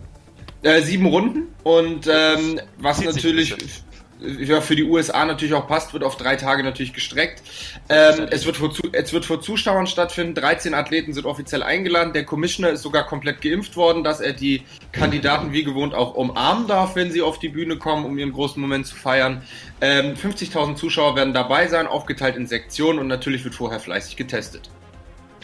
[0.62, 1.54] Äh, sieben Runden.
[1.64, 3.56] Und ähm, was natürlich
[4.24, 7.44] ja, für die USA natürlich auch passt, wird auf drei Tage natürlich gestreckt.
[7.90, 10.36] Ähm, es, wird vor, es wird vor Zuschauern stattfinden.
[10.36, 12.14] 13 Athleten sind offiziell eingeladen.
[12.14, 16.68] Der Commissioner ist sogar komplett geimpft worden, dass er die Kandidaten wie gewohnt auch umarmen
[16.68, 19.44] darf, wenn sie auf die Bühne kommen, um ihren großen Moment zu feiern.
[19.82, 24.70] Ähm, 50.000 Zuschauer werden dabei sein, aufgeteilt in Sektionen und natürlich wird vorher fleißig getestet.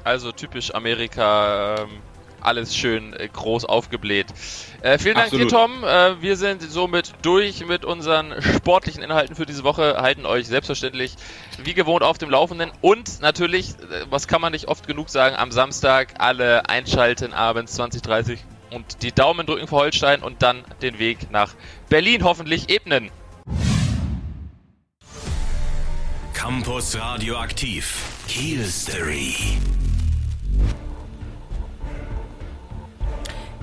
[0.03, 1.75] Also typisch Amerika.
[1.81, 2.08] Ähm
[2.41, 4.27] alles schön äh, groß aufgebläht.
[4.81, 5.51] Äh, vielen Dank Absolut.
[5.51, 5.83] dir, Tom.
[5.83, 11.15] Äh, wir sind somit durch mit unseren sportlichen Inhalten für diese Woche, halten euch selbstverständlich
[11.63, 15.35] wie gewohnt auf dem Laufenden und natürlich, äh, was kann man nicht oft genug sagen,
[15.35, 18.39] am Samstag alle einschalten abends 2030
[18.71, 21.53] und die Daumen drücken für Holstein und dann den Weg nach
[21.89, 23.11] Berlin hoffentlich ebnen.
[26.33, 28.01] Campus Radioaktiv.
[28.27, 29.35] Kiel Story.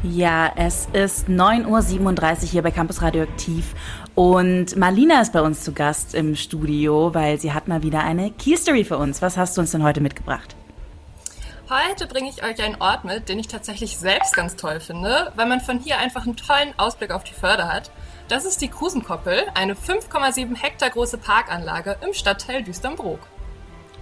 [0.03, 3.75] Ja, es ist 9.37 Uhr hier bei Campus Radioaktiv
[4.15, 8.31] und Marlina ist bei uns zu Gast im Studio, weil sie hat mal wieder eine
[8.31, 9.23] Keystory für uns.
[9.23, 10.55] Was hast du uns denn heute mitgebracht?
[11.71, 15.47] Heute bringe ich euch einen Ort mit, den ich tatsächlich selbst ganz toll finde, weil
[15.47, 17.91] man von hier einfach einen tollen Ausblick auf die Förde hat.
[18.29, 23.21] Das ist die Kusenkoppel, eine 5,7 Hektar große Parkanlage im Stadtteil Düsternbrook.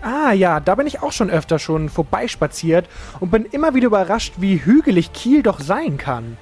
[0.04, 2.86] Ah ja, da bin ich auch schon öfter schon vorbeispaziert
[3.20, 6.36] und bin immer wieder überrascht, wie hügelig Kiel doch sein kann.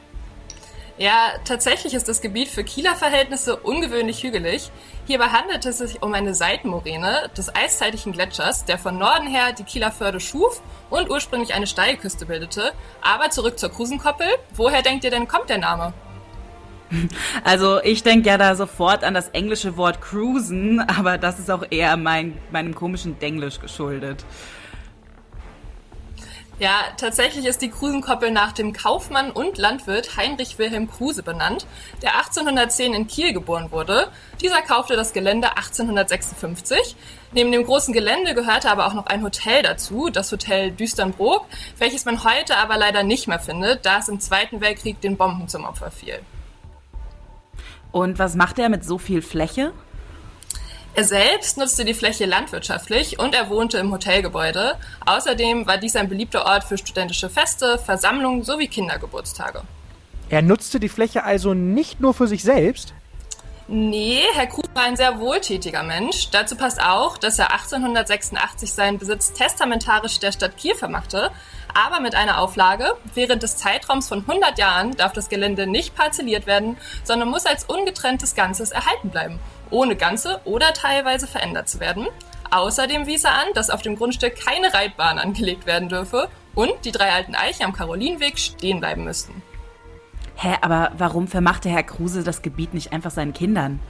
[0.98, 4.72] Ja, tatsächlich ist das Gebiet für Kieler Verhältnisse ungewöhnlich hügelig.
[5.06, 9.64] Hierbei handelt es sich um eine Seitenmoräne des eiszeitlichen Gletschers, der von Norden her die
[9.64, 10.60] Kieler Förde schuf
[10.90, 12.72] und ursprünglich eine Steilküste bildete.
[13.00, 14.26] Aber zurück zur Krusenkoppel.
[14.54, 15.94] Woher denkt ihr denn kommt der Name?
[17.44, 21.64] Also ich denke ja da sofort an das englische Wort cruisen, aber das ist auch
[21.70, 24.24] eher mein, meinem komischen Denglisch geschuldet.
[26.58, 31.66] Ja, tatsächlich ist die Krusenkoppel nach dem Kaufmann und Landwirt Heinrich Wilhelm Kruse benannt,
[32.02, 34.08] der 1810 in Kiel geboren wurde.
[34.40, 36.94] Dieser kaufte das Gelände 1856.
[37.32, 41.46] Neben dem großen Gelände gehörte aber auch noch ein Hotel dazu, das Hotel Düsternbrook,
[41.78, 45.48] welches man heute aber leider nicht mehr findet, da es im Zweiten Weltkrieg den Bomben
[45.48, 46.20] zum Opfer fiel.
[47.92, 49.72] Und was macht er mit so viel Fläche?
[50.94, 54.74] Er selbst nutzte die Fläche landwirtschaftlich und er wohnte im Hotelgebäude.
[55.06, 59.62] Außerdem war dies ein beliebter Ort für studentische Feste, Versammlungen sowie Kindergeburtstage.
[60.28, 62.92] Er nutzte die Fläche also nicht nur für sich selbst?
[63.68, 66.28] Nee, Herr Krug war ein sehr wohltätiger Mensch.
[66.30, 71.30] Dazu passt auch, dass er 1886 seinen Besitz testamentarisch der Stadt Kiel vermachte,
[71.74, 76.46] aber mit einer Auflage, während des Zeitraums von 100 Jahren darf das Gelände nicht parzelliert
[76.46, 79.38] werden, sondern muss als ungetrenntes Ganzes erhalten bleiben
[79.72, 82.06] ohne ganze oder teilweise verändert zu werden.
[82.50, 86.92] Außerdem wies er an, dass auf dem Grundstück keine Reitbahn angelegt werden dürfe und die
[86.92, 89.42] drei alten Eichen am Karolinweg stehen bleiben müssten.
[90.36, 93.80] Hä, aber warum vermachte Herr Kruse das Gebiet nicht einfach seinen Kindern?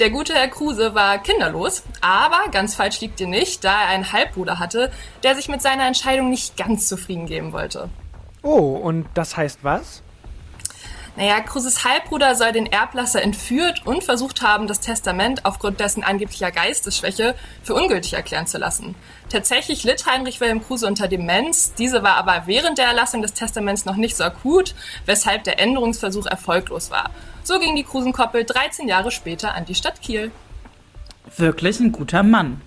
[0.00, 4.12] Der gute Herr Kruse war kinderlos, aber ganz falsch liegt ihr nicht, da er einen
[4.12, 4.90] Halbbruder hatte,
[5.22, 7.88] der sich mit seiner Entscheidung nicht ganz zufrieden geben wollte.
[8.42, 10.03] Oh, und das heißt was?
[11.16, 16.50] Naja, Kruses Halbbruder soll den Erblasser entführt und versucht haben, das Testament aufgrund dessen angeblicher
[16.50, 18.96] Geistesschwäche für ungültig erklären zu lassen.
[19.28, 23.84] Tatsächlich litt Heinrich Wilhelm Kruse unter Demenz, diese war aber während der Erlassung des Testaments
[23.84, 24.74] noch nicht so akut,
[25.06, 27.10] weshalb der Änderungsversuch erfolglos war.
[27.44, 30.32] So ging die Krusenkoppel 13 Jahre später an die Stadt Kiel.
[31.36, 32.60] Wirklich ein guter Mann.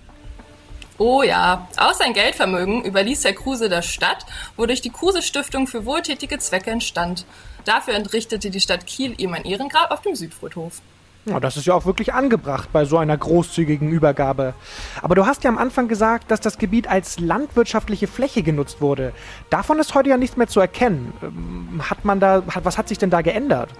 [1.00, 4.26] Oh ja, aus sein Geldvermögen überließ Herr Kruse der Stadt,
[4.56, 7.24] wodurch die Kruse Stiftung für wohltätige Zwecke entstand.
[7.64, 10.80] Dafür entrichtete die Stadt Kiel ihm ein Ehrengrab auf dem Südfriedhof.
[11.28, 14.54] Ja, das ist ja auch wirklich angebracht bei so einer großzügigen Übergabe.
[15.02, 19.12] Aber du hast ja am Anfang gesagt, dass das Gebiet als landwirtschaftliche Fläche genutzt wurde.
[19.50, 21.12] Davon ist heute ja nichts mehr zu erkennen.
[21.22, 23.70] Ähm, hat man da, was hat sich denn da geändert?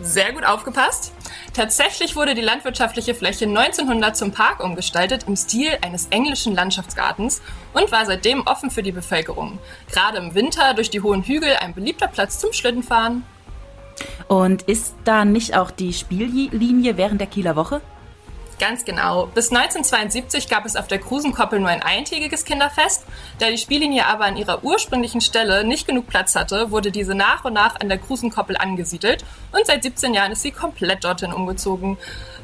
[0.00, 1.12] Sehr gut aufgepasst.
[1.54, 7.42] Tatsächlich wurde die landwirtschaftliche Fläche 1900 zum Park umgestaltet im Stil eines englischen Landschaftsgartens
[7.74, 9.58] und war seitdem offen für die Bevölkerung.
[9.90, 13.24] Gerade im Winter durch die hohen Hügel ein beliebter Platz zum Schlittenfahren.
[14.28, 17.80] Und ist da nicht auch die Spiellinie während der Kieler Woche?
[18.58, 19.26] Ganz genau.
[19.26, 23.04] Bis 1972 gab es auf der Krusenkoppel nur ein eintägiges Kinderfest.
[23.38, 27.44] Da die Spiellinie aber an ihrer ursprünglichen Stelle nicht genug Platz hatte, wurde diese nach
[27.44, 31.98] und nach an der Krusenkoppel angesiedelt und seit 17 Jahren ist sie komplett dorthin umgezogen.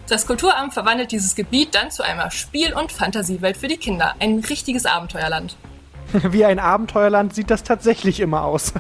[0.09, 4.15] Das Kulturamt verwandelt dieses Gebiet dann zu einer Spiel- und Fantasiewelt für die Kinder.
[4.21, 5.57] Ein richtiges Abenteuerland.
[6.13, 8.75] Wie ein Abenteuerland sieht das tatsächlich immer aus.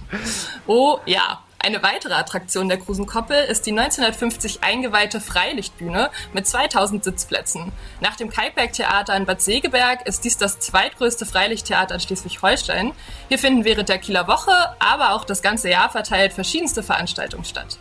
[0.66, 7.72] oh ja, eine weitere Attraktion der Krusenkoppel ist die 1950 eingeweihte Freilichtbühne mit 2000 Sitzplätzen.
[8.00, 12.92] Nach dem Kalkberg-Theater in Bad Segeberg ist dies das zweitgrößte Freilichttheater in Schleswig-Holstein.
[13.28, 17.78] Hier finden während der Kieler Woche, aber auch das ganze Jahr verteilt verschiedenste Veranstaltungen statt.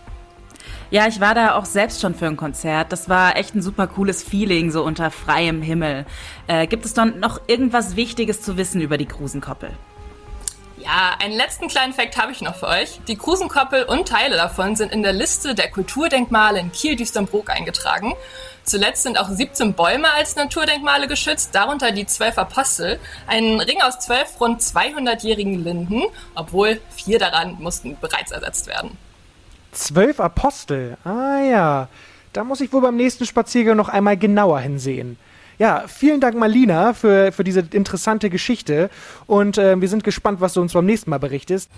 [0.92, 2.92] Ja, ich war da auch selbst schon für ein Konzert.
[2.92, 6.06] Das war echt ein super cooles Feeling, so unter freiem Himmel.
[6.48, 9.70] Äh, gibt es dann noch irgendwas Wichtiges zu wissen über die Krusenkoppel?
[10.88, 13.02] Ja, einen letzten kleinen Fakt habe ich noch für euch.
[13.10, 18.14] Die Krusenkoppel und Teile davon sind in der Liste der Kulturdenkmale in Kiel-Düsternbrook eingetragen.
[18.64, 24.00] Zuletzt sind auch 17 Bäume als Naturdenkmale geschützt, darunter die zwölf Apostel, ein Ring aus
[24.00, 26.04] zwölf rund 200-jährigen Linden,
[26.36, 28.98] obwohl vier daran mussten bereits ersetzt werden.
[29.74, 30.98] Zwölf Apostel?
[31.04, 31.90] Ah ja,
[32.32, 35.20] da muss ich wohl beim nächsten Spaziergang noch einmal genauer hinsehen.
[35.60, 38.90] Ja, vielen Dank, Malina, für, für diese interessante Geschichte.
[39.26, 41.72] Und äh, wir sind gespannt, was du uns beim nächsten Mal berichtest.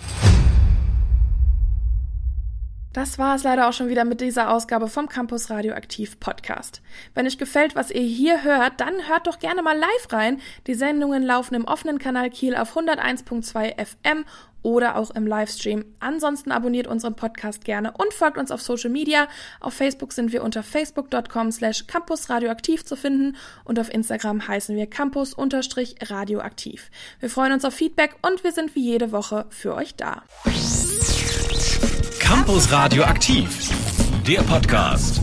[2.91, 6.81] Das war es leider auch schon wieder mit dieser Ausgabe vom Campus Radioaktiv Podcast.
[7.13, 10.41] Wenn euch gefällt, was ihr hier hört, dann hört doch gerne mal live rein.
[10.65, 14.25] Die Sendungen laufen im offenen Kanal Kiel auf 101.2 FM
[14.61, 15.83] oder auch im Livestream.
[15.99, 19.27] Ansonsten abonniert unseren Podcast gerne und folgt uns auf Social Media.
[19.59, 24.87] Auf Facebook sind wir unter facebook.com slash campusradioaktiv zu finden und auf Instagram heißen wir
[24.87, 26.89] campus-radioaktiv.
[27.19, 30.23] Wir freuen uns auf Feedback und wir sind wie jede Woche für euch da.
[32.19, 33.69] Campus Radioaktiv,
[34.27, 35.21] der Podcast.